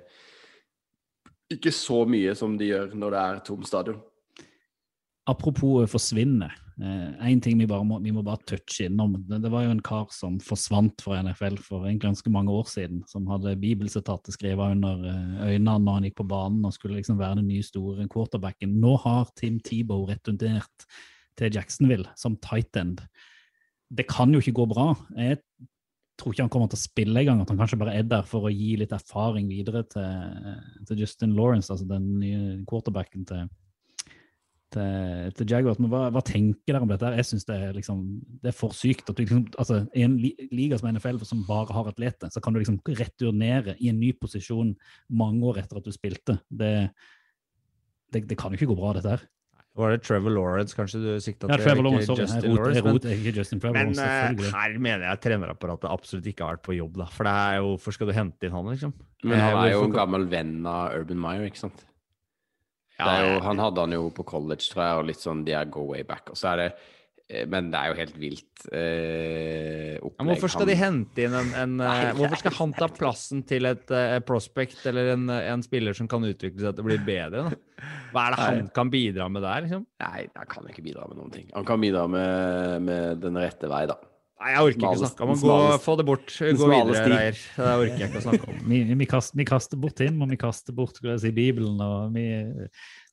ikke 1.55 1.73
så 1.75 2.03
mye 2.09 2.33
som 2.37 2.57
de 2.59 2.71
gjør 2.71 2.95
når 2.97 3.13
det 3.13 3.21
er 3.21 3.43
tom 3.47 3.67
stadion. 3.67 4.01
Apropos 5.29 5.85
forsvinne. 5.91 6.49
Én 6.81 7.41
ting 7.43 7.59
vi, 7.59 7.67
bare 7.69 7.85
må, 7.85 7.99
vi 8.01 8.09
må 8.13 8.23
bare 8.25 8.41
touche 8.49 8.87
innom. 8.87 9.13
Det, 9.29 9.37
det 9.43 9.51
var 9.53 9.67
jo 9.67 9.73
en 9.75 9.83
kar 9.85 10.07
som 10.15 10.39
forsvant 10.41 11.03
fra 11.03 11.19
NFL 11.21 11.59
for 11.61 11.85
ganske 12.01 12.31
mange 12.33 12.53
år 12.55 12.65
siden. 12.71 13.03
Som 13.09 13.27
hadde 13.29 13.53
bibelsitatet 13.61 14.33
skrevet 14.33 14.73
under 14.77 15.03
eh, 15.11 15.51
øynene 15.51 15.77
når 15.83 15.99
han 15.99 16.07
gikk 16.09 16.17
på 16.23 16.27
banen 16.31 16.65
og 16.65 16.73
skulle 16.73 16.97
liksom 16.97 17.19
være 17.21 17.37
den 17.37 17.51
nye 17.51 17.65
store 17.65 18.07
quarterbacken. 18.09 18.79
Nå 18.81 18.95
har 19.03 19.29
Tim 19.37 19.59
Tebow 19.61 20.07
returnert 20.09 20.87
til 21.37 21.53
Jacksonville 21.53 22.09
som 22.17 22.39
tight 22.41 22.81
end. 22.81 23.03
Det 23.91 24.07
kan 24.09 24.33
jo 24.33 24.41
ikke 24.41 24.57
gå 24.63 24.65
bra. 24.71 24.95
Jeg 25.19 25.43
tror 26.21 26.35
ikke 26.35 26.45
han 26.45 26.53
kommer 26.53 26.69
til 26.71 26.79
å 26.79 26.83
spille 26.85 27.23
engang. 27.23 27.41
At 27.41 27.51
han 27.51 27.59
kanskje 27.59 27.79
bare 27.81 27.97
er 27.97 28.05
der 28.07 28.27
for 28.29 28.45
å 28.47 28.53
gi 28.53 28.75
litt 28.79 28.93
erfaring 28.95 29.49
videre 29.49 29.83
til, 29.89 30.53
til 30.87 31.03
Justin 31.03 31.33
Lawrence, 31.37 31.73
altså 31.73 31.89
den 31.89 32.07
nye 32.21 32.61
quarterbacken 32.69 33.27
til 33.27 33.49
til, 34.71 35.31
til 35.35 35.49
Jaguars. 35.51 35.79
Men 35.81 35.91
hva, 35.91 36.05
hva 36.13 36.23
tenker 36.25 36.73
dere 36.73 36.85
om 36.85 36.91
dette? 36.91 37.11
Jeg 37.17 37.27
synes 37.27 37.47
det 37.47 37.57
liksom, 37.77 38.03
det 38.43 38.51
er 38.51 38.57
for 38.57 38.75
sykt. 38.75 39.09
at 39.09 39.17
du 39.17 39.23
liksom, 39.23 39.43
altså, 39.59 39.81
I 39.97 40.05
en 40.07 40.17
liga 40.51 40.79
som 40.79 40.89
NFL 40.91 41.21
som 41.27 41.43
bare 41.47 41.75
har 41.75 41.91
atleter, 41.91 42.31
så 42.31 42.43
kan 42.43 42.55
du 42.55 42.61
liksom 42.61 42.79
returnere 42.87 43.75
i 43.79 43.91
en 43.91 43.99
ny 43.99 44.13
posisjon 44.17 44.73
mange 45.09 45.43
år 45.51 45.63
etter 45.63 45.81
at 45.81 45.87
du 45.87 45.93
spilte. 45.95 46.39
Det, 46.47 46.73
det, 48.13 48.25
det 48.29 48.39
kan 48.39 48.53
jo 48.53 48.59
ikke 48.59 48.71
gå 48.71 48.79
bra, 48.79 48.95
dette 48.97 49.15
her. 49.15 49.27
Var 49.79 49.91
det 49.93 50.01
Trevor 50.03 50.33
Lawrence 50.35 50.75
kanskje 50.75 50.99
du 50.99 51.09
sikta 51.23 51.47
til? 51.47 51.53
Ja? 51.53 51.57
Trevor 51.63 51.79
ikke 51.79 51.85
Lawrence, 51.87 52.07
sorry. 52.09 52.19
Jeg 52.19 52.27
Justin 52.27 52.41
roter, 52.41 52.51
jeg 52.51 52.57
Lawrence, 52.59 52.83
men- 52.83 52.93
roter, 52.97 53.09
ikke 53.15 53.33
Justin 53.37 53.59
Trevor 53.63 53.73
Men 53.77 53.93
Lawrence, 53.93 54.47
uh, 54.49 54.57
her 54.59 54.77
mener 54.79 55.05
jeg 55.07 55.21
trenerapparatet 55.23 55.87
absolutt 55.91 56.25
ikke 56.27 56.43
har 56.43 56.57
vært 56.57 56.63
på 56.67 56.75
jobb, 56.75 56.97
da. 56.97 57.05
For 57.05 57.23
det 57.29 57.31
er 57.45 57.55
jo, 57.61 57.69
hvorfor 57.77 57.93
skal 57.95 58.07
du 58.07 58.13
hente 58.17 58.43
inn 58.49 58.51
han, 58.51 58.65
liksom? 58.73 58.93
Men 59.23 59.39
han 59.39 59.55
Eh, 59.55 59.63
er 59.69 59.71
jo 59.77 59.83
en 59.85 59.93
gammel 59.95 60.27
venn 60.27 60.65
av 60.67 60.97
Urban 60.99 61.19
Meyer, 61.23 61.45
ikke 61.47 61.57
sant? 61.63 61.85
Er 62.99 63.23
jo, 63.33 63.39
han 63.41 63.57
hadde 63.57 63.79
han 63.81 63.91
jo 63.95 64.09
på 64.13 64.25
college, 64.25 64.67
tror 64.69 64.83
jeg, 64.83 64.97
og 64.99 65.05
litt 65.07 65.17
sånn 65.23 65.45
de 65.45 65.53
er 65.53 65.65
go 65.65 65.85
way 65.89 66.03
back. 66.03 66.29
Og 66.29 66.35
så 66.35 66.51
er 66.53 66.57
det 66.57 66.75
Men 67.51 67.69
det 67.71 67.79
er 67.79 67.91
jo 67.91 67.97
helt 67.99 68.17
vilt 68.19 68.65
eh, 68.75 69.95
opplegg. 70.01 70.17
Ja, 70.19 70.27
hvorfor 70.31 70.51
skal 70.51 70.69
de 70.69 70.77
hente 70.79 71.25
inn 71.25 71.37
en, 71.37 71.51
en 71.57 71.77
Nei, 71.79 71.95
eh, 72.09 72.13
Hvorfor 72.17 72.41
skal 72.43 72.55
han 72.57 72.75
ta 72.77 72.89
plassen 72.91 73.43
til 73.47 73.69
et 73.69 73.93
et 73.95 74.25
prospect 74.27 74.83
eller 74.89 75.13
en, 75.15 75.25
en 75.31 75.63
spiller 75.65 75.95
som 75.97 76.09
kan 76.11 76.23
utvikle 76.27 76.63
seg 76.63 76.77
til 76.77 76.83
å 76.85 76.89
bli 76.89 76.99
bedre? 77.07 77.47
Da? 77.47 77.89
Hva 78.11 78.27
er 78.27 78.35
det 78.35 78.43
han 78.43 78.61
Nei. 78.61 78.69
kan 78.75 78.93
bidra 78.93 79.27
med 79.31 79.45
der, 79.45 79.65
liksom? 79.65 79.87
Nei, 80.03 80.27
han 80.37 80.51
kan 80.51 80.69
ikke 80.69 80.85
bidra 80.85 81.07
med 81.09 81.19
noen 81.21 81.33
ting. 81.33 81.49
Han 81.55 81.67
kan 81.67 81.81
bidra 81.81 82.05
med, 82.11 82.87
med 82.87 83.21
den 83.23 83.39
rette 83.41 83.69
vei, 83.71 83.85
da. 83.89 83.97
Nei, 84.41 84.55
jeg 84.55 84.65
orker 84.65 84.79
ikke 84.79 84.91
å 84.95 85.01
snakke 85.03 85.25
om 85.27 85.33
gå, 85.37 85.55
få 85.83 85.95
det 85.99 86.05
bort. 86.07 86.31
Gå 86.33 86.69
videre, 86.71 87.01
Reir. 87.11 87.41
Det 87.53 87.73
orker 87.83 87.99
jeg 87.99 88.09
ikke 88.09 88.21
å 88.21 88.23
snakke 88.25 88.47
om. 88.49 88.61
Vi, 88.71 88.79
vi, 88.89 89.07
kaster, 89.09 89.37
vi 89.37 89.45
kaster 89.45 89.81
bort 89.81 89.99
Tim, 89.99 90.17
og 90.23 90.31
vi 90.31 90.39
kaster 90.41 90.73
bort 90.73 90.97
si, 90.97 91.31
Bibelen. 91.35 91.77
og 91.77 92.15
vi, 92.15 92.25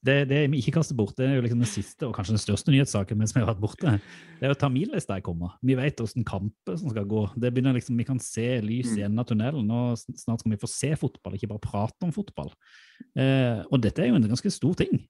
det, 0.07 0.29
det 0.31 0.45
vi 0.53 0.61
ikke 0.63 0.77
kaster 0.77 0.95
bort, 0.95 1.17
det 1.19 1.27
er 1.27 1.39
jo 1.39 1.43
liksom 1.43 1.63
den 1.63 1.69
siste 1.69 2.07
og 2.07 2.15
kanskje 2.15 2.37
den 2.37 2.43
største 2.43 2.71
nyhetssaken 2.71 3.19
mens 3.19 3.35
vi 3.35 3.43
har 3.43 3.49
vært 3.51 3.63
borte. 3.63 3.97
Det 4.39 4.47
er 4.47 4.53
jo 4.53 4.59
terminlista 4.61 5.17
jeg 5.19 5.27
kommer. 5.27 5.57
Vi 5.67 5.75
vet 5.79 5.99
hvordan 5.99 6.27
kamper 6.29 6.79
som 6.79 6.93
skal 6.93 7.09
gå. 7.11 7.25
Det 7.35 7.51
begynner 7.55 7.75
liksom, 7.75 7.99
Vi 7.99 8.07
kan 8.07 8.21
se 8.23 8.47
lys 8.63 8.95
i 8.95 9.03
enden 9.03 9.19
av 9.19 9.27
tunnelen. 9.27 9.71
og 9.75 9.99
Snart 9.99 10.45
skal 10.45 10.55
vi 10.55 10.61
få 10.63 10.71
se 10.71 10.93
fotball, 11.01 11.35
ikke 11.35 11.51
bare 11.51 11.65
prate 11.67 12.07
om 12.07 12.15
fotball. 12.15 12.53
Eh, 13.19 13.65
og 13.67 13.83
dette 13.83 14.05
er 14.05 14.13
jo 14.13 14.21
en 14.21 14.31
ganske 14.31 14.55
stor 14.55 14.79
ting. 14.79 15.03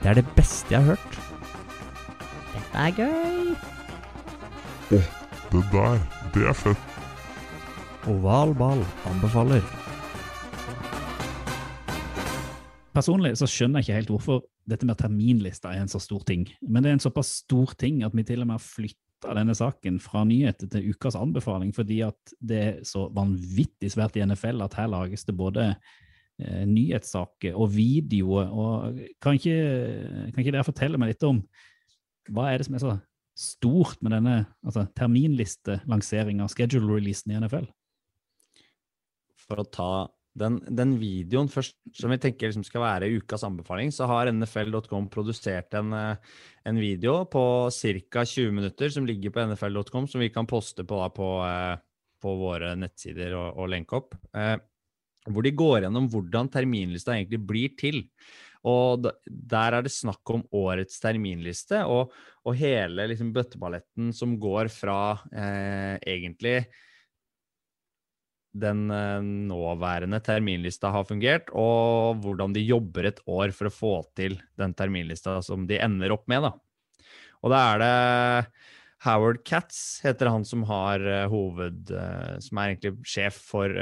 Det 0.00 0.08
er 0.08 0.16
det 0.16 0.24
beste 0.32 0.72
jeg 0.72 0.80
har 0.80 0.94
hørt. 0.96 1.20
Dette 2.54 2.86
er 2.86 2.96
gøy. 2.96 3.52
Det 4.90 5.04
der, 5.52 6.00
det 6.32 6.48
er 6.48 6.56
fett. 6.56 6.98
Oval 8.08 8.54
ball 8.56 8.80
anbefaler. 9.10 9.89
Personlig 12.90 13.36
så 13.38 13.46
skjønner 13.46 13.80
jeg 13.80 13.86
ikke 13.86 13.98
helt 14.00 14.12
hvorfor 14.14 14.40
dette 14.70 14.86
med 14.86 14.98
terminlista 14.98 15.70
er 15.70 15.84
en 15.84 15.90
så 15.90 16.00
stor 16.02 16.24
ting. 16.26 16.48
Men 16.66 16.82
det 16.82 16.90
er 16.90 16.98
en 16.98 17.04
såpass 17.04 17.36
stor 17.44 17.74
ting 17.78 18.02
at 18.06 18.16
vi 18.16 18.24
til 18.26 18.42
og 18.42 18.50
med 18.50 18.58
har 18.58 18.64
flytta 18.64 19.36
denne 19.36 19.54
saken 19.54 20.00
fra 20.02 20.24
nyheter 20.26 20.70
til 20.72 20.90
ukas 20.90 21.18
anbefaling, 21.18 21.70
fordi 21.76 22.00
at 22.06 22.34
det 22.40 22.60
er 22.64 22.80
så 22.86 23.06
vanvittig 23.14 23.92
svært 23.94 24.18
i 24.18 24.24
NFL 24.26 24.64
at 24.66 24.74
her 24.80 24.90
lages 24.90 25.26
det 25.28 25.36
både 25.38 25.68
eh, 25.70 26.64
nyhetssaker 26.66 27.54
og 27.54 27.70
videoer. 27.76 28.50
og 28.50 28.98
kan 29.22 29.38
ikke, 29.38 29.58
kan 30.32 30.42
ikke 30.42 30.56
dere 30.56 30.66
fortelle 30.66 30.98
meg 30.98 31.14
litt 31.14 31.28
om 31.28 31.44
hva 32.30 32.50
er 32.50 32.58
det 32.60 32.66
som 32.66 32.78
er 32.78 32.84
så 32.84 32.96
stort 33.40 34.02
med 34.02 34.12
denne 34.18 34.40
altså, 34.66 34.84
terminlistelanseringa, 34.98 36.48
schedule-releasen 36.50 37.32
i 37.32 37.38
NFL? 37.38 37.70
For 39.46 39.62
å 39.62 39.70
ta 39.70 39.92
den, 40.38 40.60
den 40.70 40.94
videoen 41.00 41.50
først, 41.50 41.74
som 41.96 42.12
vi 42.12 42.18
tenker 42.22 42.50
liksom 42.50 42.64
skal 42.66 42.84
være 42.84 43.10
ukas 43.18 43.42
anbefaling, 43.46 43.90
så 43.94 44.06
har 44.10 44.30
nfl.com 44.30 45.08
produsert 45.10 45.74
en, 45.78 45.92
eh, 45.96 46.34
en 46.70 46.80
video 46.80 47.24
på 47.30 47.42
ca. 47.74 48.24
20 48.24 48.54
minutter 48.54 48.92
som 48.94 49.08
ligger 49.08 49.34
på 49.34 49.46
nfl.com, 49.50 50.06
som 50.08 50.22
vi 50.22 50.30
kan 50.30 50.48
poste 50.50 50.86
på, 50.86 51.00
da, 51.02 51.08
på, 51.14 51.30
eh, 51.46 51.76
på 52.22 52.34
våre 52.40 52.76
nettsider 52.78 53.34
og, 53.34 53.58
og 53.58 53.72
lenke 53.74 53.98
opp. 53.98 54.14
Eh, 54.36 54.56
hvor 55.30 55.44
de 55.44 55.52
går 55.52 55.84
gjennom 55.84 56.06
hvordan 56.10 56.48
terminlista 56.52 57.16
egentlig 57.16 57.42
blir 57.44 57.74
til. 57.78 58.04
Og 58.70 59.08
der 59.24 59.76
er 59.76 59.84
det 59.84 59.92
snakk 59.92 60.30
om 60.32 60.44
årets 60.56 61.00
terminliste, 61.00 61.80
og, 61.88 62.12
og 62.44 62.56
hele 62.60 63.08
liksom, 63.10 63.32
bøtteballetten 63.34 64.12
som 64.16 64.36
går 64.40 64.68
fra 64.72 65.00
eh, 65.32 65.96
egentlig 66.12 66.58
den 68.52 68.90
eh, 68.90 69.20
nåværende 69.22 70.20
terminlista 70.24 70.90
har 70.90 71.06
fungert, 71.06 71.50
og 71.54 72.20
hvordan 72.24 72.54
de 72.54 72.64
jobber 72.64 73.10
et 73.10 73.20
år 73.30 73.54
for 73.54 73.70
å 73.70 73.74
få 73.74 73.92
til 74.18 74.38
den 74.58 74.74
terminlista 74.74 75.38
som 75.46 75.68
de 75.70 75.78
ender 75.82 76.14
opp 76.14 76.26
med. 76.30 76.48
Da. 76.48 77.04
Og 77.40 77.54
da 77.54 77.60
er 77.70 77.82
det 77.82 77.92
Howard 79.06 79.40
Katz, 79.48 80.00
heter 80.04 80.32
han 80.32 80.44
som 80.44 80.66
har 80.68 81.04
eh, 81.06 81.28
hoved... 81.30 81.92
eh, 81.94 82.34
som 82.42 82.58
er 82.58 82.74
egentlig 82.74 82.96
sjef 83.06 83.38
for 83.52 83.76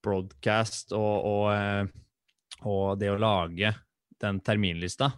broadcast 0.00 0.94
og, 0.96 1.26
og, 1.28 1.90
og 2.64 2.84
det 3.00 3.10
å 3.12 3.18
lage 3.20 3.74
den 4.20 4.38
terminlista. 4.44 5.10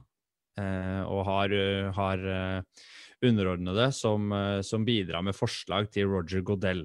og 0.59 1.21
har, 1.27 1.53
har 1.95 2.25
underordnede 3.23 3.87
som, 3.95 4.35
som 4.63 4.85
bidrar 4.85 5.23
med 5.23 5.39
forslag 5.39 5.89
til 5.95 6.11
Roger 6.11 6.43
Godell. 6.43 6.83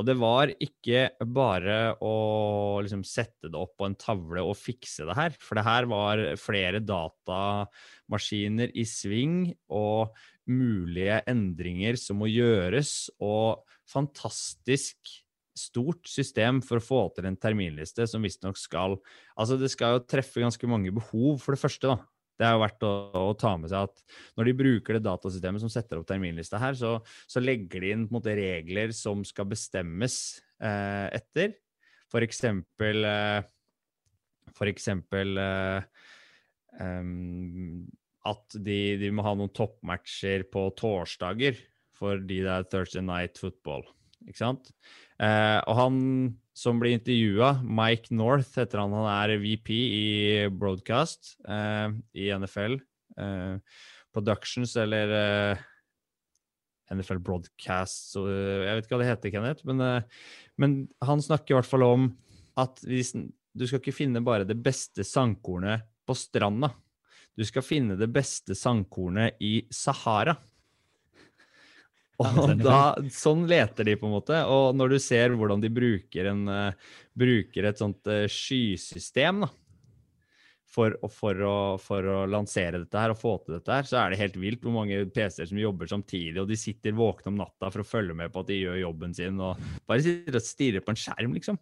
Og 0.00 0.06
det 0.08 0.16
var 0.16 0.48
ikke 0.64 1.10
bare 1.28 1.92
å 2.00 2.80
liksom 2.80 3.02
sette 3.04 3.50
det 3.52 3.58
opp 3.60 3.74
på 3.76 3.84
en 3.84 3.98
tavle 4.00 4.40
og 4.40 4.56
fikse 4.56 5.04
det 5.04 5.16
her, 5.18 5.34
for 5.36 5.60
det 5.60 5.66
her 5.66 5.88
var 5.90 6.22
flere 6.40 6.80
datamaskiner 6.80 8.72
i 8.72 8.86
sving 8.88 9.50
og 9.68 10.16
mulige 10.48 11.20
endringer 11.28 12.00
som 12.00 12.22
må 12.22 12.30
gjøres, 12.32 13.10
og 13.20 13.60
fantastisk 13.90 14.96
stort 15.60 16.08
system 16.08 16.62
for 16.64 16.80
å 16.80 16.84
få 16.84 17.02
til 17.12 17.28
en 17.28 17.36
terminliste 17.36 18.06
som 18.08 18.24
visstnok 18.24 18.56
skal 18.56 18.96
Altså, 19.36 19.58
det 19.60 19.68
skal 19.74 19.98
jo 19.98 20.06
treffe 20.08 20.40
ganske 20.40 20.70
mange 20.70 20.94
behov, 20.96 21.42
for 21.42 21.52
det 21.52 21.60
første, 21.60 21.92
da. 21.92 22.00
Det 22.40 22.46
er 22.48 22.54
jo 22.56 22.62
verdt 22.62 22.84
å, 22.88 22.90
å 23.20 23.32
ta 23.36 23.52
med 23.60 23.68
seg 23.68 23.84
at 23.90 24.04
når 24.38 24.48
de 24.48 24.56
bruker 24.62 24.96
det 24.96 25.04
datasystemet 25.04 25.60
som 25.60 25.72
setter 25.72 26.00
opp 26.00 26.08
terminlista 26.08 26.60
her, 26.62 26.78
så, 26.78 26.94
så 27.28 27.42
legger 27.42 27.84
de 27.84 27.90
inn 27.92 28.06
måte 28.08 28.32
regler 28.38 28.94
som 28.96 29.20
skal 29.28 29.50
bestemmes 29.50 30.16
eh, 30.56 31.08
etter. 31.20 31.58
For 32.10 32.24
eksempel 32.24 33.04
eh, 33.06 33.40
For 34.56 34.70
eksempel 34.72 35.36
eh, 35.38 35.84
um, 36.80 37.84
at 38.26 38.56
de, 38.56 38.80
de 39.00 39.12
må 39.12 39.24
ha 39.24 39.36
noen 39.36 39.52
toppmatcher 39.56 40.48
på 40.52 40.66
torsdager 40.80 41.60
fordi 42.00 42.40
det 42.46 42.52
er 42.54 42.68
Thursday 42.72 43.04
Night 43.04 43.36
Football. 43.36 43.84
Ikke 44.28 44.40
sant? 44.42 44.70
Eh, 45.20 45.58
og 45.68 45.76
han 45.78 45.96
som 46.56 46.80
blir 46.80 46.96
intervjua, 46.98 47.54
Mike 47.64 48.12
North 48.14 48.58
heter 48.58 48.82
han, 48.82 48.92
han 48.92 49.08
er 49.08 49.40
VP 49.40 49.70
i 49.72 50.04
broadcast 50.52 51.34
eh, 51.48 51.88
i 52.18 52.28
NFL. 52.36 52.76
Eh, 53.16 53.82
Productions 54.10 54.74
eller 54.80 55.14
eh, 55.14 55.62
NFL 56.94 57.22
Broadcast, 57.24 58.10
så, 58.14 58.26
eh, 58.28 58.66
jeg 58.66 58.76
vet 58.76 58.86
ikke 58.86 58.96
hva 58.96 59.02
det 59.04 59.10
heter, 59.12 59.34
Kenneth. 59.34 59.66
Men, 59.68 59.84
eh, 59.86 60.26
men 60.60 60.76
han 61.06 61.22
snakker 61.24 61.54
i 61.54 61.58
hvert 61.60 61.70
fall 61.70 61.86
om 61.86 62.10
at 62.60 62.82
hvis, 62.84 63.14
du 63.14 63.66
skal 63.66 63.80
ikke 63.80 63.96
finne 63.96 64.22
bare 64.24 64.46
det 64.48 64.58
beste 64.62 65.06
sandkornet 65.06 65.86
på 66.06 66.16
stranda. 66.18 66.72
Du 67.38 67.46
skal 67.46 67.64
finne 67.64 67.96
det 67.98 68.10
beste 68.12 68.56
sandkornet 68.58 69.38
i 69.40 69.60
Sahara. 69.72 70.34
Og 72.20 72.52
da, 72.60 72.80
sånn 73.14 73.46
leter 73.50 73.88
de, 73.88 73.96
på 74.00 74.08
en 74.08 74.16
måte. 74.18 74.42
Og 74.52 74.76
når 74.76 74.94
du 74.94 74.98
ser 75.02 75.34
hvordan 75.38 75.62
de 75.62 75.72
bruker, 75.72 76.30
en, 76.32 76.44
uh, 76.50 76.94
bruker 77.16 77.70
et 77.70 77.80
sånt 77.80 78.10
uh, 78.10 78.26
skysystem 78.30 79.44
da, 79.46 79.50
for, 80.70 80.94
for, 81.10 81.40
å, 81.42 81.56
for 81.82 82.06
å 82.06 82.18
lansere 82.30 82.82
dette 82.84 83.00
her 83.02 83.14
og 83.14 83.18
få 83.18 83.36
til 83.42 83.56
dette 83.56 83.74
her, 83.74 83.88
så 83.88 83.98
er 84.02 84.12
det 84.12 84.20
helt 84.20 84.36
vilt 84.38 84.62
hvor 84.62 84.76
mange 84.76 85.00
PC-er 85.10 85.48
som 85.50 85.58
jobber 85.58 85.90
samtidig, 85.90 86.36
og 86.42 86.50
de 86.50 86.58
sitter 86.60 86.94
våkne 86.96 87.32
om 87.32 87.40
natta 87.40 87.72
for 87.72 87.82
å 87.82 87.88
følge 87.88 88.14
med 88.16 88.30
på 88.30 88.44
at 88.44 88.52
de 88.52 88.60
gjør 88.60 88.84
jobben 88.84 89.16
sin, 89.16 89.40
og 89.42 89.58
bare 89.90 90.04
sitter 90.04 90.38
og 90.38 90.46
stirrer 90.46 90.84
på 90.84 90.94
en 90.94 91.00
skjerm, 91.00 91.34
liksom. 91.34 91.58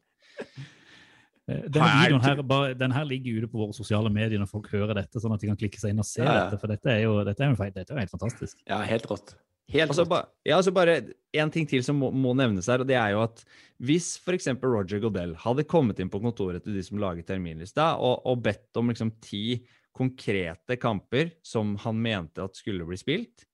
Eh, 1.49 1.63
Den 1.73 1.83
videoen 1.83 2.21
her, 2.25 2.43
bare, 2.45 2.75
den 2.77 2.93
her 2.93 3.05
ligger 3.09 3.39
ute 3.43 3.49
på 3.51 3.59
våre 3.63 3.73
sosiale 3.77 4.11
medier 4.13 4.39
når 4.43 4.51
folk 4.51 4.69
hører 4.73 4.95
dette, 5.01 5.21
sånn 5.23 5.33
at 5.35 5.41
de 5.41 5.49
kan 5.49 5.57
klikke 5.61 5.81
seg 5.81 5.95
inn 5.95 6.03
og 6.03 6.09
se 6.09 6.21
Ja, 6.23 6.29
ja. 6.29 6.45
dette. 6.47 6.61
For 6.61 6.69
dette 6.75 6.93
er 6.93 7.03
jo, 7.07 7.19
dette 7.25 7.45
er 7.45 7.53
jo, 7.55 7.57
dette 7.73 7.87
er 7.89 7.97
jo 7.97 8.03
helt 8.05 8.13
fantastisk. 8.15 8.59
Ja, 8.69 8.83
helt 8.85 9.07
rått. 9.09 9.35
Helt 9.69 9.91
Altså, 9.91 10.05
rått. 10.05 10.09
ba, 10.13 10.21
ja, 10.49 10.57
altså 10.57 10.73
bare 10.73 10.99
en 11.37 11.51
ting 11.53 11.67
til 11.69 11.83
som 11.85 11.99
må, 12.01 12.09
må 12.13 12.35
nevnes 12.37 12.69
her, 12.73 12.81
og 12.81 12.89
det 12.89 12.97
er 12.97 13.11
jo 13.17 13.23
at 13.25 13.43
hvis 13.85 14.15
f.eks. 14.23 14.47
Roger 14.65 15.01
Godell 15.03 15.35
hadde 15.41 15.65
kommet 15.69 15.99
inn 16.01 16.09
på 16.13 16.21
kontoret 16.25 16.65
til 16.65 16.77
de 16.77 16.85
som 16.87 17.01
laget 17.01 17.27
terminlista, 17.29 17.95
og, 18.01 18.23
og 18.29 18.41
bedt 18.45 18.77
om 18.81 18.89
liksom 18.93 19.11
ti 19.25 19.65
konkrete 19.99 20.77
kamper 20.81 21.33
som 21.45 21.75
han 21.83 22.01
mente 22.01 22.45
at 22.45 22.57
skulle 22.57 22.85
bli 22.89 22.97
spilt, 23.01 23.48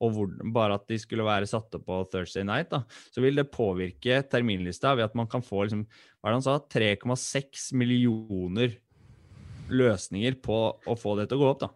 og 0.00 0.14
hvor, 0.16 0.30
bare 0.54 0.78
at 0.78 0.86
de 0.88 0.96
skulle 1.00 1.26
være 1.26 1.48
satt 1.48 1.74
opp 1.76 1.84
på 1.86 1.98
Thursday 2.12 2.44
night, 2.46 2.70
da, 2.72 2.82
så 3.12 3.22
vil 3.24 3.36
det 3.36 3.50
påvirke 3.52 4.22
terminlista 4.32 4.94
ved 4.96 5.10
at 5.10 5.18
man 5.18 5.28
kan 5.30 5.44
få 5.44 5.66
liksom, 5.66 5.84
hva 6.20 6.30
er 6.30 6.32
det 6.32 6.38
han 6.38 6.46
sa, 6.46 6.56
3,6 6.72 7.66
millioner 7.76 8.78
løsninger 9.70 10.40
på 10.42 10.58
å 10.74 10.96
få 10.98 11.14
det 11.20 11.28
til 11.30 11.38
å 11.38 11.42
gå 11.44 11.50
opp. 11.52 11.62
da. 11.66 11.70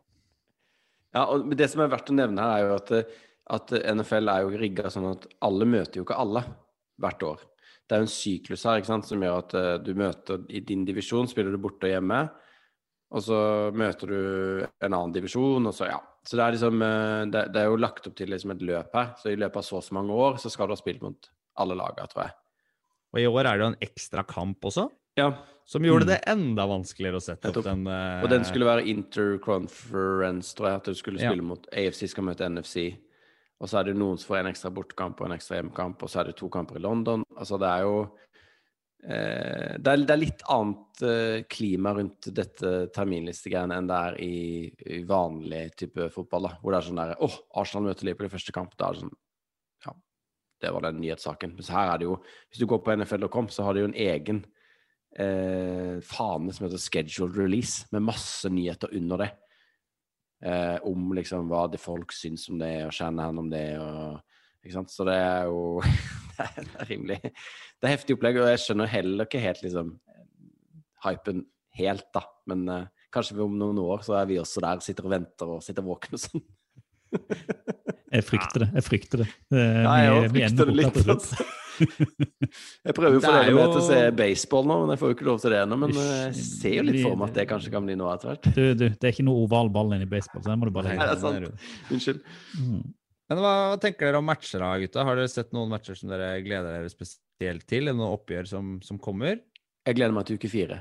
Ja, 1.15 1.27
og 1.31 1.53
det 1.55 1.69
som 1.71 1.85
er 1.85 1.93
verdt 1.93 2.11
å 2.11 2.17
nevne 2.17 2.43
her, 2.43 2.55
er 2.57 2.65
jo 2.67 2.79
at, 2.81 3.19
at 3.59 3.75
NFL 3.95 4.33
er 4.33 4.47
jo 4.47 4.63
rigga 4.65 4.91
sånn 4.91 5.13
at 5.13 5.29
alle 5.47 5.69
møter 5.69 6.01
jo 6.01 6.07
ikke 6.07 6.19
alle 6.19 6.43
hvert 7.03 7.27
år. 7.29 7.45
Det 7.85 7.95
er 7.95 8.01
jo 8.01 8.07
en 8.09 8.15
syklus 8.15 8.65
her 8.65 8.81
ikke 8.81 8.91
sant, 8.91 9.07
som 9.07 9.23
gjør 9.23 9.43
at 9.43 9.55
eh, 9.61 9.75
du 9.85 9.93
møter 9.99 10.49
i 10.49 10.63
din 10.65 10.87
divisjon, 10.89 11.29
spiller 11.29 11.53
du 11.53 11.61
borte 11.61 11.87
og 11.87 11.93
hjemme, 11.93 12.25
og 13.15 13.23
så 13.23 13.39
møter 13.77 14.11
du 14.11 14.21
en 14.65 14.91
annen 14.91 15.15
divisjon, 15.15 15.69
og 15.69 15.77
så 15.77 15.93
ja. 15.93 16.01
Så 16.25 16.39
det 16.39 16.45
er 16.45 16.55
liksom 16.57 16.83
eh, 16.83 17.23
Det, 17.33 17.41
det 17.53 17.61
er 17.61 17.69
jo 17.69 17.81
lagt 17.81 18.07
opp 18.09 18.15
til 18.17 18.31
liksom 18.33 18.55
et 18.55 18.63
løp 18.65 18.95
her. 18.97 19.13
Så 19.21 19.33
i 19.33 19.37
løpet 19.37 19.61
av 19.61 19.67
så 19.67 19.79
og 19.81 19.85
så 19.85 19.97
mange 19.97 20.13
år 20.17 20.39
så 20.41 20.53
skal 20.53 20.69
du 20.71 20.75
ha 20.77 20.81
spilt 20.81 21.03
mot 21.05 21.31
alle 21.61 21.77
lagene, 21.79 22.09
tror 22.11 22.27
jeg. 22.27 22.37
Og 23.15 23.21
i 23.23 23.27
år 23.31 23.47
er 23.47 23.59
det 23.59 23.63
jo 23.63 23.73
en 23.73 23.83
ekstra 23.85 24.25
kamp 24.27 24.65
også. 24.67 24.89
Ja, 25.21 25.29
Som 25.65 25.85
gjorde 25.87 26.09
det 26.09 26.17
enda 26.29 26.65
vanskeligere 26.67 27.21
å 27.21 27.23
sette 27.23 27.49
opp 27.53 27.63
den 27.65 27.87
uh... 27.87 28.25
Og 28.25 28.29
den 28.33 28.43
skulle 28.45 28.67
være 28.67 28.89
interconference, 28.91 30.51
tror 30.57 30.69
jeg. 30.69 30.81
At 30.81 30.89
du 30.91 30.99
skulle 30.99 31.23
Ja. 31.23 31.31
spille 31.31 31.47
mot 31.47 31.69
AFC 31.73 32.09
skal 32.11 32.27
møte 32.27 32.49
NFC. 32.49 32.97
Og 33.63 33.71
så 33.71 33.79
er 33.81 33.85
det 33.89 33.95
noen 33.97 34.19
som 34.19 34.33
får 34.33 34.41
en 34.43 34.51
ekstra 34.51 34.73
bortekamp 34.75 35.21
og 35.21 35.29
en 35.31 35.37
ekstra 35.39 35.61
hjemmekamp, 35.61 36.03
og 36.03 36.11
så 36.11 36.21
er 36.21 36.25
det 36.33 36.37
to 36.37 36.51
kamper 36.53 36.77
i 36.77 36.83
London. 36.83 37.23
Altså 37.39 37.57
det 37.63 37.71
er 37.71 37.87
jo 37.87 37.95
eh, 39.05 39.75
det, 39.79 39.91
er, 39.93 40.05
det 40.05 40.15
er 40.15 40.21
litt 40.21 40.45
annet 40.53 41.03
eh, 41.05 41.37
klima 41.51 41.95
rundt 41.97 42.31
dette 42.35 42.73
terminlistegreiene 42.95 43.79
enn 43.79 43.91
det 43.91 44.01
er 44.09 44.19
i, 44.25 44.39
i 44.97 45.03
vanlig 45.09 45.67
type 45.81 46.09
fotball. 46.15 46.49
da, 46.49 46.55
Hvor 46.61 46.75
det 46.75 46.81
er 46.81 46.89
sånn 46.89 47.03
der 47.03 47.15
Åh, 47.25 47.39
Arsenal 47.61 47.89
møter 47.89 48.09
Liverpool 48.09 48.31
i 48.31 48.35
første 48.35 48.55
kamp. 48.57 48.75
Da 48.79 48.89
er 48.89 48.99
det 48.99 49.05
sånn 49.05 49.15
Ja, 49.87 49.95
det 50.65 50.75
var 50.77 50.87
den 50.89 51.01
nyhetssaken. 51.05 51.55
Men 51.57 51.67
så 51.67 51.79
her 51.79 51.95
er 51.95 52.03
det 52.03 52.11
jo 52.11 52.19
Hvis 52.25 52.63
du 52.63 52.69
går 52.71 52.83
på 52.85 52.99
nfl.com, 52.99 53.53
så 53.53 53.69
har 53.69 53.77
de 53.77 53.85
jo 53.85 53.93
en 53.93 54.03
egen 54.09 54.45
eh, 55.19 56.01
fane 56.05 56.53
som 56.53 56.67
heter 56.67 56.83
scheduled 56.83 57.39
release, 57.39 57.87
med 57.93 58.07
masse 58.07 58.51
nyheter 58.51 58.95
under 58.97 59.25
det. 59.25 59.33
Eh, 60.45 60.77
om 60.85 61.13
liksom 61.17 61.49
hva 61.49 61.67
det 61.73 61.81
folk 61.81 62.13
syns 62.13 62.49
om 62.53 62.59
det, 62.61 62.75
og 62.85 62.93
kjenner 62.93 63.33
om 63.33 63.51
det. 63.51 63.67
og? 63.81 64.21
Så 64.91 65.05
det 65.09 65.15
er 65.21 65.49
jo 65.51 65.81
det 66.37 66.47
er, 66.49 66.87
rimelig 66.89 67.19
Det 67.23 67.87
er 67.89 67.93
heftig 67.95 68.17
opplegg, 68.17 68.41
og 68.41 68.49
jeg 68.51 68.63
skjønner 68.65 68.91
heller 68.91 69.29
ikke 69.29 69.43
helt 69.45 69.63
liksom 69.63 69.95
hypen 71.05 71.45
helt, 71.77 72.07
da. 72.15 72.23
Men 72.49 72.69
uh, 72.71 72.85
kanskje 73.13 73.37
om 73.45 73.57
noen 73.59 73.79
år 73.83 74.05
så 74.07 74.15
er 74.21 74.29
vi 74.31 74.39
også 74.41 74.63
der, 74.65 74.81
sitter 74.85 75.09
og 75.09 75.13
venter 75.17 75.51
og 75.57 75.65
sitter 75.67 75.85
våkne 75.85 76.17
og 76.17 76.23
sånn. 76.23 76.45
Jeg 78.15 78.25
frykter 78.27 78.63
det. 78.65 78.69
Jeg 78.79 78.85
frykter 78.87 79.23
det. 79.25 79.29
Uh, 79.53 79.59
Ja, 79.59 79.95
jeg 80.23 80.33
vi- 80.33 80.41
frykter 80.41 80.71
vi 80.71 80.73
det 80.73 80.79
litt. 80.81 81.09
altså. 81.17 81.45
Jeg 81.75 82.95
prøver 82.95 83.17
jo 83.17 83.19
å 83.19 83.23
få 83.25 83.33
dere 83.35 83.55
med 83.57 83.73
til 83.75 83.81
å 83.81 83.87
se 83.89 84.01
baseball 84.15 84.69
nå, 84.71 84.75
men 84.85 84.93
jeg 84.95 85.01
får 85.01 85.09
jo 85.11 85.15
ikke 85.19 85.27
lov 85.27 85.41
til 85.43 85.51
det 85.55 85.63
ennå. 85.65 85.79
Men 85.83 85.97
eh, 85.99 86.11
jeg 86.29 86.35
ser 86.47 86.75
jo 86.79 86.85
litt 86.87 87.01
for 87.03 87.19
meg 87.19 87.33
at 87.33 87.39
det 87.41 87.47
kanskje 87.51 87.73
kan 87.75 87.89
bli 87.89 87.97
noe 87.99 88.13
etter 88.15 88.31
hvert. 88.31 88.47
Du, 88.55 88.61
du, 88.79 88.85
det 88.95 89.09
er 89.09 89.15
ikke 89.17 89.27
noe 89.27 89.43
oval 89.43 89.71
ball 89.75 89.91
inne 89.97 90.07
i 90.07 90.11
baseball, 90.11 90.45
så 90.45 90.53
den 90.53 90.63
må 90.63 90.69
du 90.71 90.75
bare 90.77 90.93
Nei, 90.93 91.01
Nei, 91.01 91.09
legge. 91.11 91.25
det 91.25 91.49
er 91.49 91.49
sant. 91.51 91.91
Unnskyld. 91.97 92.21
Mm. 92.61 92.85
Men 93.35 93.43
hva 93.43 93.79
tenker 93.83 94.07
dere 94.07 94.21
om 94.23 94.29
matcher 94.31 94.63
da, 94.63 94.69
gutta? 94.79 95.03
Har 95.03 95.19
dere 95.19 95.31
sett 95.33 95.49
noen 95.57 95.73
matcher 95.73 95.97
som 95.99 96.11
dere 96.13 96.37
gleder 96.45 96.77
dere 96.77 96.91
spesielt 96.93 97.65
til? 97.67 97.89
Eller 97.89 97.97
noen 97.99 98.15
oppgjør 98.15 98.47
som, 98.47 98.69
som 98.87 99.01
kommer? 99.03 99.41
Jeg 99.89 99.99
gleder 99.99 100.15
meg 100.15 100.29
til 100.29 100.39
uke 100.39 100.51
fire. 100.53 100.77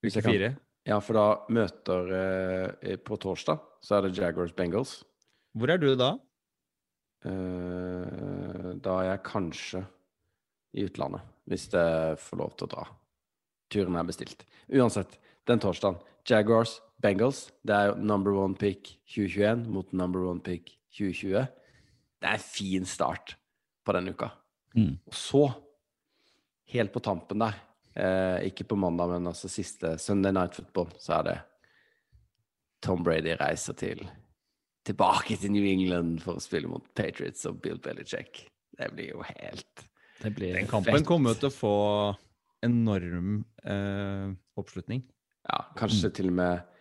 Uke 0.00 0.22
fire? 0.24 0.48
Ja, 0.88 0.96
for 1.04 1.18
da 1.18 1.24
møter 1.52 2.14
eh, 2.16 2.94
På 3.04 3.18
torsdag 3.20 3.60
så 3.84 3.98
er 3.98 4.06
det 4.06 4.14
Jaguars 4.16 4.54
Bengals. 4.56 4.94
Hvor 5.52 5.74
er 5.74 5.82
du 5.82 5.90
da? 5.92 6.14
Eh, 7.28 8.72
da 8.80 8.96
er 9.02 9.10
jeg 9.10 9.22
kanskje 9.28 9.84
i 10.72 10.88
utlandet, 10.88 11.28
hvis 11.52 11.68
jeg 11.74 12.16
får 12.24 12.42
lov 12.46 12.56
til 12.56 12.70
å 12.70 12.72
dra. 12.78 12.86
Turen 13.68 14.00
er 14.00 14.08
bestilt. 14.08 14.48
Uansett, 14.72 15.20
den 15.44 15.60
torsdagen. 15.60 16.00
Jaguars 16.24 16.78
Bengals. 17.04 17.50
Det 17.60 17.76
er 17.76 18.00
number 18.00 18.40
one 18.40 18.56
pick 18.56 18.94
2021 19.12 19.68
mot 19.68 19.92
number 19.92 20.24
one 20.24 20.40
pick 20.40 20.77
2020. 20.96 21.46
Det 22.18 22.28
er 22.28 22.38
en 22.38 22.44
fin 22.44 22.86
start 22.88 23.36
på 23.84 23.94
den 23.96 24.12
uka. 24.12 24.30
Mm. 24.76 24.94
Og 25.08 25.16
så, 25.16 25.42
helt 26.72 26.92
på 26.92 27.02
tampen 27.04 27.44
der, 27.44 27.58
eh, 27.94 28.48
ikke 28.50 28.66
på 28.68 28.78
mandag, 28.78 29.14
men 29.14 29.30
altså 29.30 29.50
siste 29.50 29.96
Sunday 29.98 30.32
Night 30.32 30.54
Football, 30.54 30.90
så 30.98 31.18
er 31.18 31.28
det 31.28 31.36
Tom 32.84 33.02
Brady 33.02 33.34
reiser 33.40 33.74
til 33.78 34.04
tilbake 34.88 35.36
til 35.36 35.52
New 35.52 35.66
England 35.68 36.22
for 36.24 36.38
å 36.38 36.42
spille 36.42 36.70
mot 36.70 36.84
Patriots 36.96 37.44
og 37.48 37.60
Bill 37.64 37.80
Belichick. 37.82 38.46
Det 38.78 38.88
blir 38.94 39.12
jo 39.12 39.24
helt 39.26 39.84
Det 40.22 40.30
blir 40.34 40.54
Den 40.54 40.68
kampen 40.70 41.04
kommer 41.06 41.34
jo 41.34 41.42
til 41.42 41.50
å 41.50 41.54
få 41.54 41.74
enorm 42.64 43.44
eh, 43.62 44.30
oppslutning. 44.58 45.04
Ja, 45.48 45.60
kanskje 45.78 46.10
til 46.14 46.30
og 46.32 46.38
med 46.40 46.77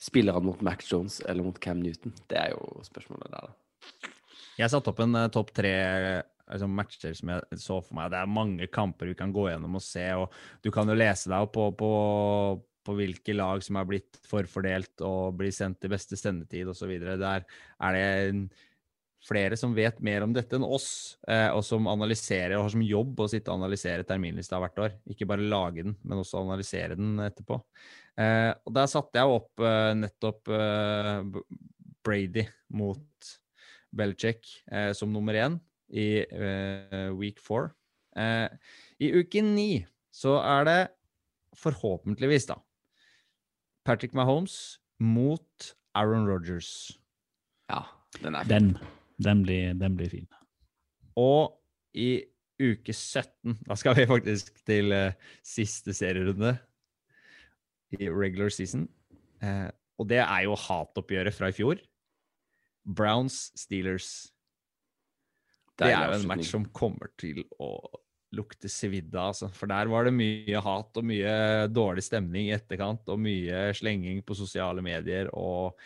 spillerne 0.00 0.44
mot 0.44 0.60
Mac 0.64 0.84
Jones 0.86 1.20
eller 1.24 1.46
mot 1.46 1.58
Cam 1.62 1.80
Newton. 1.82 2.14
Det 2.28 2.38
er 2.40 2.54
jo 2.54 2.84
spørsmålet 2.86 3.32
der, 3.32 3.48
da. 3.48 4.12
Jeg 4.56 4.72
satte 4.72 4.92
opp 4.92 5.02
en 5.04 5.16
uh, 5.16 5.28
topp 5.32 5.52
tre 5.56 5.72
altså, 6.46 6.68
matcher 6.68 7.16
som 7.16 7.32
jeg 7.34 7.60
så 7.60 7.80
for 7.80 7.96
meg. 7.98 8.12
Det 8.12 8.20
er 8.20 8.36
mange 8.38 8.68
kamper 8.72 9.10
vi 9.10 9.16
kan 9.18 9.34
gå 9.34 9.48
gjennom 9.50 9.78
og 9.78 9.84
se, 9.84 10.06
og 10.16 10.32
du 10.64 10.72
kan 10.74 10.88
jo 10.88 10.96
lese 10.96 11.32
deg 11.32 11.46
opp 11.46 11.54
på, 11.56 11.66
på, 11.80 11.90
på 12.86 12.96
hvilke 12.96 13.36
lag 13.36 13.64
som 13.64 13.80
er 13.80 13.88
blitt 13.88 14.20
forfordelt 14.28 15.04
og 15.06 15.36
blir 15.40 15.54
sendt 15.54 15.82
til 15.82 15.92
beste 15.92 16.18
sendetid 16.20 16.72
osv. 16.72 16.94
Der 17.04 17.44
er 17.44 17.98
det 17.98 18.06
flere 19.26 19.58
som 19.58 19.74
vet 19.74 19.98
mer 20.04 20.22
om 20.22 20.34
dette 20.34 20.54
enn 20.58 20.66
oss, 20.66 21.16
eh, 21.26 21.48
og 21.50 21.64
som 21.66 21.88
analyserer 21.90 22.56
og 22.56 22.66
har 22.66 22.74
som 22.76 22.84
jobb 22.86 23.22
å 23.24 23.28
sitte 23.30 23.50
og 23.50 23.58
analysere 23.60 24.06
terminlista 24.06 24.60
hvert 24.62 24.82
år. 24.84 24.98
Ikke 25.10 25.28
bare 25.28 25.46
lage 25.46 25.82
den, 25.86 25.96
men 26.06 26.22
også 26.22 26.44
analysere 26.44 26.98
den 26.98 27.16
etterpå. 27.24 27.58
Eh, 28.16 28.52
og 28.64 28.76
der 28.76 28.86
satte 28.90 29.18
jeg 29.18 29.38
opp 29.38 29.64
eh, 29.66 29.92
nettopp 29.98 30.52
Brady 32.06 32.46
mot 32.78 33.32
Belichick 33.96 34.46
eh, 34.70 34.92
som 34.96 35.10
nummer 35.12 35.34
én 35.34 35.58
i 35.90 36.26
week 37.14 37.38
four. 37.42 37.70
Eh, 38.16 38.48
I 38.98 39.12
uke 39.20 39.42
ni 39.44 39.84
så 40.14 40.38
er 40.40 40.64
det 40.66 40.80
forhåpentligvis, 41.56 42.48
da, 42.48 42.56
Patrick 43.86 44.16
Mahomes 44.16 44.78
mot 44.98 45.72
Aaron 45.96 46.26
Rodgers. 46.28 46.96
Ja, 47.70 47.84
den 48.22 48.34
er 48.34 48.48
Den, 48.48 48.74
den, 49.22 49.42
blir, 49.44 49.74
den 49.78 49.96
blir 49.98 50.10
fin. 50.12 50.28
Og 51.16 51.54
i 51.96 52.20
uke 52.60 52.92
17, 52.92 53.58
da 53.66 53.76
skal 53.76 53.96
vi 53.98 54.06
faktisk 54.08 54.52
til 54.68 54.92
uh, 54.92 55.34
siste 55.44 55.94
serierunde 55.96 56.56
i 57.96 58.08
regular 58.08 58.52
season. 58.52 58.86
Uh, 59.42 59.68
og 60.00 60.08
det 60.10 60.20
er 60.22 60.46
jo 60.46 60.56
hatoppgjøret 60.60 61.36
fra 61.36 61.50
i 61.52 61.56
fjor. 61.56 61.80
Browns-Steelers. 62.86 64.30
Det 65.76 65.90
er 65.90 66.08
jo 66.08 66.18
en 66.20 66.28
match 66.30 66.48
som 66.52 66.64
kommer 66.76 67.10
til 67.20 67.42
å 67.60 67.76
lukte 68.36 68.68
svidda 68.70 69.20
av, 69.20 69.32
altså. 69.32 69.48
For 69.54 69.70
der 69.70 69.88
var 69.90 70.06
det 70.06 70.14
mye 70.16 70.60
hat 70.64 70.98
og 70.98 71.06
mye 71.06 71.34
dårlig 71.70 72.04
stemning 72.06 72.48
i 72.48 72.54
etterkant, 72.56 73.06
og 73.12 73.20
mye 73.22 73.68
slenging 73.76 74.22
på 74.26 74.36
sosiale 74.38 74.84
medier 74.84 75.30
og 75.36 75.76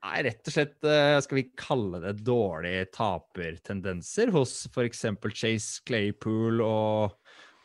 Nei, 0.00 0.22
rett 0.24 0.48
og 0.48 0.54
slett, 0.54 0.78
eh, 0.88 1.18
skal 1.20 1.36
vi 1.36 1.50
kalle 1.60 2.00
det 2.00 2.14
dårlige 2.24 2.86
tapertendenser 2.96 4.32
hos 4.32 4.62
f.eks. 4.70 5.04
Chase 5.34 5.82
Claypool 5.84 6.62
og, 6.64 7.18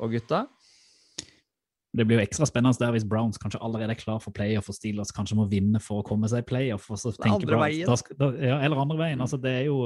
og 0.03 0.11
gutta? 0.11 0.41
Det 1.95 2.03
blir 2.03 2.19
jo 2.19 2.25
ekstra 2.25 2.43
spennende 2.49 2.75
der 2.81 2.91
hvis 2.91 3.05
Browns 3.07 3.39
kanskje 3.39 3.61
allerede 3.63 3.93
er 3.95 3.99
klar 3.99 4.19
for 4.19 4.35
playoff, 4.35 4.67
og 4.67 4.75
Steelers 4.75 5.13
kanskje 5.15 5.37
må 5.39 5.45
vinne 5.47 5.79
for 5.79 6.01
å 6.01 6.05
komme 6.07 6.27
seg 6.27 6.43
i 6.43 6.47
playoff. 6.49 6.89
og 6.91 6.99
så 6.99 7.13
andre 7.23 7.55
Browns-. 7.55 8.03
Da, 8.09 8.17
da, 8.19 8.27
ja, 8.49 8.57
eller 8.67 8.81
andre 8.83 8.97
veien. 8.99 9.23
altså 9.23 9.39
det 9.39 9.53
er 9.61 9.69
jo, 9.69 9.77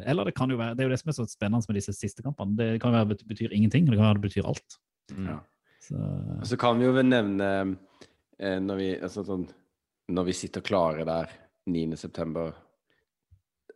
Eller 0.00 0.30
det 0.30 0.34
kan 0.38 0.48
jo 0.48 0.56
være 0.56 0.78
Det 0.78 0.84
er 0.84 0.88
jo 0.88 0.94
det 0.94 1.00
som 1.02 1.12
er 1.12 1.18
så 1.18 1.26
spennende 1.28 1.68
med 1.68 1.76
disse 1.76 1.92
siste 1.92 2.24
kampene. 2.24 2.56
Det 2.56 2.70
kan 2.80 2.96
være 2.96 3.10
det 3.12 3.28
betyr 3.28 3.52
ingenting, 3.52 3.84
det 3.84 3.98
kan 3.98 4.08
være 4.08 4.22
det 4.22 4.30
betyr 4.30 4.48
alt. 4.48 4.78
Ja. 5.12 5.36
Så, 5.84 6.08
så 6.54 6.56
kan 6.60 6.80
vi 6.80 6.88
jo 6.88 7.04
nevne 7.04 7.50
eh, 8.40 8.56
når, 8.64 8.80
vi, 8.80 8.88
altså, 8.96 9.26
sånn, 9.28 9.44
når 10.08 10.30
vi 10.30 10.38
sitter 10.40 10.64
klare 10.64 11.04
der 11.08 11.36
9. 11.68 11.96
september 12.00 12.54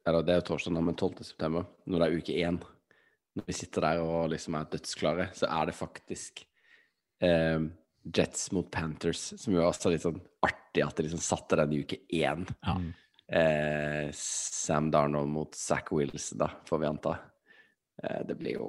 Eller 0.06 0.24
det 0.26 0.34
er 0.34 0.40
jo 0.40 0.48
torsdag 0.50 0.74
nå, 0.74 0.80
men 0.82 0.96
12. 0.98 1.20
september, 1.24 1.68
når 1.86 2.00
det 2.00 2.06
er 2.06 2.16
uke 2.18 2.38
én. 2.42 2.56
Når 3.38 3.44
vi 3.46 3.54
sitter 3.54 3.84
der 3.86 4.00
og 4.02 4.32
liksom 4.32 4.56
er 4.58 4.72
dødsklare, 4.72 5.28
så 5.36 5.46
er 5.46 5.68
det 5.68 5.76
faktisk 5.78 6.42
eh, 7.22 7.68
Jets 8.02 8.50
mot 8.52 8.66
Panthers, 8.72 9.22
som 9.38 9.54
jo 9.54 9.62
også 9.62 9.88
er 9.88 9.94
litt 9.94 10.04
sånn 10.04 10.18
artig 10.42 10.82
at 10.82 10.98
de 10.98 11.06
liksom 11.06 11.22
satte 11.22 11.60
den 11.60 11.76
i 11.76 11.84
uke 11.84 12.00
én. 12.18 12.48
ja. 12.66 12.76
Eh, 13.32 14.10
Sam 14.12 14.90
Darnold 14.90 15.30
mot 15.32 15.54
Zack 15.54 15.92
Wills, 15.92 16.30
da, 16.36 16.50
får 16.68 16.78
vi 16.78 16.86
anta. 16.86 17.14
Eh, 18.02 18.26
det 18.28 18.34
blir 18.36 18.58
jo 18.58 18.66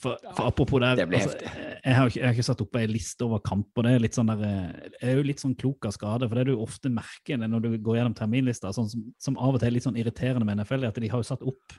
For, 0.00 0.16
for 0.32 0.48
apropos 0.48 0.80
der, 0.80 0.96
det 0.96 1.04
altså, 1.14 1.36
jeg, 1.38 1.94
har 1.94 2.08
ikke, 2.08 2.18
jeg 2.18 2.26
har 2.26 2.34
ikke 2.34 2.46
satt 2.46 2.62
opp 2.64 2.76
ei 2.80 2.86
liste 2.90 3.26
over 3.26 3.42
kamper. 3.44 3.86
Det 3.86 3.92
er 3.92 4.02
litt 4.02 4.16
sånn 4.16 4.32
der, 4.32 4.42
eh, 4.48 4.90
jeg 4.96 5.12
er 5.12 5.20
jo 5.20 5.26
litt 5.28 5.42
sånn 5.42 5.54
klok 5.58 5.86
av 5.86 5.94
skade, 5.94 6.26
for 6.26 6.40
det 6.40 6.48
du 6.48 6.56
ofte 6.56 6.90
merker 6.90 7.38
det 7.38 7.50
når 7.52 7.66
du 7.66 7.70
går 7.76 8.00
gjennom 8.00 8.16
terminlista, 8.18 8.72
sånn 8.74 8.90
som, 8.90 9.04
som 9.22 9.38
av 9.38 9.54
og 9.54 9.62
til 9.62 9.70
er 9.70 9.76
litt 9.76 9.86
sånn 9.86 10.00
irriterende 10.00 10.48
med 10.48 10.62
NFL, 10.62 10.86
er 10.86 10.94
at 10.94 11.02
de 11.04 11.12
har 11.12 11.22
jo 11.22 11.28
satt 11.28 11.44
opp 11.46 11.76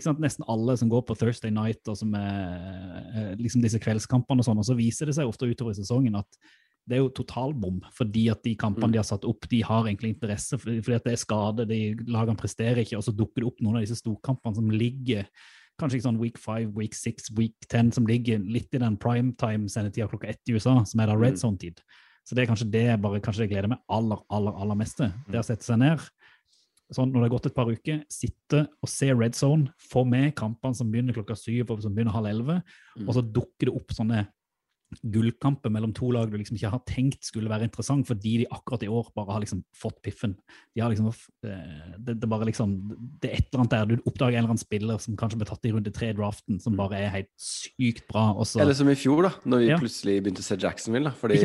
sant, 0.00 0.22
nesten 0.24 0.46
alle 0.48 0.72
som 0.80 0.88
går 0.88 1.04
på 1.04 1.16
Thursday 1.20 1.52
night 1.52 1.84
og 1.90 1.98
som 2.00 2.14
er 2.16 3.06
eh, 3.12 3.32
liksom 3.36 3.60
disse 3.64 3.80
kveldskampene 3.82 4.40
og 4.40 4.48
sånn, 4.48 4.60
og 4.62 4.68
så 4.70 4.76
viser 4.78 5.10
det 5.10 5.18
seg 5.18 5.28
ofte 5.28 5.50
utover 5.50 5.74
i 5.74 5.80
sesongen 5.82 6.16
at 6.22 6.40
det 6.88 6.96
er 6.96 7.04
jo 7.04 7.12
totalbom, 7.14 7.78
fordi 7.94 8.24
at 8.32 8.42
de 8.42 8.56
kampene 8.58 8.88
Mm. 8.88 8.92
de 8.92 8.98
har 8.98 9.06
satt 9.06 9.24
opp, 9.28 9.46
de 9.48 9.60
har 9.62 9.86
egentlig 9.86 10.16
interesse, 10.16 10.58
fordi 10.58 10.94
at 10.96 11.04
det 11.04 11.12
er 11.12 11.20
skade, 11.20 11.68
de 11.68 11.94
lagene 12.10 12.36
presterer 12.36 12.82
ikke, 12.82 12.96
og 12.96 13.04
så 13.06 13.14
dukker 13.14 13.42
det 13.42 13.46
opp 13.52 13.60
noen 13.60 13.76
av 13.78 13.84
disse 13.84 14.00
storkampene 14.00 14.56
som 14.56 14.70
ligger 14.70 15.28
kanskje 15.82 15.98
ikke 16.00 16.06
sånn 16.08 16.20
week 16.22 16.38
five, 16.40 16.70
week 16.78 16.94
six, 16.94 17.28
week 17.36 17.54
ten, 17.68 17.90
som 17.92 18.06
ligger 18.08 18.38
litt 18.46 18.72
i 18.74 18.80
den 18.82 18.96
primetime-sendetida 19.02 20.08
klokka 20.10 20.30
ett 20.32 20.40
i 20.48 20.54
USA, 20.56 20.78
som 20.88 21.00
er 21.00 21.06
da 21.12 21.16
red 21.18 21.34
Mm. 21.34 21.42
zone-tid. 21.42 21.80
Så 22.24 22.34
det 22.36 22.44
er 22.48 22.54
kanskje 22.54 22.70
det 22.70 23.00
bare 23.02 23.20
kanskje 23.20 23.42
jeg 23.48 23.50
gleder 23.50 23.68
meg 23.68 23.78
aller, 23.90 24.18
aller, 24.30 24.52
aller 24.52 24.76
meste. 24.78 25.12
Det 25.28 25.40
å 25.40 25.44
sette 25.44 25.64
seg 25.66 25.78
ned, 25.78 25.98
sånn 26.92 27.10
når 27.10 27.22
det 27.22 27.26
har 27.30 27.38
gått 27.38 27.46
et 27.46 27.54
par 27.56 27.66
uker, 27.66 28.04
sitte 28.08 28.68
og 28.82 28.88
se 28.88 29.10
red 29.12 29.34
zone, 29.34 29.72
få 29.90 30.04
med 30.06 30.34
kampene 30.36 30.76
som 30.76 30.90
begynner 30.92 31.14
klokka 31.16 31.34
syv 31.36 31.70
og 31.72 31.82
som 31.82 31.94
begynner 31.94 32.12
halv 32.12 32.26
elleve, 32.26 32.62
Mm. 32.96 33.08
og 33.08 33.14
så 33.14 33.22
dukker 33.32 33.66
det 33.66 33.74
opp 33.74 33.88
sånne 33.88 34.28
gullkamper 35.02 35.72
mellom 35.72 35.92
to 35.96 36.10
lag 36.14 36.30
du 36.30 36.36
liksom 36.38 36.56
ikke 36.58 36.70
har 36.74 36.82
tenkt 36.88 37.24
skulle 37.28 37.50
være 37.50 37.68
interessant, 37.68 38.06
fordi 38.08 38.38
de 38.42 38.48
akkurat 38.52 38.84
i 38.86 38.90
år 38.92 39.10
bare 39.16 39.36
har 39.36 39.44
liksom 39.44 39.62
fått 39.76 40.00
piffen. 40.04 40.36
De 40.74 40.82
har 40.84 40.92
liksom, 40.92 41.08
eh, 41.46 41.96
det, 41.98 42.18
det, 42.20 42.28
bare 42.30 42.48
liksom, 42.48 42.74
det 43.22 43.30
er 43.30 43.38
et 43.38 43.48
eller 43.50 43.64
annet 43.64 43.76
der, 43.76 43.86
du 43.92 44.08
oppdager 44.10 44.36
en 44.36 44.42
eller 44.44 44.54
annen 44.54 44.62
spiller 44.64 45.02
som 45.02 45.16
kanskje 45.20 45.40
ble 45.40 45.48
tatt 45.48 45.68
i 45.68 45.74
runde 45.74 45.94
tre 45.94 46.10
i 46.12 46.16
draften, 46.18 46.60
som 46.62 46.76
bare 46.78 47.00
er 47.00 47.14
helt 47.16 47.32
sykt 47.40 48.06
bra, 48.10 48.30
Også. 48.32 48.60
Eller 48.62 48.76
som 48.76 48.90
i 48.90 48.98
fjor, 48.98 49.22
da, 49.28 49.34
når 49.44 49.64
vi 49.64 49.70
Ja. 49.72 49.78
plutselig 49.80 50.22
begynte 50.22 50.44
å 50.44 50.48
se 50.50 50.56
Jacksonville. 50.56 51.10
da, 51.10 51.16
Fordi 51.16 51.38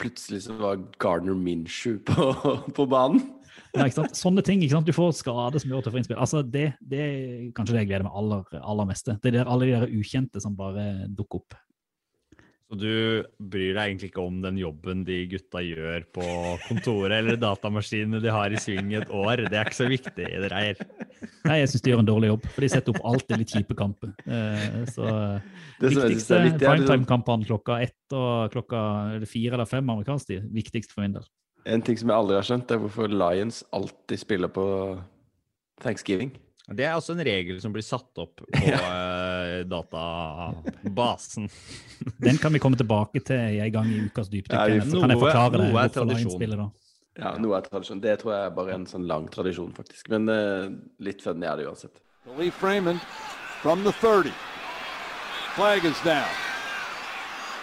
plutselig 0.00 0.44
så 0.46 0.56
var 0.58 0.80
Gardner 0.98 1.34
Minshew 1.34 1.98
på, 2.08 2.32
på 2.76 2.86
banen. 2.88 3.20
Ja? 3.74 3.88
Sånne 4.14 4.42
ting, 4.46 4.62
ikke 4.62 4.76
sant? 4.76 4.86
Du 4.88 4.94
får 4.94 5.12
skade 5.18 5.60
som 5.62 5.70
gjør 5.70 5.90
få 5.90 5.98
innspill. 6.00 6.18
Altså, 6.20 6.42
det, 6.46 6.72
det 6.80 7.00
er 7.00 7.52
kanskje 7.56 7.74
det 7.74 7.84
jeg 7.84 7.90
gleder 7.90 8.06
meg 8.06 8.16
aller, 8.20 8.58
aller 8.62 8.88
meste. 8.88 9.16
Det 9.22 9.32
er 9.32 9.40
der, 9.40 9.50
alle 9.50 9.68
de 9.68 9.74
der 9.74 9.94
ukjente 9.94 10.42
som 10.42 10.56
bare 10.58 11.08
dukker 11.10 11.42
opp. 11.42 11.56
Så 12.64 12.78
du 12.80 13.24
bryr 13.38 13.74
deg 13.76 13.90
egentlig 13.90 14.08
ikke 14.08 14.22
om 14.24 14.38
den 14.40 14.56
jobben 14.56 15.02
de 15.04 15.18
gutta 15.28 15.60
gjør 15.60 16.06
på 16.16 16.24
kontoret 16.64 17.18
eller 17.18 17.36
datamaskinene 17.36 18.22
de 18.24 18.32
har 18.32 18.54
i 18.56 18.60
sving 18.60 18.88
i 18.94 18.96
et 19.02 19.10
år. 19.12 19.44
Det 19.50 19.58
er 19.60 19.68
ikke 19.68 19.78
så 19.82 19.88
viktig 19.90 20.24
i 20.30 20.40
det 20.40 20.50
her. 20.50 20.80
Nei, 21.44 21.58
jeg 21.60 21.70
syns 21.74 21.84
de 21.84 21.92
gjør 21.92 22.00
en 22.00 22.08
dårlig 22.08 22.30
jobb, 22.32 22.46
for 22.54 22.64
de 22.64 22.70
setter 22.72 22.94
opp 22.94 23.08
alltid 23.12 23.42
litt 23.42 23.52
kjipe 23.52 23.76
kamper. 23.76 24.14
Eh, 24.24 24.80
så 24.94 25.04
Det 25.04 25.90
jeg 25.90 25.92
synes 25.92 26.00
viktigste 26.06 26.38
er 26.40 26.56
primetime-kampene 26.62 27.48
klokka 27.50 27.78
ett 27.84 28.16
og 28.16 28.54
klokka 28.56 28.80
fire 29.28 29.58
eller 29.58 29.68
fem 29.68 29.84
amerikansk 29.84 30.32
tid. 30.32 30.48
Viktigst 30.56 30.96
for 30.96 31.04
min 31.04 31.18
del. 31.18 31.28
en 31.66 31.84
ting 31.84 31.96
som 32.00 32.10
jeg 32.12 32.16
aldri 32.16 32.36
har 32.36 32.48
skjønt, 32.48 32.72
er 32.72 32.80
hvorfor 32.80 33.12
Lions 33.12 33.62
alltid 33.72 34.20
spiller 34.20 34.48
på 34.52 34.64
Thanksgiving. 35.84 36.32
Det 36.64 36.86
er 36.86 36.94
også 36.96 37.12
en 37.12 37.20
regel 37.26 37.58
som 37.60 37.74
blir 37.74 37.84
satt 37.84 38.20
opp 38.22 38.38
på 38.40 38.46
eh, 38.62 39.64
databasen. 39.68 41.50
Den 42.24 42.40
kan 42.40 42.54
vi 42.54 42.62
komme 42.62 42.78
tilbake 42.80 43.20
til 43.20 43.60
en 43.60 43.74
gang 43.74 43.90
i 43.92 43.98
ukas 44.06 44.30
dypdykk. 44.32 44.56
Ja, 44.56 44.64
kan 44.64 44.80
jeg 44.80 44.88
noe- 44.94 45.20
forklare 45.20 45.52
det 45.52 45.60
noe 45.60 45.84
er 45.84 45.92
hvorfor 45.92 46.56
da. 46.56 46.70
Ja, 47.20 47.34
noe 47.38 47.58
er 47.58 47.68
tradisjon. 47.68 48.00
Det 48.02 48.16
tror 48.22 48.32
jeg 48.34 48.46
er 48.48 48.56
bare 48.56 48.74
en 48.74 48.88
sånn 48.90 49.04
lang 49.06 49.28
tradisjon, 49.30 49.70
faktisk. 49.76 50.08
Men 50.10 50.26
uh, 50.32 50.72
litt 51.04 51.20
funny 51.22 51.46
er 51.46 51.60
det 51.60 51.68
uansett. 51.68 52.00
Khalif 52.24 52.62
Raymond 52.64 53.04
from 53.60 53.84
the 53.84 53.92
30. 54.00 54.32
Flag 55.54 55.84
is 55.84 56.00
down. 56.02 56.32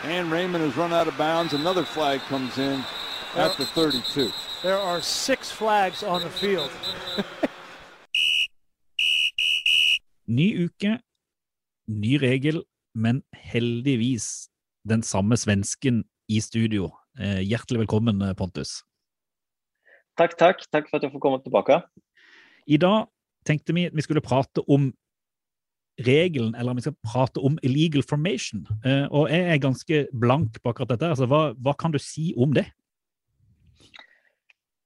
And 0.04 0.32
Raymond 0.32 0.64
has 0.64 0.78
run 0.78 0.94
out 0.94 1.08
of 1.08 1.18
bounds. 1.18 1.54
Another 1.54 1.84
flag 1.84 2.22
comes 2.30 2.58
in 2.58 2.84
at 3.36 3.58
the 3.58 3.66
32. 3.66 4.32
There 4.62 4.78
are 4.78 5.02
six 5.02 5.52
flags 5.52 6.04
on 6.04 6.22
the 6.22 6.30
field. 6.30 6.72
Ny 10.28 10.48
uke, 10.66 11.00
ny 11.90 12.16
regel, 12.22 12.62
men 12.94 13.24
heldigvis 13.34 14.50
den 14.88 15.02
samme 15.04 15.38
svensken 15.38 16.04
i 16.30 16.40
studio. 16.40 16.90
Eh, 17.20 17.42
hjertelig 17.42 17.86
velkommen, 17.86 18.22
eh, 18.22 18.34
Pontus. 18.38 18.84
Takk, 20.18 20.38
takk. 20.38 20.66
Takk 20.72 20.90
for 20.90 20.98
at 20.98 21.04
jeg 21.04 21.12
får 21.12 21.24
komme 21.24 21.42
tilbake. 21.44 21.82
I 22.68 22.78
dag 22.78 23.08
tenkte 23.46 23.74
vi 23.74 23.86
at 23.86 23.96
vi 23.96 24.02
skulle 24.02 24.22
prate 24.22 24.62
om 24.70 24.92
regelen, 26.00 26.56
eller 26.56 26.72
om 26.72 26.78
vi 26.78 26.86
skal 26.86 26.96
prate 27.04 27.42
om 27.42 27.58
illegal 27.64 28.04
formation. 28.04 28.66
Eh, 28.86 29.08
og 29.12 29.30
jeg 29.30 29.42
er 29.42 29.58
ganske 29.58 30.08
blank 30.14 30.62
på 30.62 30.70
akkurat 30.70 30.90
dette. 30.90 31.10
Altså, 31.10 31.26
hva, 31.26 31.54
hva 31.58 31.74
kan 31.78 31.92
du 31.92 32.00
si 32.00 32.34
om 32.38 32.54
det? 32.54 32.68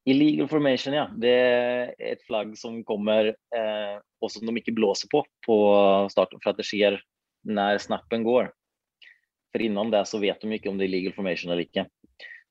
Illegal 0.06 0.48
formation, 0.48 0.94
ja. 0.94 1.06
Det 1.10 1.34
er 1.34 1.94
et 2.14 2.22
flagg 2.28 2.54
som 2.60 2.78
kommer 2.86 3.32
eh, 3.34 3.96
og 4.22 4.32
som 4.32 4.46
de 4.46 4.54
ikke 4.62 4.76
blåser 4.78 5.10
på 5.10 5.24
på 5.46 5.56
starten 6.14 6.42
for 6.44 6.54
at 6.54 6.62
det 6.62 6.68
sker 6.68 7.00
når 7.46 7.82
snappen 7.82 8.26
går. 8.26 8.52
For 9.54 9.64
innan 9.66 9.90
det 9.94 10.04
så 10.10 10.20
vet 10.22 10.42
de 10.42 10.52
ikke 10.54 10.70
om 10.70 10.78
det 10.78 10.86
er 10.86 10.92
illegal 10.92 11.16
formation 11.16 11.52
eller 11.52 11.66
ikke. 11.66 11.88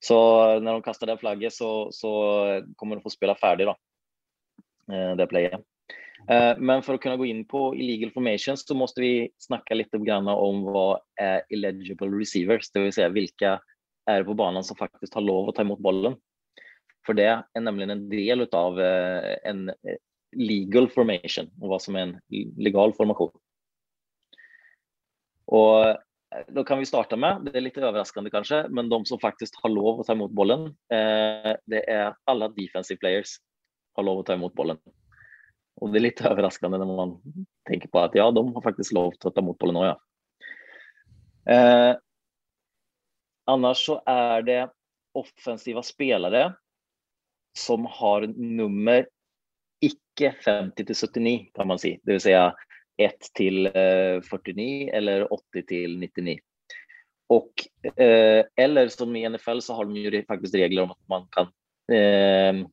Så 0.02 0.16
når 0.60 0.80
de 0.80 0.86
kaster 0.86 1.08
det 1.08 1.20
flagget 1.20 1.54
så, 1.54 1.88
så 1.94 2.10
kommer 2.76 2.98
de 2.98 3.04
få 3.04 3.12
spela 3.14 3.36
ferdig, 3.38 3.68
da. 3.70 3.76
Eh, 4.90 5.14
det 5.20 5.30
playet. 5.30 5.62
Eh, 6.24 6.58
men 6.58 6.82
for 6.84 6.96
å 6.96 7.00
kunne 7.00 7.18
gå 7.20 7.28
inn 7.28 7.44
på 7.48 7.70
illegal 7.76 8.12
formation 8.14 8.58
så 8.58 8.76
måtte 8.76 9.02
vi 9.04 9.28
snakke 9.42 9.76
litt 9.76 9.94
om 9.94 10.64
hva 10.66 10.86
er 11.20 11.44
illegible 11.52 12.10
receivers, 12.12 12.70
det 12.72 12.90
Si 12.96 13.04
hvilke 13.04 13.58
er 14.08 14.20
det 14.20 14.28
på 14.28 14.36
banen 14.36 14.64
som 14.64 14.76
faktisk 14.76 15.14
har 15.16 15.24
lov 15.24 15.48
å 15.48 15.54
ta 15.56 15.64
imot 15.64 15.80
bollen. 15.84 16.16
För 17.06 17.16
det 17.16 17.28
er 17.28 17.60
nemlig 17.60 17.90
en 17.90 18.08
del 18.08 18.46
av 18.56 18.78
en 18.80 19.68
eh, 19.68 19.98
legal 20.34 20.88
formation 20.90 21.50
og 21.60 21.70
hva 21.70 21.78
som 21.82 21.96
er 21.98 22.06
en 22.06 22.14
legal 22.56 22.94
formasjon. 22.96 23.32
Og 25.52 26.00
da 26.50 26.64
kan 26.66 26.80
vi 26.80 26.88
starte 26.88 27.16
med, 27.20 27.44
det 27.46 27.54
er 27.54 27.66
litt 27.66 27.78
overraskende 27.78 28.32
kanskje, 28.32 28.64
men 28.74 28.88
de 28.90 28.98
som 29.06 29.20
faktisk 29.22 29.60
har 29.62 29.70
lov 29.70 30.00
å 30.00 30.06
ta 30.06 30.16
imot 30.16 30.32
bollen, 30.34 30.70
eh, 30.92 31.52
det 31.70 31.84
er 31.90 32.16
alle 32.30 32.50
defensive 32.56 32.98
players 32.98 33.36
har 33.94 34.06
lov 34.06 34.22
å 34.22 34.26
ta 34.26 34.34
imot 34.34 34.54
bollen. 34.56 34.80
Og 35.82 35.92
det 35.92 36.00
er 36.00 36.06
litt 36.08 36.24
overraskende 36.26 36.80
når 36.80 36.90
man 36.90 37.14
tenker 37.68 37.90
på 37.90 38.02
at 38.02 38.16
ja, 38.18 38.26
de 38.34 38.42
har 38.48 38.64
faktisk 38.64 38.96
lov 38.96 39.14
til 39.18 39.30
å 39.30 39.34
ta 39.34 39.44
imot 39.44 39.60
bollen 39.62 39.82
òg, 39.82 39.92
Ja. 39.92 40.00
Eh, 41.44 41.92
så 43.76 43.98
er 44.08 44.42
det 44.42 44.60
offensive 45.14 45.82
spelare 45.84 46.54
som 47.58 47.86
har 47.86 48.26
nummer 48.36 49.06
ikke 49.84 50.32
50 50.44 50.86
til 50.86 50.96
79 50.96 51.50
kan 51.54 51.68
man 51.68 51.78
si. 51.78 51.98
det 52.04 52.20
Si 52.20 52.28
säga 52.28 52.54
1 52.96 53.12
till 53.34 53.66
eh, 53.66 54.20
49 54.22 54.90
eller 54.92 55.32
80 55.32 55.62
til 55.62 55.98
99. 55.98 56.38
Och, 57.28 57.52
eh, 57.96 58.44
eller 58.56 58.88
som 58.88 59.16
i 59.16 59.28
NFL 59.28 59.60
så 59.60 59.74
har 59.74 59.84
de 59.84 59.96
ju 59.96 60.10
regler 60.10 60.82
om 60.82 60.90
at 60.90 61.08
man 61.08 61.26
kan 61.30 61.46
eh, 61.96 62.66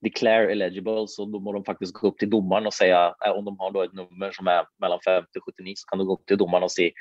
declare 0.00 0.52
eligible, 0.52 1.08
så 1.08 1.24
då 1.24 1.40
må 1.40 1.52
de 1.52 1.64
faktisk 1.64 1.94
gå 1.94 2.08
opp 2.08 2.18
til 2.18 2.30
dommeren 2.30 2.66
og 2.66 2.74
si 2.74 2.86
eh, 2.86 3.32
om 3.34 3.44
de 3.44 3.56
har 3.58 3.84
et 3.84 3.96
nummer 3.98 4.32
som 4.32 4.46
er 4.46 4.68
mellom 4.80 5.00
50 5.04 5.40
og 5.42 5.52
79, 5.58 5.80
så 5.80 5.88
kan 5.90 5.98
du 5.98 6.06
gå 6.06 6.14
opp 6.14 6.26
til 6.28 6.38
dommeren 6.38 6.68
og 6.68 6.70
si 6.70 6.92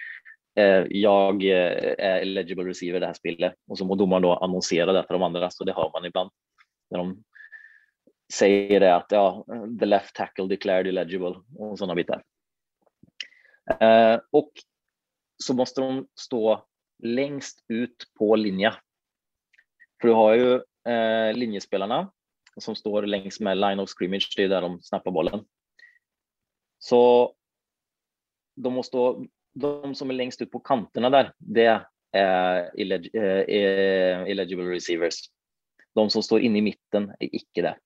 eh, 0.57 0.83
jeg 0.89 1.51
er 1.51 2.23
eligible 2.23 2.65
receiver 2.65 2.97
i 2.97 2.99
det 2.99 3.07
här 3.07 3.13
spelet. 3.13 3.53
Och 3.67 3.77
så 3.77 3.85
må 3.85 3.95
domaren 3.95 4.25
annonsere 4.41 4.91
det 4.93 5.05
för 5.07 5.13
de 5.13 5.23
andre, 5.23 5.51
så 5.51 5.63
det 5.63 5.73
har 5.73 5.91
man 5.93 6.05
ibland. 6.05 6.29
När 6.89 6.97
de 6.97 7.23
säger 8.33 8.79
det 8.79 8.95
att 8.95 9.11
ja, 9.11 9.45
the 9.79 9.85
left 9.85 10.15
tackle 10.15 10.47
declared 10.47 10.87
illegible 10.87 11.35
och 11.55 11.77
sådana 11.77 11.95
bitar. 11.95 12.23
Eh, 13.79 14.19
och 14.31 14.51
så 15.43 15.53
måste 15.53 15.81
de 15.81 16.07
stå 16.19 16.65
längst 17.03 17.65
ut 17.67 18.11
på 18.19 18.35
linje. 18.35 18.73
För 20.01 20.07
du 20.07 20.13
har 20.13 20.33
ju 20.33 20.53
eh, 20.93 21.33
linjespelarna 21.33 22.11
som 22.57 22.75
står 22.75 23.03
längs 23.03 23.39
med 23.39 23.57
line 23.57 23.79
of 23.79 23.89
scrimmage, 23.89 24.33
det 24.37 24.43
är 24.43 24.49
där 24.49 24.61
de 24.61 24.81
snappar 24.81 25.11
bollen. 25.11 25.45
Så 26.79 27.33
de 28.55 28.73
måste 28.73 28.97
de 29.53 29.95
som 29.95 30.09
är 30.09 30.13
längst 30.13 30.41
ut 30.41 30.51
på 30.51 30.59
kanterna 30.59 31.09
där, 31.09 31.33
det 31.37 31.85
är 32.11 32.79
illeg 32.79 33.09
eh, 33.15 34.31
illegible 34.31 34.75
receivers. 34.75 35.15
De 35.97 36.09
som 36.13 36.23
står 36.23 36.41
inne 36.45 36.57
i 36.57 36.61
mitten 36.61 37.09
är 37.09 37.35
icke 37.35 37.61
det. 37.61 37.77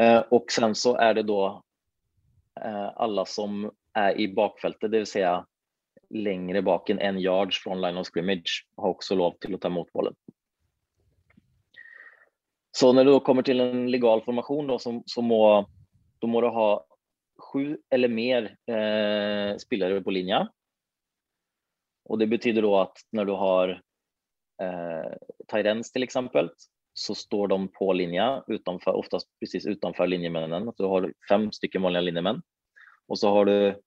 Eh, 0.00 0.18
och 0.18 0.52
sen 0.52 0.74
så 0.74 0.96
är 0.96 1.14
det 1.14 1.22
då 1.22 1.62
eh, 2.60 2.90
alla 2.96 3.24
som 3.24 3.70
är 3.92 4.20
i 4.20 4.28
bakfältet, 4.28 4.90
det 4.90 4.98
vill 4.98 5.06
säga 5.06 5.46
längre 6.10 6.62
bak 6.62 6.90
än 6.90 6.98
en 6.98 7.18
yards 7.20 7.62
från 7.62 7.80
line 7.80 7.96
of 7.96 8.06
scrimmage, 8.06 8.66
har 8.76 8.88
också 8.88 9.14
lov 9.14 9.36
till 9.40 9.54
att 9.54 9.60
ta 9.60 9.68
emot 9.68 9.92
bollen. 9.92 10.14
Så 12.72 12.92
när 12.92 13.04
du 13.04 13.10
då 13.10 13.20
kommer 13.20 13.42
til 13.42 13.60
en 13.60 13.90
legal 13.90 14.22
formation 14.22 14.66
då, 14.66 14.78
så, 14.78 15.02
så 15.06 15.22
må, 15.22 15.66
da 16.20 16.26
må 16.26 16.40
du 16.40 16.48
ha 16.48 16.86
sju 17.38 17.76
eller 17.90 18.08
mer 18.08 18.56
eh, 18.66 19.56
spillere 19.58 20.00
på 20.00 20.10
linja. 20.10 20.46
Og 22.08 22.18
det 22.18 22.30
betyder 22.30 22.64
da 22.64 22.86
at 22.86 23.02
når 23.12 23.28
du 23.28 23.34
har 23.36 23.74
eh, 24.60 25.12
Tyrens 25.52 25.92
till 25.92 26.02
exempel 26.02 26.50
så 26.94 27.14
står 27.14 27.48
de 27.48 27.68
på 27.68 27.92
linja 27.92 28.44
utanför, 28.46 28.92
oftast 28.92 29.28
precis 29.40 29.66
utanför 29.66 30.06
linjemännen. 30.06 30.72
Du 30.76 30.84
har 30.84 31.12
fem 31.28 31.52
stycken 31.52 31.82
vanliga 31.82 32.00
linjemän 32.00 32.42
och 33.06 33.18
så 33.18 33.30
har 33.30 33.44
du 33.44 33.80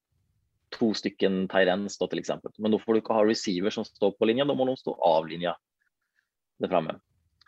to 0.79 0.93
stycken 0.93 1.47
Tyrens 1.47 1.97
då 1.97 2.07
till 2.07 2.19
exempel. 2.19 2.51
Men 2.57 2.71
då 2.71 2.79
får 2.79 2.93
du 2.93 2.99
ikke 2.99 3.13
ha 3.13 3.25
receiver 3.25 3.69
som 3.69 3.85
står 3.85 4.11
på 4.11 4.25
linja, 4.25 4.45
då 4.45 4.55
må 4.55 4.65
de 4.65 4.77
stå 4.77 4.93
av 4.93 5.27
linja 5.27 5.57
där 6.59 6.67
framme. 6.67 6.95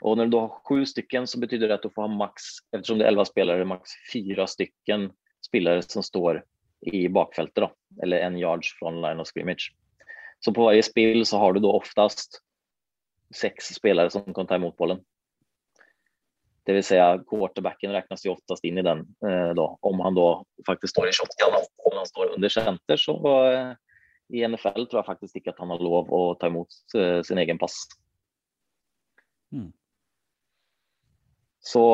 Och 0.02 0.18
när 0.18 0.26
du 0.26 0.38
har 0.38 0.48
sju 0.48 0.86
stycken 0.86 1.28
så 1.28 1.40
betyder 1.40 1.68
det 1.68 1.74
at 1.74 1.84
du 1.84 1.90
får 1.90 2.02
ha 2.02 2.08
max, 2.08 2.44
eftersom 2.72 3.00
det 3.00 3.06
er 3.06 3.14
elva 3.14 3.26
spelare, 3.26 3.66
max 3.66 3.96
fyra 4.14 4.48
stycken 4.48 5.12
spelare 5.46 5.82
som 5.82 6.04
står 6.04 6.44
i 6.82 7.08
bakfältet 7.10 7.56
då, 7.56 7.72
eller 8.04 8.20
en 8.20 8.38
yards 8.38 8.74
från 8.80 9.02
line 9.02 9.20
of 9.20 9.28
scrimmage. 9.28 9.74
Så 10.40 10.54
på 10.54 10.64
varje 10.64 10.84
spill 10.84 11.26
så 11.26 11.38
har 11.38 11.54
du 11.54 11.60
då 11.60 11.72
oftast 11.72 12.42
sex 13.34 13.66
spelare 13.66 14.10
som 14.10 14.34
kan 14.34 14.48
ta 14.48 14.56
emot 14.56 14.78
bollen. 14.78 15.04
Det 16.66 16.74
vill 16.74 16.84
säga 16.84 17.24
quarterbacken 17.30 17.92
räknas 17.92 18.26
ju 18.26 18.30
oftast 18.30 18.64
in 18.64 18.78
i 18.78 18.82
den 18.82 19.00
eh, 19.00 19.54
då, 19.54 19.78
om 19.82 20.00
han 20.00 20.16
då 20.16 20.46
faktiskt 20.66 20.92
står 20.92 21.10
i 21.10 21.12
shotgun. 21.12 21.66
Om 21.78 21.98
han 21.98 22.06
står 22.06 22.34
under 22.36 22.50
center 22.50 22.98
så 22.98 23.46
eh, 23.52 23.74
i 24.30 24.48
NFL 24.48 24.88
tror 24.90 25.00
jeg 25.00 25.06
faktisk 25.06 25.36
ikke 25.36 25.54
at 25.54 25.60
han 25.62 25.70
har 25.70 25.84
lov 25.84 26.10
å 26.14 26.22
ta 26.42 26.50
imot 26.50 26.74
eh, 26.98 27.22
sin 27.22 27.38
egen 27.38 27.62
pass. 27.62 27.76
Mm. 29.54 29.70
Så 31.62 31.86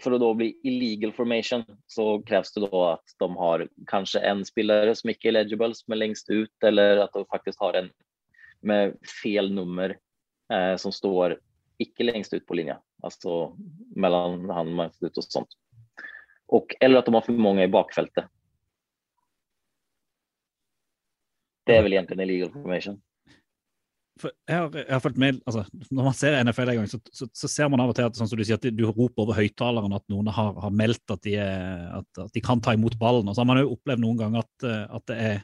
for 0.00 0.16
å 0.16 0.20
da 0.20 0.28
bli 0.36 0.50
illegal 0.68 1.12
formation 1.16 1.64
så 1.90 2.20
kreves 2.28 2.52
det 2.54 2.64
da 2.64 2.82
at 2.94 3.16
de 3.20 3.28
har 3.36 3.66
kanskje 3.88 4.22
en 4.28 4.44
spillere 4.44 4.94
som 4.96 5.12
ikke 5.12 5.28
er 5.28 5.36
eligible 5.42 5.72
som 5.76 5.92
er 5.92 6.00
lengst 6.00 6.30
ut 6.32 6.68
eller 6.68 7.02
at 7.04 7.12
de 7.16 7.24
faktisk 7.32 7.60
har 7.64 7.76
en 7.80 7.90
med 8.62 8.94
fel 9.22 9.50
nummer 9.52 9.96
eh, 10.52 10.74
som 10.80 10.94
står 10.94 11.38
ikke 11.82 12.06
lengst 12.06 12.34
ut 12.36 12.44
på 12.46 12.56
linja, 12.58 12.78
altså 13.02 13.56
mellom 13.96 14.50
han 14.52 14.86
og 14.86 15.24
sånt. 15.24 15.56
Och, 16.52 16.74
eller 16.80 16.98
at 16.98 17.06
de 17.06 17.14
har 17.14 17.24
for 17.24 17.32
mange 17.32 17.64
i 17.64 17.68
bakfeltet. 17.72 18.28
Det 21.66 21.78
er 21.78 21.84
vel 21.86 21.94
egentlig 21.96 22.18
en 22.18 22.24
illegal 22.26 22.50
formation. 22.52 22.98
For 24.20 24.34
jeg, 24.44 24.58
har, 24.58 24.74
jeg 24.76 24.92
har 24.92 25.00
fulgt 25.00 25.20
med, 25.22 25.38
altså, 25.48 25.62
Når 25.88 26.04
man 26.04 26.16
ser 26.18 26.36
NFL 26.44 26.72
en 26.72 26.80
gang, 26.82 26.90
så, 26.90 26.98
så, 27.16 27.28
så 27.32 27.48
ser 27.48 27.70
man 27.72 27.80
av 27.80 27.94
og 27.94 27.96
til 27.96 28.04
at, 28.04 28.18
sånn 28.18 28.28
som 28.28 28.38
du 28.38 28.44
sier, 28.44 28.60
at 28.60 28.66
du 28.76 28.84
roper 28.90 29.24
over 29.24 29.38
høyttaleren 29.38 29.96
at 29.96 30.04
noen 30.12 30.28
har, 30.28 30.52
har 30.60 30.74
meldt 30.82 31.14
at 31.14 31.22
de, 31.24 31.38
er, 31.40 31.86
at, 32.02 32.20
at 32.26 32.36
de, 32.36 32.42
kan 32.44 32.60
ta 32.60 32.76
imot 32.76 32.98
ballen. 33.00 33.30
og 33.30 33.34
så 33.34 33.40
har 33.40 33.48
man 33.48 33.62
jo 33.62 33.72
opplevd 33.72 34.04
noen 34.04 34.20
ganger 34.20 34.44
at, 34.44 34.68
eh, 34.68 34.84
at 34.98 35.06
det 35.08 35.18
er 35.30 35.40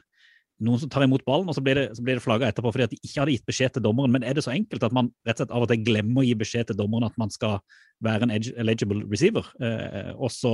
noen 0.63 0.81
som 0.81 0.91
tar 0.91 1.05
imot 1.05 1.23
ballen, 1.27 1.49
og 1.49 1.55
så 1.55 1.63
blir 1.63 1.77
det, 1.79 1.85
så 1.97 2.03
blir 2.03 2.19
det 2.19 2.23
flagga 2.23 2.49
etterpå 2.49 2.73
fordi 2.75 2.87
at 2.87 2.93
de 2.93 2.99
ikke 2.99 3.21
hadde 3.21 3.35
gitt 3.37 3.47
beskjed 3.47 3.75
til 3.75 3.85
dommeren. 3.85 4.13
Men 4.15 4.25
er 4.27 4.37
det 4.37 4.43
så 4.45 4.53
enkelt 4.53 4.85
at 4.85 4.95
man 4.95 5.11
rett 5.27 5.37
og 5.37 5.45
slett 5.45 5.55
av 5.55 5.65
og 5.65 5.71
til 5.71 5.83
glemmer 5.87 6.23
å 6.23 6.27
gi 6.27 6.35
beskjed 6.39 6.69
til 6.69 6.79
dommeren 6.79 7.07
at 7.09 7.17
man 7.21 7.33
skal 7.33 7.59
være 8.03 8.27
en 8.27 8.35
eligible 8.35 9.03
receiver, 9.11 9.47
eh, 9.63 10.11
og 10.15 10.31
så 10.31 10.53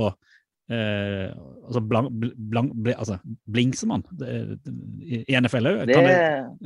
eh, 0.72 1.30
altså, 1.66 1.82
blank, 1.90 2.10
blank, 2.50 2.72
bl, 2.74 2.94
altså, 2.96 3.18
blingser 3.54 3.90
man 3.90 4.02
det, 4.18 4.32
i, 5.02 5.20
NFL 5.38 5.70
òg? 5.70 5.82
Det, 5.90 6.00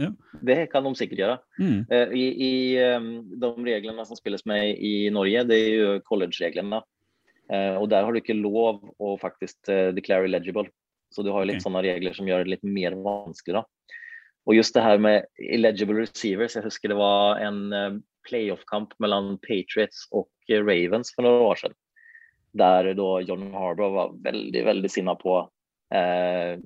ja. 0.01 0.11
det, 0.53 0.59
kan 0.72 0.86
de 0.86 0.95
sikkert 0.99 1.24
gjøre. 1.24 1.36
Mm. 1.61 1.78
Eh, 1.84 2.16
I, 2.16 2.24
i 2.47 2.53
um, 2.97 3.11
de 3.45 3.53
reglene 3.68 4.07
som 4.09 4.18
spilles 4.18 4.47
med 4.49 4.76
i 4.76 4.95
Norge, 5.12 5.45
det 5.51 5.61
er 5.61 5.70
jo 5.74 5.93
college-reglene. 6.09 6.82
Eh, 7.51 7.74
og 7.76 7.88
der 7.91 8.07
har 8.07 8.14
du 8.14 8.20
ikke 8.20 8.38
lov 8.38 8.84
å 9.03 9.16
faktisk 9.20 9.59
uh, 9.72 9.91
declare 9.97 10.28
eligible. 10.28 10.68
Så 11.11 11.24
du 11.26 11.32
har 11.34 11.46
litt 11.48 11.61
Ok. 11.61 11.66
sånne 11.66 11.82
regler 11.82 12.14
som 12.14 12.28
gjør 12.28 12.44
det 12.44 12.54
litt 12.56 12.66
mer 12.66 12.94
vanskelig. 12.94 13.61
Da. 13.61 13.64
Og 14.46 14.56
just 14.56 14.74
det 14.74 14.82
her 14.84 14.98
med 14.98 15.26
illegible 15.36 16.00
receivers, 16.00 16.56
jeg 16.56 16.64
husker 16.64 16.92
det 16.92 16.98
var 16.98 17.40
en 17.44 17.72
eh, 17.72 17.98
playoff-kamp 18.28 18.94
mellom 19.02 19.36
Patriots 19.44 20.06
og 20.12 20.28
eh, 20.48 20.62
Ravens 20.62 21.12
for 21.14 21.26
noen 21.26 21.46
år 21.50 21.62
siden. 21.62 21.78
Der 22.58 22.92
da 22.98 23.08
John 23.22 23.50
Harbour 23.54 23.92
var 23.94 24.14
veldig, 24.24 24.62
veldig 24.66 24.90
sinna 24.90 25.14
på 25.18 25.36
eh, 25.94 26.56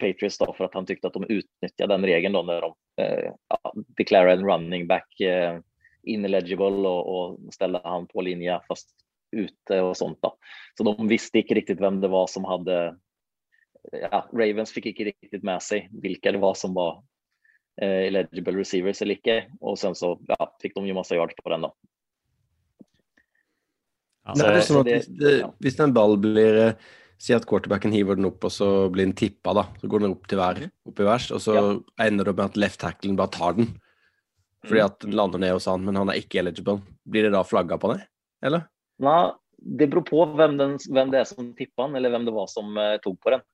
Patriots 0.00 0.38
da, 0.40 0.50
for 0.56 0.66
at 0.66 0.78
han 0.78 0.88
tykte 0.88 1.10
at 1.10 1.18
de 1.18 1.40
utnytta 1.40 1.90
den 1.92 2.06
regelen 2.08 2.38
da, 2.38 2.42
når 2.46 2.66
de 2.66 3.04
eh, 3.04 3.28
ja, 3.52 4.24
en 4.32 4.46
running 4.46 4.88
back 4.90 5.20
eh, 5.20 5.60
ineligible 6.08 6.88
og, 6.88 7.12
og 7.14 7.54
ställde 7.54 7.82
han 7.84 8.08
på 8.10 8.24
linje 8.26 8.58
fast 8.68 8.94
ute 9.30 9.82
og 9.84 9.94
sånt. 9.98 10.18
da. 10.24 10.32
Så 10.78 10.86
de 10.86 11.10
visste 11.10 11.42
ikke 11.42 11.60
riktig 11.60 11.78
hvem 11.78 12.00
det 12.02 12.10
var 12.10 12.26
som 12.30 12.46
hadde 12.48 12.80
ja, 13.92 14.24
Ravens 14.32 14.74
fikk 14.74 14.90
ikke 14.92 15.10
riktig 15.10 15.40
med 15.46 15.62
seg 15.64 15.88
hvilke 16.02 16.34
det 16.34 16.40
var 16.42 16.56
som 16.58 16.74
var 16.76 16.98
eh, 17.80 18.08
eligible 18.08 18.58
receivers 18.60 19.02
eller 19.02 19.18
ikke. 19.18 19.42
Og 19.64 19.78
sen 19.80 19.96
så 19.98 20.14
ja, 20.30 20.48
fikk 20.62 20.76
de 20.76 20.90
jo 20.90 20.98
masse 20.98 21.16
yards 21.16 21.36
på 21.40 21.52
den, 21.54 21.66
da. 21.68 21.74
Ja, 24.28 24.34
er 24.36 24.58
det 24.58 24.64
Så 24.66 24.74
sånn 24.74 24.82
at 24.84 24.90
hvis, 24.92 25.12
det, 25.20 25.36
hvis 25.64 25.78
en 25.80 25.94
ball 25.96 26.18
blir 26.20 26.64
eh, 26.68 26.88
Si 27.20 27.34
at 27.36 27.44
quarterbacken 27.44 27.92
hiver 27.92 28.16
den 28.16 28.24
opp, 28.30 28.46
og 28.48 28.52
så 28.54 28.66
blir 28.88 29.04
den 29.04 29.12
tippa, 29.12 29.52
da. 29.52 29.66
Så 29.76 29.90
går 29.92 30.00
den 30.00 30.14
opp 30.14 30.22
til 30.24 30.38
hver, 30.40 30.62
opp 30.88 31.02
i 31.02 31.04
værs, 31.04 31.26
og 31.36 31.42
så 31.44 31.56
ender 32.00 32.24
det 32.24 32.32
opp 32.32 32.38
med 32.38 32.46
at 32.46 32.56
left 32.62 32.80
tacklen 32.80 33.18
bare 33.18 33.32
tar 33.34 33.58
den. 33.58 33.68
Fordi 34.64 34.80
at 34.80 34.96
den 35.04 35.18
lander 35.18 35.42
ned 35.42 35.52
hos 35.52 35.66
han, 35.68 35.84
men 35.84 35.98
han 36.00 36.08
er 36.08 36.16
ikke 36.20 36.40
eligible. 36.40 36.78
Blir 37.04 37.26
det 37.28 37.34
da 37.34 37.42
flagga 37.44 37.76
på 37.80 37.92
det? 37.92 37.98
Eller? 38.48 38.64
Nei, 39.04 39.18
det 39.60 39.90
beror 39.92 40.06
på 40.08 40.24
hvem, 40.32 40.56
den, 40.60 40.78
hvem 40.80 41.12
det 41.12 41.20
er 41.20 41.28
som 41.28 41.52
tippa 41.58 41.90
den, 41.90 41.98
eller 42.00 42.14
hvem 42.14 42.24
det 42.28 42.34
var 42.38 42.48
som 42.48 42.72
uh, 42.80 42.96
tok 43.04 43.20
på 43.20 43.34
den. 43.36 43.44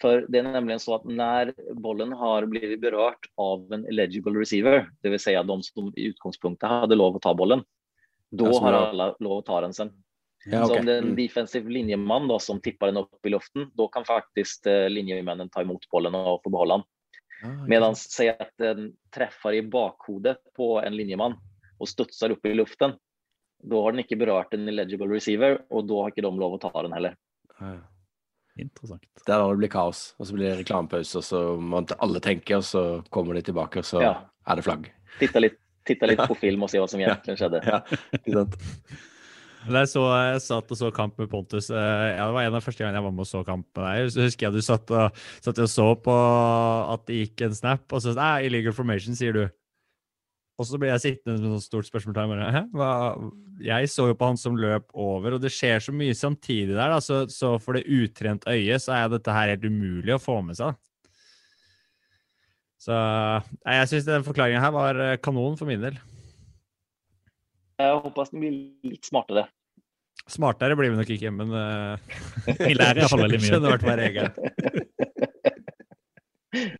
For 0.00 0.24
det 0.32 0.40
er 0.40 0.48
nemlig 0.48 0.78
så 0.80 0.96
at 0.96 1.04
når 1.04 1.52
bollen 1.84 2.14
har 2.16 2.46
blitt 2.48 2.78
berørt 2.80 3.28
av 3.40 3.66
en 3.74 3.82
eligible 3.90 4.32
receiver, 4.38 4.86
dvs. 5.04 5.26
Si 5.26 5.34
de 5.36 5.56
som 5.66 5.90
i 5.92 6.06
utgangspunktet 6.14 6.72
hadde 6.72 6.96
lov 6.96 7.18
å 7.18 7.22
ta 7.22 7.34
bollen, 7.36 7.64
da 8.30 8.46
Ja, 8.48 8.60
har 8.64 8.78
alle 8.78 9.10
lov 9.20 9.42
å 9.42 9.44
ta 9.44 9.60
den 9.60 9.76
sen. 9.76 9.90
Ja, 10.46 10.64
Så 10.64 10.78
om 10.78 10.86
det 10.88 10.94
er 10.94 11.02
en 11.04 11.16
defensiv 11.18 11.68
linjemann 11.68 12.28
da, 12.30 12.38
som 12.40 12.62
tipper 12.64 12.88
den 12.88 13.02
opp 13.02 13.26
i 13.28 13.32
luften, 13.34 13.68
da 13.76 13.88
kan 13.92 14.06
faktisk 14.08 14.64
eh, 14.70 14.88
linjemannen 14.88 15.50
ta 15.52 15.60
imot 15.60 15.84
bollen 15.92 16.16
og 16.16 16.40
få 16.44 16.52
beholde 16.54 16.78
den. 16.78 16.86
Ah, 17.44 17.60
Medan 17.68 17.96
si 17.96 18.28
at 18.32 18.54
den 18.60 18.94
treffer 19.12 19.58
i 19.58 19.60
bakhodet 19.60 20.38
på 20.56 20.78
en 20.80 20.96
linjemann 20.96 21.36
og 21.80 21.88
studsar 21.88 22.32
opp 22.32 22.48
i 22.48 22.56
luften. 22.56 22.96
da 23.60 23.76
har 23.84 23.92
den 23.92 24.00
ikke 24.00 24.16
berørt 24.16 24.54
en 24.56 24.68
eligible 24.68 25.08
receiver 25.12 25.58
og 25.68 25.86
da 25.88 26.00
har 26.00 26.12
ikke 26.12 26.24
de 26.24 26.32
lov 26.40 26.56
å 26.56 26.60
ta 26.62 26.72
den 26.82 26.96
heller. 26.96 27.16
Ja. 27.60 27.76
Interessant. 28.58 29.02
Det 29.24 29.28
er 29.34 29.38
da 29.38 29.48
det 29.50 29.58
blir 29.60 29.70
kaos, 29.72 30.14
og 30.18 30.26
så 30.26 30.34
blir 30.34 30.50
det 30.50 30.58
reklamepause, 30.64 31.16
og 31.20 31.24
så 31.24 31.42
må 31.60 31.84
alle 32.00 32.20
tenke, 32.20 32.56
og 32.56 32.64
så 32.66 33.02
kommer 33.10 33.34
de 33.34 33.42
tilbake, 33.42 33.78
og 33.78 33.84
så 33.84 34.00
Ja. 34.02 34.14
er 34.48 34.56
det 34.56 34.64
flagg. 34.64 34.90
Titta 35.20 35.38
litt, 35.40 35.58
titta 35.86 36.06
litt 36.06 36.18
Ja. 36.18 36.26
på 36.26 36.36
film 36.36 36.62
og 36.62 36.70
se 36.70 36.78
hva 36.78 36.88
som 36.88 37.00
egentlig 37.00 37.36
skjedde. 37.38 37.62
Ja, 37.64 37.80
ikke 38.12 38.32
sant? 38.32 38.56
Da 39.68 39.82
jeg, 39.84 39.88
så, 39.92 40.00
jeg 40.32 40.40
satt 40.40 40.70
og 40.72 40.76
så 40.78 40.88
kamp 40.90 41.18
med 41.18 41.28
Pontus. 41.28 41.68
eh, 41.70 41.76
Ja, 42.16 42.26
det 42.26 42.32
var 42.32 42.42
en 42.46 42.54
av 42.54 42.62
første 42.64 42.80
gangene 42.80 42.96
jeg 42.96 43.04
var 43.04 43.12
med 43.12 43.20
og 43.20 43.26
så 43.28 43.44
kamp 43.44 43.66
med 43.76 43.84
deg. 43.84 44.10
Så 44.14 44.22
husker 44.24 44.46
jeg 44.46 44.52
du 44.54 44.60
satt 44.64 44.90
og, 44.90 45.12
satt 45.44 45.58
og 45.60 45.68
så 45.68 45.88
på 46.00 46.14
at 46.94 47.04
det 47.06 47.18
gikk 47.36 47.42
en 47.44 47.54
snap, 47.54 47.84
og 47.92 48.00
så 48.00 48.14
Nei, 48.16 48.46
illegal 48.48 48.72
formation, 48.72 49.14
sier 49.14 49.32
du. 49.36 49.42
Og 50.60 50.66
så 50.68 50.76
blir 50.76 50.90
jeg 50.92 51.00
sittende 51.00 51.40
med 51.40 51.56
et 51.56 51.64
stort 51.64 51.88
spørsmålstegn. 51.88 52.68
Jeg 53.64 53.88
så 53.88 54.10
jo 54.10 54.16
på 54.18 54.28
han 54.28 54.36
som 54.40 54.58
løp 54.60 54.90
over, 54.92 55.36
og 55.36 55.40
det 55.40 55.52
skjer 55.54 55.80
så 55.80 55.94
mye 55.96 56.16
samtidig 56.16 56.74
der, 56.74 56.92
da, 56.92 56.98
så, 57.00 57.22
så 57.32 57.54
for 57.62 57.78
det 57.78 57.88
utrent 57.88 58.44
øyet 58.50 58.84
så 58.84 58.92
er 58.98 59.08
dette 59.14 59.32
her 59.32 59.54
helt 59.54 59.64
umulig 59.64 60.12
å 60.12 60.20
få 60.20 60.36
med 60.44 60.58
seg. 60.60 60.76
Så 62.80 62.96
jeg 62.96 63.88
syns 63.88 64.08
den 64.08 64.24
forklaringa 64.24 64.60
her 64.62 64.72
var 64.76 65.00
eh, 65.04 65.18
kanon 65.20 65.56
for 65.60 65.68
min 65.68 65.82
del. 65.82 65.96
Jeg 67.80 67.96
håper 68.04 68.22
at 68.22 68.32
den 68.34 68.44
blir 68.44 68.52
litt 68.92 69.08
smartere. 69.08 69.46
Smartere 70.28 70.76
blir 70.76 70.92
vi 70.92 71.00
nok 71.00 71.10
ikke, 71.16 71.32
men 71.32 71.48
uh, 71.56 71.96
Vi 72.66 72.76
lærer 72.76 73.00
iallfall 73.00 73.24
veldig 73.24 73.40
mye. 73.40 73.48
Skjønner 73.48 73.70
hvert 73.78 73.88
fall 73.88 74.00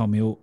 har 0.00 0.08
vi 0.12 0.22
jo 0.22 0.34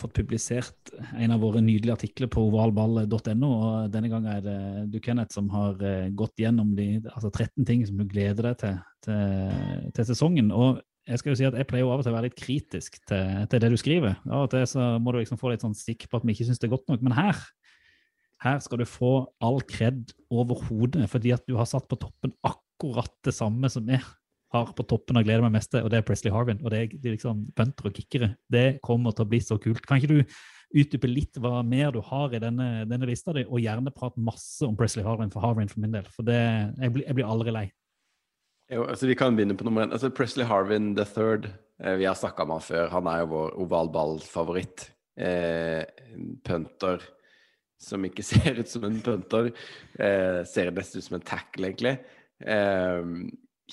fått 0.00 0.14
publisert 0.16 0.92
en 1.20 1.34
av 1.34 1.42
våre 1.42 1.60
nydelige 1.60 1.98
artikler 1.98 2.30
på 2.32 2.46
ovalball.no. 2.48 3.50
og 3.50 3.90
Denne 3.92 4.08
gangen 4.08 4.30
er 4.32 4.44
det 4.44 4.60
du, 4.92 4.98
Kenneth, 5.04 5.36
som 5.36 5.50
har 5.52 5.76
eh, 5.84 6.08
gått 6.16 6.40
gjennom 6.40 6.72
de 6.78 6.94
altså 7.12 7.28
13 7.28 7.68
ting 7.68 7.84
som 7.86 8.00
du 8.00 8.06
gleder 8.08 8.48
deg 8.48 8.56
til, 8.62 8.80
til, 9.06 9.92
til 9.92 10.08
sesongen. 10.08 10.50
og 10.52 10.80
jeg 11.02 11.18
skal 11.18 11.32
jo 11.32 11.38
si 11.40 11.46
at 11.48 11.56
jeg 11.58 11.66
pleier 11.66 11.82
jo 11.82 11.90
av 11.90 11.98
og 11.98 12.06
til 12.06 12.12
å 12.12 12.14
være 12.14 12.28
litt 12.28 12.38
kritisk 12.38 13.00
til, 13.10 13.40
til 13.50 13.62
det 13.62 13.72
du 13.72 13.78
skriver. 13.80 14.20
Av 14.30 14.44
og 14.44 14.52
til 14.52 14.62
så 14.70 14.84
må 15.02 15.10
du 15.10 15.18
liksom 15.18 15.40
få 15.40 15.50
litt 15.50 15.64
sånn 15.64 15.74
stikk 15.74 16.06
på 16.06 16.20
at 16.20 16.26
vi 16.26 16.36
ikke 16.36 16.46
syns 16.46 16.62
det 16.62 16.68
er 16.68 16.76
godt 16.76 16.92
nok. 16.92 17.02
Men 17.02 17.16
her 17.16 17.40
her 18.42 18.58
skal 18.62 18.80
du 18.80 18.88
få 18.88 19.12
all 19.42 19.60
kred 19.70 20.10
over 20.32 20.62
hodet, 20.66 21.06
fordi 21.10 21.34
at 21.34 21.44
du 21.46 21.56
har 21.58 21.68
satt 21.70 21.86
på 21.90 21.98
toppen 22.00 22.34
akkurat 22.46 23.12
det 23.26 23.34
samme 23.36 23.70
som 23.70 23.86
jeg 23.90 24.02
har 24.52 24.72
på 24.76 24.84
toppen 24.88 25.18
og 25.18 25.26
gleder 25.26 25.44
meg 25.44 25.54
mest 25.56 25.72
til, 25.72 25.84
og 25.84 25.92
det 25.92 26.00
er 26.00 26.06
Presley 26.06 26.32
Harvin. 26.34 26.60
Og 26.62 26.72
det 26.72 26.80
er, 26.80 26.96
er 26.98 27.14
liksom 27.16 27.46
punter 27.56 27.88
og 27.88 27.96
kickere. 27.96 28.32
Det 28.52 28.66
kommer 28.84 29.14
til 29.16 29.26
å 29.26 29.30
bli 29.30 29.40
så 29.44 29.58
kult. 29.62 29.84
Kan 29.88 30.00
ikke 30.00 30.18
du 30.18 30.36
utdype 30.72 31.10
litt 31.10 31.38
hva 31.40 31.60
mer 31.66 31.92
du 31.92 32.00
har 32.06 32.32
i 32.32 32.40
denne, 32.42 32.86
denne 32.88 33.08
lista 33.08 33.34
di, 33.36 33.44
og 33.44 33.60
gjerne 33.60 33.92
prate 33.94 34.20
masse 34.24 34.64
om 34.66 34.76
Presley 34.78 35.04
Harvin 35.04 35.32
for 35.32 35.44
Harvin 35.44 35.70
for 35.70 35.84
min 35.84 35.94
del, 35.96 36.08
for 36.12 36.24
det, 36.26 36.40
jeg, 36.80 36.94
blir, 36.94 37.06
jeg 37.08 37.18
blir 37.18 37.28
aldri 37.28 37.54
lei. 37.54 37.66
Jo, 38.72 38.86
altså 38.88 39.08
Vi 39.10 39.16
kan 39.18 39.36
begynne 39.36 39.56
på 39.58 39.66
nummer 39.68 39.84
én. 39.84 39.92
Altså 39.92 40.08
Presley 40.08 40.46
Harvin 40.48 40.94
the 40.96 41.04
third. 41.04 41.50
Eh, 41.82 41.98
vi 42.00 42.06
har 42.08 42.16
snakka 42.16 42.46
med 42.46 42.60
han 42.60 42.64
før. 42.64 42.86
Han 42.94 43.10
er 43.10 43.18
jo 43.20 43.32
vår 43.34 43.58
ovalballfavoritt. 43.66 44.86
Eh, 45.20 45.82
punter 46.46 47.04
som 47.82 48.06
ikke 48.06 48.24
ser 48.30 48.62
ut 48.62 48.70
som 48.70 48.86
en 48.88 49.00
punter. 49.04 49.50
Eh, 49.98 50.40
ser 50.48 50.72
best 50.72 50.96
ut 50.96 51.04
som 51.04 51.18
en 51.18 51.26
tackle, 51.26 51.72
egentlig. 51.72 51.98
Eh, 52.40 53.02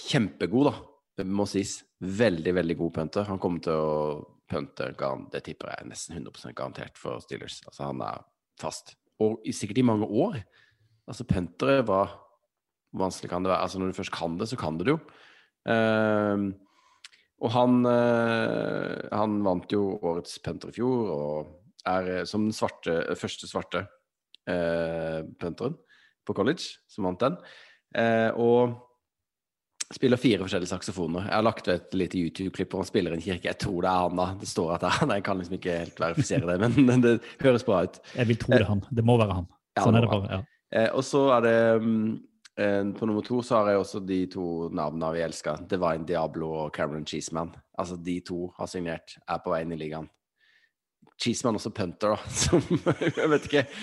kjempegod, 0.07 0.69
da. 0.69 0.75
Det 1.19 1.27
må 1.27 1.45
sies. 1.49 1.79
Veldig, 1.99 2.53
veldig 2.55 2.77
god 2.79 2.93
punter. 2.95 3.27
Han 3.27 3.41
kommer 3.43 3.63
til 3.63 3.75
å 3.75 4.19
punte, 4.49 4.87
det 5.33 5.43
tipper 5.45 5.73
jeg 5.75 5.89
nesten 5.91 6.15
100 6.17 6.55
garantert 6.57 6.97
for 6.97 7.21
Steelers. 7.21 7.59
Altså 7.67 7.89
Han 7.89 8.01
er 8.05 8.23
fast. 8.59 8.95
Og 9.19 9.43
sikkert 9.53 9.81
i 9.81 9.85
mange 9.85 10.07
år. 10.07 10.39
Altså 11.09 11.27
Puntere 11.27 11.83
var 11.85 12.15
vanskelig 12.95 13.29
kan 13.29 13.43
det 13.43 13.51
være? 13.51 13.61
Altså 13.61 13.79
Når 13.79 13.91
du 13.91 13.99
først 13.99 14.15
kan 14.15 14.37
det, 14.39 14.49
så 14.49 14.57
kan 14.57 14.77
du 14.77 14.83
det 14.85 14.95
jo. 14.95 14.99
Ehm, 15.69 16.49
og 17.39 17.51
han, 17.55 17.85
uh, 17.87 19.07
han 19.15 19.37
vant 19.45 19.71
jo 19.71 19.99
årets 20.03 20.39
punter 20.43 20.71
i 20.71 20.75
fjor, 20.75 21.11
og 21.13 21.87
er 21.87 22.09
eh, 22.17 22.25
som 22.27 22.43
den 22.43 22.55
svarte, 22.55 22.97
første 23.15 23.47
svarte 23.47 23.85
uh, 24.49 25.23
punteren 25.39 25.77
på 26.27 26.35
college, 26.35 26.81
som 26.91 27.07
vant 27.07 27.23
den. 27.23 27.37
Og 28.35 28.75
spiller 29.93 30.17
fire 30.21 30.43
forskjellige 30.43 30.69
saksofoner. 30.69 31.25
Jeg 31.25 31.33
har 31.33 31.45
lagt 31.45 31.65
ut 31.67 31.71
et 31.73 31.95
lite 31.97 32.19
YouTube-klipp 32.21 32.69
hvor 32.73 32.83
han 32.83 32.89
spiller 32.89 33.15
en 33.15 33.23
kirke. 33.23 33.47
Jeg 33.49 33.57
tror 33.61 33.81
det 33.81 33.89
er 33.89 34.03
han, 34.05 34.19
da. 34.21 34.27
Det 34.41 34.49
står 34.51 34.75
at 34.75 34.83
det 34.83 34.89
er 34.91 34.97
han. 35.01 35.13
Jeg 35.17 35.23
kan 35.25 35.39
liksom 35.41 35.55
ikke 35.57 35.77
helt 35.79 36.01
verifisere 36.03 36.45
det, 36.59 36.71
men 36.77 37.01
det 37.05 37.15
høres 37.41 37.65
bra 37.65 37.83
ut. 37.87 37.97
Jeg 38.15 38.29
vil 38.29 38.37
tro 38.43 38.53
det 38.53 38.61
er 38.61 38.69
han. 38.69 38.83
Det 38.93 39.05
må 39.05 39.17
være 39.21 39.39
han. 39.39 39.47
Ja, 39.79 39.85
Sånn 39.85 39.97
det 39.97 40.03
er 40.03 40.07
det 40.07 40.11
bare. 40.13 40.39
ja. 40.39 40.41
Eh, 40.69 40.91
og 40.93 41.01
så 41.01 41.23
er 41.33 41.41
det 41.41 41.53
mm, 41.81 42.09
eh, 42.61 42.83
På 42.99 43.07
nummer 43.09 43.25
to 43.25 43.39
så 43.41 43.57
har 43.57 43.71
jeg 43.71 43.79
også 43.81 44.03
de 44.05 44.19
to 44.29 44.45
navnene 44.77 45.09
vi 45.15 45.23
elsker. 45.25 45.63
Divine 45.71 46.05
Diablo 46.05 46.51
og 46.65 46.71
Cameron 46.75 47.07
Cheeseman. 47.09 47.49
Altså 47.79 47.97
de 47.97 48.19
to 48.21 48.51
har 48.59 48.69
signert, 48.69 49.17
er 49.25 49.41
på 49.41 49.55
vei 49.55 49.63
inn 49.65 49.73
i 49.73 49.79
ligaen. 49.81 50.05
Cheeseman 51.19 51.57
også 51.57 51.73
punter, 51.75 52.13
da, 52.13 52.31
som 52.45 52.61
Jeg 53.17 53.29
vet 53.33 53.49
ikke. 53.49 53.65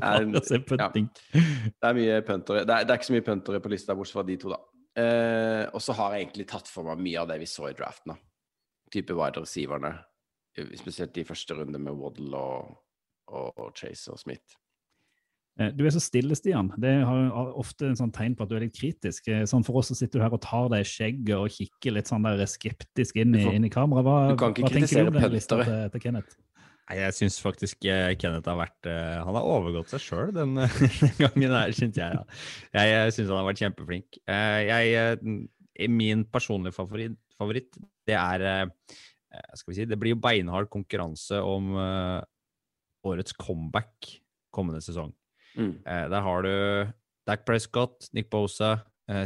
Er, 0.00 0.24
punting. 0.66 1.08
det 1.34 1.86
er 1.88 1.94
mye 1.96 2.18
puntere. 2.26 2.64
Det 2.64 2.74
er, 2.74 2.84
det 2.86 2.92
er 2.94 2.98
ikke 2.98 3.08
så 3.10 3.14
mye 3.16 3.26
puntere 3.26 3.60
på 3.60 3.70
lista, 3.72 3.94
bortsett 3.98 4.16
fra 4.16 4.24
de 4.26 4.36
to, 4.38 4.52
da. 4.54 4.58
Eh, 5.00 5.64
og 5.72 5.82
så 5.84 5.94
har 5.96 6.14
jeg 6.14 6.26
egentlig 6.26 6.48
tatt 6.50 6.68
for 6.70 6.86
meg 6.90 7.02
mye 7.02 7.22
av 7.22 7.30
det 7.30 7.40
vi 7.42 7.48
så 7.48 7.70
i 7.70 7.76
draften, 7.78 8.14
da. 8.14 8.20
Type 8.92 9.16
wide 9.16 9.42
receiverne. 9.44 9.94
Spesielt 10.76 11.14
de 11.14 11.24
første 11.24 11.56
runde 11.56 11.78
med 11.80 11.94
Waddle 11.96 12.36
og, 12.36 12.72
og, 13.30 13.52
og 13.54 13.70
Chase 13.78 14.10
og 14.12 14.18
Smith. 14.20 14.56
Eh, 15.60 15.70
Du 15.76 15.84
er 15.86 15.94
så 15.94 16.02
stille, 16.02 16.36
Stian. 16.38 16.72
Det 16.80 16.92
har 17.06 17.54
ofte 17.60 17.86
en 17.90 17.98
sånn 17.98 18.12
tegn 18.14 18.34
på 18.36 18.44
at 18.44 18.50
du 18.50 18.56
er 18.58 18.66
litt 18.66 18.76
kritisk. 18.76 19.30
Eh, 19.30 19.46
Sånn 19.50 19.64
For 19.66 19.80
oss 19.80 19.92
så 19.92 19.98
sitter 19.98 20.18
du 20.18 20.26
her 20.26 20.34
og 20.36 20.42
tar 20.44 20.68
deg 20.74 20.84
i 20.84 20.90
skjegget 20.90 21.36
og 21.38 21.54
kikker 21.54 21.96
litt 21.96 22.10
sånn 22.10 22.26
der 22.26 22.42
skeptisk 22.50 23.20
inn 23.22 23.38
i, 23.38 23.46
inn 23.54 23.68
i 23.68 23.72
kameraet. 23.72 24.06
Hva, 24.06 24.18
du 24.34 24.38
kan 24.42 24.54
ikke 24.54 24.66
hva 24.66 24.74
tenker 24.74 25.06
du 25.06 25.12
om 25.14 25.20
den 25.22 25.36
lista 25.38 25.62
til, 25.62 25.82
til 25.94 26.04
Kenneth? 26.08 26.38
Jeg 26.96 27.14
syns 27.16 27.38
faktisk 27.42 27.86
eh, 27.88 28.12
Kenneth 28.18 28.50
har 28.50 28.58
vært 28.58 28.88
eh, 28.88 29.18
Han 29.22 29.36
har 29.36 29.46
overgått 29.46 29.92
seg 29.92 30.02
sjøl 30.02 30.32
den, 30.34 30.56
den 31.02 31.14
gangen 31.18 31.54
her, 31.54 31.72
syns 31.76 32.00
jeg. 32.00 32.18
Ja. 32.18 32.82
Jeg, 32.82 33.14
syns 33.14 33.30
han 33.30 33.40
har 33.40 33.48
vært 33.48 33.62
kjempeflink. 33.62 34.20
Eh, 34.30 34.60
jeg, 34.66 35.90
min 35.92 36.26
personlige 36.28 36.76
favoritt, 36.76 37.16
favoritt 37.40 37.78
det 38.08 38.16
er 38.18 38.68
Skal 39.54 39.70
vi 39.70 39.76
si 39.78 39.86
Det 39.88 39.98
blir 40.00 40.16
jo 40.16 40.20
beinhard 40.20 40.68
konkurranse 40.72 41.38
om 41.46 41.76
årets 43.06 43.32
comeback 43.38 44.10
kommende 44.52 44.82
sesong. 44.84 45.12
Mm. 45.54 45.76
Der 45.86 46.24
har 46.26 46.42
du 46.44 46.52
Dak 47.28 47.46
Prescott, 47.46 48.10
Nick 48.12 48.28
Bosa, 48.32 48.80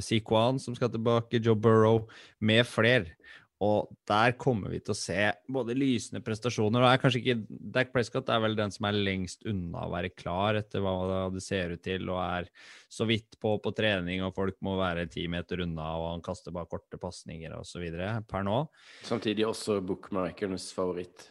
Sequan 0.05 0.61
som 0.63 0.77
skal 0.77 0.93
tilbake, 0.93 1.41
Joe 1.41 1.57
Burrow, 1.57 2.05
med 2.45 2.69
flere. 2.69 3.17
Og 3.65 3.91
der 4.09 4.35
kommer 4.41 4.73
vi 4.73 4.81
til 4.85 4.93
å 4.93 4.99
se 4.99 5.19
både 5.49 5.77
lysende 5.79 6.21
prestasjoner 6.25 6.85
og 6.85 6.89
er 6.91 7.01
kanskje 7.01 7.21
ikke 7.23 7.61
Dak 7.75 7.93
Prescott 7.95 8.31
er 8.33 8.43
vel 8.45 8.57
den 8.59 8.73
som 8.75 8.89
er 8.89 8.99
lengst 8.99 9.47
unna 9.49 9.87
å 9.87 9.93
være 9.95 10.13
klar 10.13 10.59
etter 10.59 10.85
hva 10.85 11.27
det 11.33 11.43
ser 11.45 11.75
ut 11.77 11.83
til, 11.85 12.09
og 12.13 12.21
er 12.23 12.51
så 12.93 13.07
vidt 13.09 13.39
på 13.43 13.57
på 13.63 13.73
trening, 13.77 14.23
og 14.27 14.35
folk 14.37 14.59
må 14.65 14.77
være 14.79 15.07
ti 15.11 15.27
meter 15.31 15.65
unna, 15.65 15.89
og 15.99 16.09
han 16.13 16.25
kaster 16.25 16.55
bare 16.55 16.71
korte 16.71 17.01
pasninger 17.01 17.55
osv. 17.57 17.87
per 18.29 18.47
nå. 18.47 18.59
Samtidig 19.07 19.47
også 19.49 19.81
bookmarkernes 19.87 20.71
favoritt. 20.77 21.29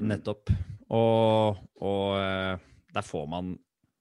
Nettopp. 0.00 0.52
Og, 0.94 1.58
og 1.82 2.06
eh, 2.18 2.70
der 2.94 3.06
får 3.06 3.26
man 3.30 3.56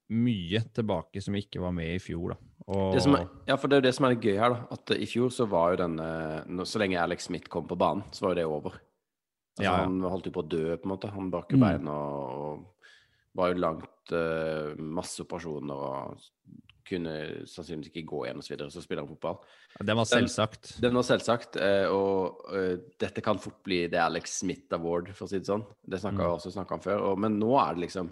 mye 0.09 0.61
tilbake 0.73 1.21
som 1.21 1.37
ikke 1.37 1.61
var 1.61 1.73
med 1.75 1.95
i 1.95 2.01
fjor, 2.01 2.33
da. 2.33 2.48
Og, 2.69 2.93
er, 3.01 3.23
ja, 3.49 3.55
for 3.57 3.65
det 3.71 3.77
er 3.77 3.81
jo 3.81 3.87
det 3.87 3.95
som 3.97 4.05
er 4.05 4.13
det 4.13 4.21
gøy 4.29 4.35
her, 4.37 4.53
da. 4.53 4.67
At 4.75 4.91
eh, 4.93 4.99
i 5.01 5.07
fjor 5.09 5.31
så 5.33 5.47
var 5.49 5.71
jo 5.73 5.79
denne 5.81 6.65
Så 6.69 6.77
lenge 6.81 6.99
Alex 7.01 7.25
Smith 7.25 7.49
kom 7.49 7.65
på 7.69 7.77
banen, 7.79 8.03
så 8.13 8.27
var 8.27 8.35
jo 8.35 8.39
det 8.41 8.45
over. 8.45 8.75
Altså, 8.77 9.63
Ja, 9.65 9.71
ja. 9.73 9.85
Han 9.87 9.97
holdt 10.05 10.29
jo 10.29 10.35
på 10.37 10.43
å 10.43 10.49
dø, 10.49 10.65
på 10.77 10.85
en 10.87 10.93
måte. 10.93 11.09
Han 11.11 11.31
brakk 11.33 11.49
jo 11.51 11.57
Mm. 11.57 11.65
bein 11.65 11.87
og, 11.91 12.65
var 13.35 13.51
jo 13.53 13.59
langt 13.61 14.13
uh, 14.13 14.75
Masse 14.77 15.21
operasjoner 15.25 15.81
og 15.89 16.21
kunne 16.89 17.45
sannsynligvis 17.45 17.91
ikke 17.91 18.05
gå 18.09 18.21
igjen 18.25 18.39
og 18.41 18.43
så 18.45 18.53
videre. 18.55 18.71
Så 18.73 18.81
spiller 18.81 19.03
han 19.05 19.11
fotball. 19.11 19.35
Den 19.85 19.97
var 19.99 20.07
selvsagt. 20.09 20.71
Den 20.81 20.95
var 20.97 21.05
selvsagt, 21.05 21.57
eh, 21.61 21.85
og 21.93 22.39
uh, 22.53 22.77
dette 22.99 23.21
kan 23.21 23.37
fort 23.41 23.59
bli 23.63 23.83
det 23.87 23.99
Alex 24.01 24.39
Smith 24.41 24.73
Award, 24.73 25.11
for 25.13 25.25
å 25.27 25.29
si 25.29 25.37
det 25.41 25.49
sånn. 25.49 25.65
Det 25.85 25.99
snakka 26.01 26.23
Mm. 26.25 26.33
også 26.37 26.53
snakka 26.55 26.73
om 26.79 26.81
før. 26.81 27.03
Og, 27.11 27.19
men 27.19 27.37
nå 27.39 27.51
er 27.61 27.75
det 27.75 27.83
liksom 27.87 28.09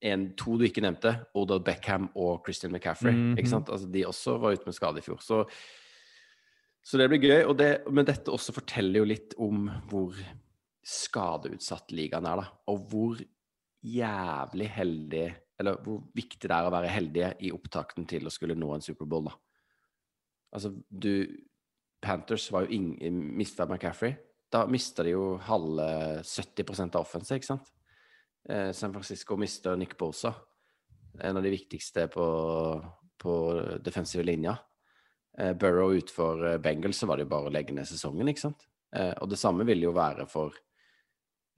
en, 0.00 0.28
to 0.38 0.56
du 0.58 0.66
ikke 0.68 0.82
nevnte, 0.84 1.14
Odell 1.38 1.62
Beckham 1.64 2.08
og 2.14 2.44
Christian 2.46 2.72
McCaffrey. 2.72 3.14
Mhm. 3.14 3.38
ikke 3.38 3.50
sant? 3.50 3.70
Altså, 3.70 3.88
de 3.90 4.06
også 4.06 4.38
var 4.38 4.54
ute 4.54 4.68
med 4.68 4.76
skade 4.76 5.00
i 5.00 5.04
fjor. 5.04 5.22
Så, 5.24 5.40
så 6.82 7.00
det 7.00 7.08
blir 7.10 7.24
gøy. 7.24 7.48
Det, 7.58 7.70
men 7.90 8.06
dette 8.06 8.32
også 8.34 8.54
forteller 8.54 9.02
jo 9.02 9.08
litt 9.08 9.34
om 9.42 9.66
hvor 9.90 10.14
skadeutsatt 10.88 11.92
ligaen 11.92 12.28
er, 12.28 12.44
da. 12.44 12.46
Og 12.72 12.86
hvor 12.90 13.20
jævlig 13.84 14.66
heldig 14.74 15.26
Eller 15.58 15.76
hvor 15.82 16.00
viktig 16.14 16.46
det 16.46 16.54
er 16.54 16.66
å 16.66 16.70
være 16.70 16.90
heldige 16.90 17.28
i 17.42 17.48
opptakten 17.50 18.04
til 18.06 18.26
å 18.26 18.30
skulle 18.30 18.54
nå 18.54 18.68
en 18.74 18.84
Superbowl, 18.84 19.26
da. 19.26 19.32
Altså, 20.54 20.70
du 20.88 21.26
Panthers 21.98 22.46
var 22.54 22.62
jo 22.62 22.76
ingen 22.76 23.18
mista 23.34 23.66
McCaffrey. 23.66 24.14
Da 24.52 24.62
mista 24.70 25.02
de 25.02 25.16
jo 25.16 25.32
halve 25.48 25.88
70% 26.22 26.94
av 26.94 27.02
offense, 27.02 27.34
ikke 27.34 27.48
sant? 27.48 27.72
Eh, 28.48 28.70
San 28.72 28.92
Francisco 28.92 29.36
mister 29.36 29.76
Nick 29.76 29.96
Bosa, 29.98 30.34
en 31.20 31.36
av 31.36 31.42
de 31.42 31.50
viktigste 31.50 32.06
på, 32.12 32.26
på 33.18 33.34
defensive 33.84 34.24
linja. 34.24 34.56
Eh, 35.38 35.52
Burrow 35.52 35.94
utfor 35.96 36.44
eh, 36.46 36.58
Bengals, 36.62 37.00
så 37.00 37.08
var 37.08 37.18
det 37.18 37.26
jo 37.26 37.32
bare 37.34 37.50
å 37.50 37.54
legge 37.54 37.76
ned 37.76 37.88
sesongen, 37.88 38.28
ikke 38.30 38.48
sant? 38.48 38.68
Og 38.88 39.28
det 39.28 39.36
samme 39.36 39.66
vil 39.68 39.82
jo 39.84 39.90
være 39.92 40.24
for 40.32 40.54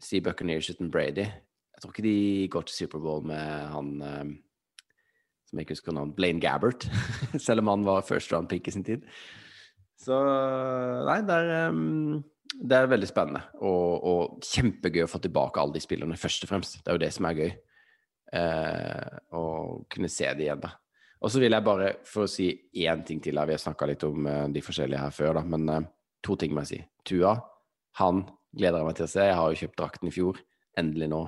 Sea 0.03 0.19
Buccaneers 0.27 0.67
uten 0.73 0.89
Brady. 0.91 1.29
Jeg 1.31 1.83
tror 1.83 1.93
ikke 1.93 2.03
de 2.03 2.49
går 2.51 2.65
til 2.67 2.75
Superbowl 2.75 3.23
med 3.31 3.69
han 3.71 3.93
som 5.47 5.59
jeg 5.59 5.67
ikke 5.67 5.77
husker 5.77 5.95
navnet, 5.95 6.17
Blaine 6.19 6.43
Gabbert. 6.43 6.89
Selv 7.47 7.63
om 7.63 7.71
han 7.71 7.87
var 7.87 8.03
first 8.07 8.33
round 8.35 8.51
pick 8.51 8.67
i 8.67 8.75
sin 8.75 8.87
tid. 8.87 9.07
Så 9.99 10.19
nei, 11.07 11.21
det 11.29 11.39
er, 11.39 11.71
um, 11.71 12.21
det 12.59 12.77
er 12.77 12.91
veldig 12.91 13.09
spennende. 13.09 13.43
Og, 13.63 14.07
og 14.11 14.47
kjempegøy 14.47 15.05
å 15.05 15.11
få 15.11 15.21
tilbake 15.23 15.63
alle 15.63 15.77
de 15.77 15.83
spillerne, 15.85 16.19
først 16.19 16.47
og 16.47 16.51
fremst. 16.51 16.81
Det 16.81 16.91
er 16.91 16.99
jo 16.99 17.03
det 17.05 17.13
som 17.15 17.29
er 17.29 17.39
gøy. 17.39 17.51
Eh, 18.41 19.19
å 19.37 19.45
kunne 19.91 20.11
se 20.11 20.29
det 20.35 20.47
igjen, 20.47 20.63
da. 20.63 20.75
Og 21.21 21.33
så 21.33 21.41
vil 21.43 21.53
jeg 21.53 21.67
bare, 21.67 21.95
for 22.09 22.25
å 22.25 22.31
si 22.31 22.49
én 22.81 23.03
ting 23.07 23.21
til 23.23 23.37
her, 23.37 23.49
vi 23.49 23.57
har 23.57 23.63
snakka 23.63 23.89
litt 23.91 24.05
om 24.09 24.27
eh, 24.27 24.47
de 24.55 24.63
forskjellige 24.65 25.03
her 25.03 25.15
før, 25.15 25.35
da, 25.37 25.45
men 25.53 25.67
eh, 25.69 25.89
to 26.25 26.37
ting 26.41 26.55
må 26.57 26.65
jeg 26.65 26.73
si. 26.73 26.81
Tua, 27.13 27.35
han 28.01 28.25
gleder 28.57 28.81
jeg 28.81 28.89
meg 28.89 28.99
til 28.99 29.07
å 29.07 29.13
se. 29.15 29.27
Jeg 29.29 29.39
har 29.39 29.51
jo 29.51 29.61
kjøpt 29.63 29.79
drakten 29.79 30.11
i 30.11 30.15
fjor. 30.15 30.41
Endelig 30.81 31.11
nå 31.13 31.25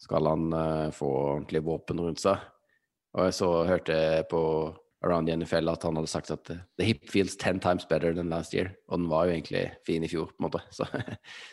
skal 0.00 0.30
han 0.30 0.52
eh, 0.54 0.88
få 0.94 1.10
ordentlige 1.34 1.66
våpen 1.66 2.02
rundt 2.02 2.22
seg. 2.22 2.40
Og 3.18 3.28
jeg 3.28 3.36
så 3.38 3.50
hørte 3.68 3.98
på 4.30 4.42
Around 5.04 5.28
the 5.28 5.36
NFL 5.36 5.70
at 5.70 5.84
han 5.86 5.94
hadde 5.94 6.10
sagt 6.10 6.30
at 6.34 6.50
eh, 6.50 6.62
the 6.78 6.86
hip 6.88 7.04
feels 7.10 7.36
ten 7.36 7.60
times 7.62 7.84
better 7.86 8.14
than 8.14 8.30
last 8.30 8.54
year. 8.54 8.72
Og 8.88 8.98
den 8.98 9.08
var 9.10 9.28
jo 9.28 9.36
egentlig 9.36 9.64
fin 9.86 10.02
i 10.02 10.10
fjor, 10.10 10.32
på 10.32 10.42
en 10.42 10.48
måte. 10.48 10.62
Så 10.74 10.88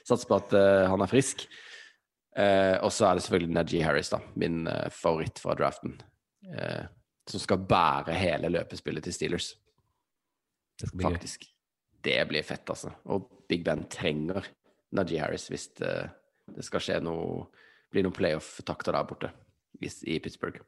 satser 0.07 0.29
på 0.29 0.39
at 0.39 0.55
uh, 0.57 0.85
han 0.89 1.03
er 1.05 1.11
frisk. 1.11 1.45
Uh, 2.35 2.75
og 2.83 2.89
så 2.91 3.05
er 3.07 3.15
det 3.15 3.23
selvfølgelig 3.23 3.53
Najee 3.55 3.83
Harris, 3.85 4.09
da, 4.11 4.17
min 4.35 4.65
uh, 4.67 4.89
favoritt 4.91 5.39
fra 5.39 5.55
draften. 5.55 5.93
Som 7.25 7.41
skal 7.41 7.63
bære 7.65 8.13
hele 8.13 8.51
løpespillet 8.53 9.05
til 9.07 9.15
Steelers. 9.15 9.47
Det 10.77 10.89
skal 10.89 10.99
bli 10.99 11.07
gøy. 11.07 11.15
Faktisk. 11.15 11.47
Det 12.05 12.17
blir 12.29 12.45
fett, 12.45 12.69
altså. 12.69 12.91
Og 13.09 13.29
Big 13.49 13.63
Ben 13.65 13.85
trenger 13.89 14.45
Najee 14.93 15.23
Harris 15.23 15.47
hvis 15.49 15.71
det, 15.79 15.93
det 16.53 16.65
skal 16.67 16.83
skje 16.83 16.99
noe 17.01 17.47
bli 17.95 18.03
noen 18.03 18.15
playoff-takter 18.15 18.95
der 18.95 19.07
borte 19.07 19.31
i 19.81 20.19
Pittsburgh. 20.19 20.59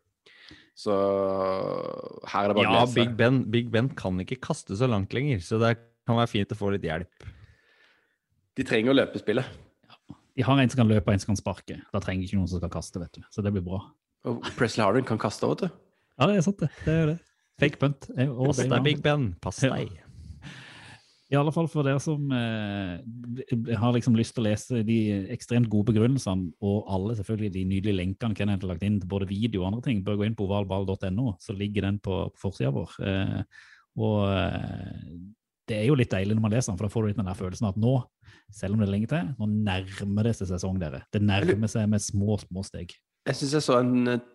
Så 0.78 0.94
her 2.32 2.44
er 2.46 2.52
det 2.52 2.58
bare 2.58 2.64
å 2.64 2.66
Ja, 2.68 2.74
glede 2.86 2.94
seg. 2.94 3.00
Big 3.02 3.16
Ben, 3.18 3.40
Big 3.52 3.72
Ben 3.74 3.90
kan 3.98 4.20
ikke 4.24 4.40
kaste 4.40 4.78
så 4.78 4.88
langt 4.90 5.14
lenger, 5.16 5.40
så 5.44 5.60
det 5.62 5.76
kan 6.08 6.16
være 6.20 6.30
fint 6.32 6.54
å 6.54 6.58
få 6.60 6.72
litt 6.76 6.86
hjelp. 6.88 7.28
De 8.58 8.64
trenger 8.66 8.94
å 8.94 8.98
løpe 8.98 9.20
spillet. 9.22 9.46
De 10.38 10.46
har 10.46 10.60
en 10.62 10.70
som 10.70 10.78
kan 10.84 10.90
løpe 10.90 11.10
og 11.10 11.14
en 11.16 11.20
som 11.24 11.32
kan 11.34 11.40
sparke. 11.40 11.80
Da 11.92 12.00
trenger 12.04 12.28
ikke 12.28 12.38
noen 12.38 12.50
som 12.52 12.62
skal 12.62 12.70
kaste, 12.74 13.00
vet 13.02 13.12
du. 13.18 13.24
Så 13.34 13.42
det 13.46 13.52
blir 13.56 13.66
bra. 13.66 13.82
Og 14.30 14.42
Presley 14.58 14.86
Harden 14.86 15.06
kan 15.08 15.18
kaste, 15.22 15.50
vet 15.50 15.66
du. 15.66 15.70
Ja, 16.18 16.28
det 16.30 16.38
er 16.38 16.46
sant, 16.46 16.60
det. 16.62 16.70
Det 16.86 16.94
er 16.94 17.06
det. 17.14 17.18
Fake 17.58 17.80
punt. 17.82 18.06
er 18.14 18.30
Pass 18.30 18.62
deg, 18.62 18.84
Big 18.86 19.02
Ben. 19.02 19.32
Pass 19.42 19.64
Ja. 19.64 19.74
deg. 19.74 19.98
I 21.28 21.36
alle 21.36 21.52
fall 21.52 21.68
for 21.68 21.84
dere 21.84 22.00
som 22.00 22.30
eh, 22.32 23.74
har 23.76 23.96
liksom 23.96 24.16
lyst 24.16 24.32
til 24.36 24.46
å 24.46 24.48
lese 24.48 24.84
de 24.88 25.00
ekstremt 25.34 25.68
gode 25.72 25.92
begrunnelsene, 25.92 26.54
og 26.64 26.88
alle 26.94 27.18
selvfølgelig 27.18 27.52
de 27.52 27.64
nydelige 27.68 28.00
lenkene 28.00 28.38
Kenneth 28.38 28.64
har 28.64 28.72
lagt 28.72 28.86
inn 28.88 29.02
til 29.02 29.12
både 29.12 29.28
video 29.28 29.66
og 29.66 29.74
andre 29.74 29.84
ting, 29.90 30.00
bør 30.06 30.22
gå 30.22 30.30
inn 30.30 30.38
på 30.40 30.48
ovalball.no, 30.48 31.34
så 31.44 31.56
ligger 31.58 31.90
den 31.90 32.00
på, 32.00 32.22
på 32.32 32.46
forsida 32.46 32.72
vår. 32.76 32.96
Eh, 33.04 33.42
og 34.00 34.22
eh, 34.32 35.04
det 35.68 35.82
er 35.82 35.90
jo 35.90 35.98
litt 36.00 36.14
deilig 36.14 36.38
når 36.38 36.46
man 36.48 36.56
leser 36.56 36.72
den, 36.72 36.80
for 36.80 36.88
da 36.88 36.94
får 36.96 37.04
du 37.04 37.12
litt 37.12 37.20
den 37.20 37.28
der 37.28 37.42
følelsen 37.42 37.70
at 37.74 37.84
nå, 37.84 37.98
selv 38.56 38.78
om 38.78 38.80
det 38.80 38.88
er 38.88 38.96
lenge 38.96 39.12
til, 39.12 39.36
nå 39.36 39.52
nærmer 39.68 40.30
det 40.30 40.36
seg 40.40 40.52
sesong, 40.54 40.80
dere. 40.80 41.04
Det 41.12 41.20
nærmer 41.20 41.76
seg 41.76 41.92
med 41.92 42.08
små, 42.08 42.40
små 42.48 42.64
steg. 42.64 42.96
Jeg 43.28 43.42
syns 43.42 43.60
jeg 43.60 43.68
så 43.68 43.82
en 43.84 44.16
eh, 44.16 44.26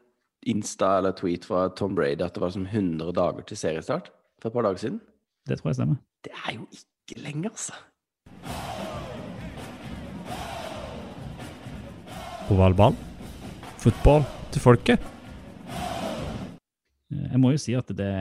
Insta 0.53 0.99
eller 0.99 1.17
tweet 1.17 1.49
fra 1.49 1.69
Tom 1.79 1.97
Brady 1.97 2.21
at 2.21 2.37
det 2.37 2.43
var 2.43 2.53
som 2.53 2.69
100 2.69 3.15
dager 3.17 3.49
til 3.49 3.57
seriestart 3.57 4.13
for 4.43 4.51
et 4.51 4.57
par 4.59 4.67
dager 4.69 4.85
siden. 4.85 4.99
Det 5.49 5.57
tror 5.61 5.71
jeg 5.71 5.79
stemmer. 5.79 6.03
Det 6.23 6.33
er 6.47 6.55
jo 6.55 6.67
ikke 6.71 7.19
lenge, 7.23 7.51
altså. 7.51 7.75
Ovalbanen. 12.53 12.99
Fotball 13.83 14.23
til 14.55 14.63
folket. 14.63 15.03
Eh, 17.11 17.27
Jeg 17.33 17.41
må 17.43 17.51
jo 17.55 17.59
si 17.61 17.75
at 17.75 17.89
det 17.99 18.13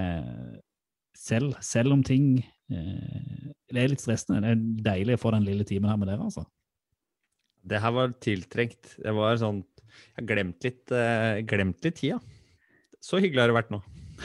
selv, 1.17 1.53
selv 1.61 1.93
om 1.93 2.01
ting 2.03 2.39
eh, 2.71 3.51
Det 3.69 3.77
er 3.83 3.91
litt 3.93 4.01
stressende. 4.01 4.41
Det 4.41 4.51
er 4.55 4.63
deilig 4.95 5.19
å 5.19 5.21
få 5.21 5.33
den 5.35 5.45
lille 5.45 5.67
timen 5.67 5.91
her 5.91 5.99
med 6.01 6.09
dere, 6.09 6.25
altså. 6.25 6.45
Det 7.61 7.77
her 7.83 7.93
var 7.93 8.15
tiltrengt. 8.23 8.95
Det 8.97 9.13
var 9.13 9.37
sånn 9.37 9.61
Jeg 9.61 10.15
har 10.23 10.29
glemt 10.33 10.65
litt, 10.65 10.85
eh, 10.95 11.41
glemt 11.45 11.83
litt 11.85 11.99
tida. 12.01 12.17
Så 13.01 13.21
hyggelig 13.21 13.43
har 13.43 13.51
det 13.51 13.59
vært 13.61 13.73
nå. 13.73 13.81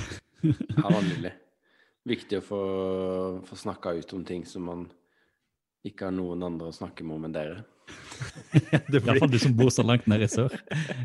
Det 0.47 0.83
var 0.85 1.03
nydelig. 1.03 1.33
Viktig 2.07 2.39
å 2.39 2.45
få, 2.45 2.61
få 3.47 3.57
snakka 3.59 3.97
ut 3.99 4.13
om 4.15 4.23
ting 4.25 4.45
som 4.47 4.69
man 4.69 4.85
ikke 5.87 6.09
har 6.09 6.15
noen 6.15 6.45
andre 6.47 6.71
å 6.71 6.75
snakke 6.75 7.07
med 7.07 7.19
om 7.19 7.27
enn 7.27 7.35
dere. 7.35 7.65
Det 8.91 9.01
blir, 9.01 9.13
Iallfall 9.13 9.31
du 9.31 9.39
som 9.39 9.55
bor 9.59 9.71
så 9.71 9.85
langt 9.87 10.07
nede 10.11 10.27
i 10.27 10.31
sør. 10.31 10.55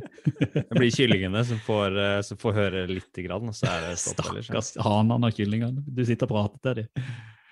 det 0.53 0.77
blir 0.77 0.93
kyllingene 0.93 1.43
som 1.45 1.59
får, 1.61 1.97
eh, 2.01 2.19
som 2.25 2.39
får 2.41 2.55
høre 2.57 2.85
lite 2.89 3.25
grann, 3.25 3.49
og 3.51 3.57
så 3.57 3.67
er 3.69 3.89
det 3.89 3.97
stopp. 4.01 4.31
Stakkars 4.39 4.71
hanene 4.81 5.29
og 5.29 5.37
kyllingene. 5.37 5.83
Du 5.85 6.01
sitter 6.07 6.29
og 6.29 6.33
prater 6.33 6.63
til 6.63 6.79
dem. 6.81 7.11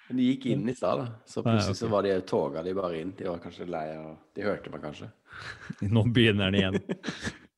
Men 0.10 0.22
de 0.22 0.30
gikk 0.32 0.47
inn 0.50 0.64
i 0.70 0.74
stad, 0.74 1.04
da. 1.04 1.20
Så 1.30 1.43
plutselig 1.45 1.78
så 1.78 1.89
var 1.91 2.06
de 2.06 2.16
toga 2.26 2.64
de 2.66 2.74
bare 2.78 3.02
inn. 3.04 3.12
De 3.18 3.28
var 3.30 3.41
kanskje 3.43 3.70
lei 3.70 3.86
av 3.93 4.16
De 4.34 4.45
hørte 4.45 4.74
meg 4.74 4.82
kanskje. 4.88 5.12
Nå 5.86 6.06
begynner 6.10 6.50
den 6.50 6.62
igjen. 6.64 6.82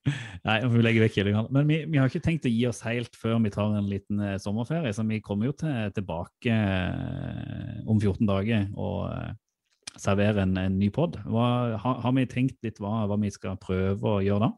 Nei, 0.48 0.58
vi 0.66 0.82
legge 0.82 1.04
vekk 1.04 1.18
kyllingene. 1.20 1.54
Men 1.54 1.68
vi, 1.70 1.82
vi 1.92 2.00
har 2.02 2.10
ikke 2.10 2.24
tenkt 2.26 2.48
å 2.50 2.52
gi 2.52 2.64
oss 2.70 2.82
helt 2.88 3.18
før 3.20 3.38
vi 3.44 3.54
tar 3.54 3.76
en 3.78 3.90
liten 3.90 4.24
eh, 4.26 4.40
sommerferie, 4.42 4.94
så 4.96 5.06
vi 5.08 5.22
kommer 5.24 5.52
jo 5.52 5.58
til, 5.62 5.92
tilbake 5.96 6.56
eh, 6.56 7.78
om 7.86 8.00
14 8.00 8.26
dager 8.30 8.66
og 8.74 9.12
eh, 9.12 9.36
serverer 10.00 10.42
en, 10.46 10.58
en 10.58 10.80
ny 10.80 10.90
pod. 10.94 11.20
Har, 11.28 11.78
har 11.78 12.18
vi 12.18 12.26
tenkt 12.32 12.58
litt 12.66 12.82
hva, 12.82 13.04
hva 13.10 13.20
vi 13.22 13.32
skal 13.34 13.60
prøve 13.62 14.18
å 14.18 14.24
gjøre 14.26 14.48
da? 14.48 14.52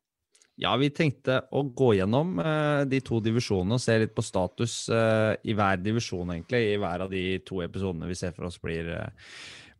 Ja, 0.62 0.76
vi 0.78 0.92
tenkte 0.94 1.40
å 1.50 1.64
gå 1.74 1.96
gjennom 1.98 2.36
eh, 2.38 2.84
de 2.86 3.00
to 3.02 3.18
divisjonene 3.26 3.80
og 3.80 3.82
se 3.82 3.96
litt 4.04 4.14
på 4.14 4.22
status 4.26 4.84
eh, 4.94 5.34
i 5.50 5.56
hver 5.58 5.80
divisjon, 5.82 6.30
egentlig. 6.36 6.62
I 6.76 6.80
hver 6.82 7.08
av 7.08 7.10
de 7.14 7.24
to 7.48 7.64
episodene 7.66 8.10
vi 8.10 8.18
ser 8.20 8.36
for 8.36 8.46
oss 8.52 8.60
blir, 8.62 8.92
eh, 8.94 9.32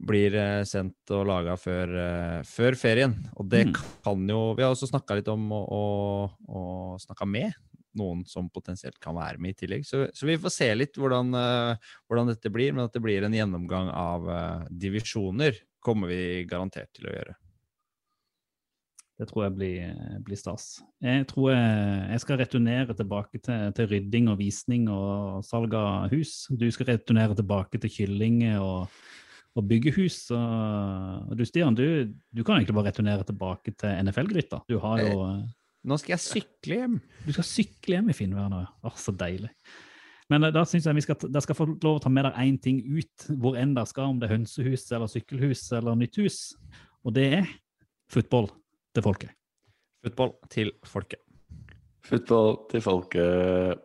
blir 0.08 0.36
eh, 0.38 0.62
sendt 0.68 1.12
og 1.16 1.28
laga 1.30 1.56
før, 1.60 1.94
eh, 2.04 2.40
før 2.48 2.78
ferien. 2.80 3.16
Og 3.38 3.50
det 3.50 3.68
Mm. 3.68 3.74
kan 4.04 4.28
jo 4.28 4.54
Vi 4.56 4.64
har 4.64 4.72
også 4.72 4.90
snakka 4.90 5.16
litt 5.16 5.28
om 5.28 5.52
å, 5.52 6.30
å, 6.48 6.98
snakke 7.00 7.28
med 7.28 7.54
noen 7.96 8.26
som 8.26 8.50
potensielt 8.50 9.00
kan 9.00 9.16
være 9.16 9.38
med 9.40 9.54
i 9.54 9.66
tillegg. 9.66 9.86
Så, 9.86 10.08
så 10.14 10.26
vi 10.26 10.38
får 10.38 10.50
se 10.52 10.76
litt 10.76 10.98
hvordan, 10.98 11.34
eh, 11.34 11.76
hvordan 12.10 12.28
dette 12.28 12.52
blir, 12.52 12.74
men 12.74 12.86
at 12.86 12.94
det 12.94 13.02
blir 13.02 13.24
en 13.24 13.34
gjennomgang 13.34 13.90
av 13.90 14.68
divisjoner, 14.70 15.54
kommer 15.80 16.08
vi 16.08 16.46
garantert 16.46 16.92
til 16.94 17.08
å 17.08 17.14
gjøre. 17.14 17.36
Det 19.20 19.28
tror 19.30 19.44
jeg 19.46 19.54
blir, 19.54 20.22
blir 20.26 20.36
stas. 20.36 20.82
Jeg 21.00 21.28
tror 21.30 21.52
jeg, 21.54 22.08
jeg 22.10 22.22
skal 22.24 22.40
returnere 22.42 22.96
tilbake 22.98 23.40
til, 23.46 23.74
til 23.78 23.88
rydding 23.92 24.32
og 24.32 24.40
visning 24.40 24.88
og 24.90 25.44
salg 25.46 25.76
av 25.78 26.10
hus. 26.12 26.48
Du 26.50 26.66
skal 26.74 26.96
returnere 26.96 27.38
tilbake 27.38 27.78
til 27.84 27.94
kylling 27.94 28.42
og, 28.58 28.90
og 29.54 29.68
bygge 29.70 29.94
hus. 29.98 30.20
og 30.34 31.34
du 31.38 31.44
Stian, 31.46 31.76
du, 31.78 32.14
du 32.34 32.44
kan 32.44 32.58
egentlig 32.58 32.76
bare 32.76 32.90
returnere 32.90 33.26
tilbake 33.28 33.74
til 33.78 34.08
NFL-gryta. 34.08 34.64
Du 34.70 34.80
har 34.84 35.04
jo 35.06 35.28
Nå 35.84 35.98
skal 36.00 36.14
jeg 36.14 36.24
sykle 36.24 36.76
hjem. 36.80 36.94
Du 37.26 37.34
skal 37.36 37.44
sykle 37.44 37.98
hjem 37.98 38.14
i 38.14 38.16
finvær 38.16 38.48
nå. 38.48 38.62
ja. 38.64 38.92
Så 38.96 39.12
deilig. 39.20 39.50
Men 40.32 40.48
eh, 40.48 40.54
da 40.56 40.64
syns 40.68 40.88
jeg 40.88 40.96
vi 40.96 41.04
skal, 41.04 41.18
dere 41.28 41.44
skal 41.44 41.58
få 41.58 41.68
lov 41.74 41.98
å 41.98 42.04
ta 42.06 42.12
med 42.14 42.24
dere 42.24 42.46
én 42.46 42.56
ting 42.62 42.80
ut, 42.88 43.26
hvor 43.36 43.58
enn 43.60 43.76
dere 43.76 43.90
skal, 43.90 44.14
om 44.14 44.22
det 44.22 44.30
er 44.30 44.38
hønsehus 44.38 44.88
eller 44.96 45.12
sykkelhus 45.12 45.66
eller 45.76 46.00
nytt 46.00 46.22
hus. 46.24 46.40
Og 47.04 47.18
det 47.18 47.28
er 47.42 47.52
football 48.12 48.48
til 48.96 49.04
folket. 49.04 49.36
Football 50.08 50.38
til 50.56 50.72
folket. 50.88 51.20
Football 52.08 52.56
til 52.72 52.84
folket. 52.84 53.84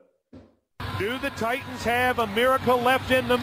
Do 0.99 1.19
the 1.19 1.31
Titans 1.35 1.83
have 1.85 2.19
a 2.19 2.27
miracle 2.35 2.79
left 2.79 3.11
in 3.11 3.27
them 3.27 3.43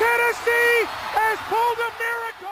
Tennessee 0.00 0.88
has 1.12 1.38
pulled 1.50 1.78
a 1.78 1.90
miracle. 2.00 2.48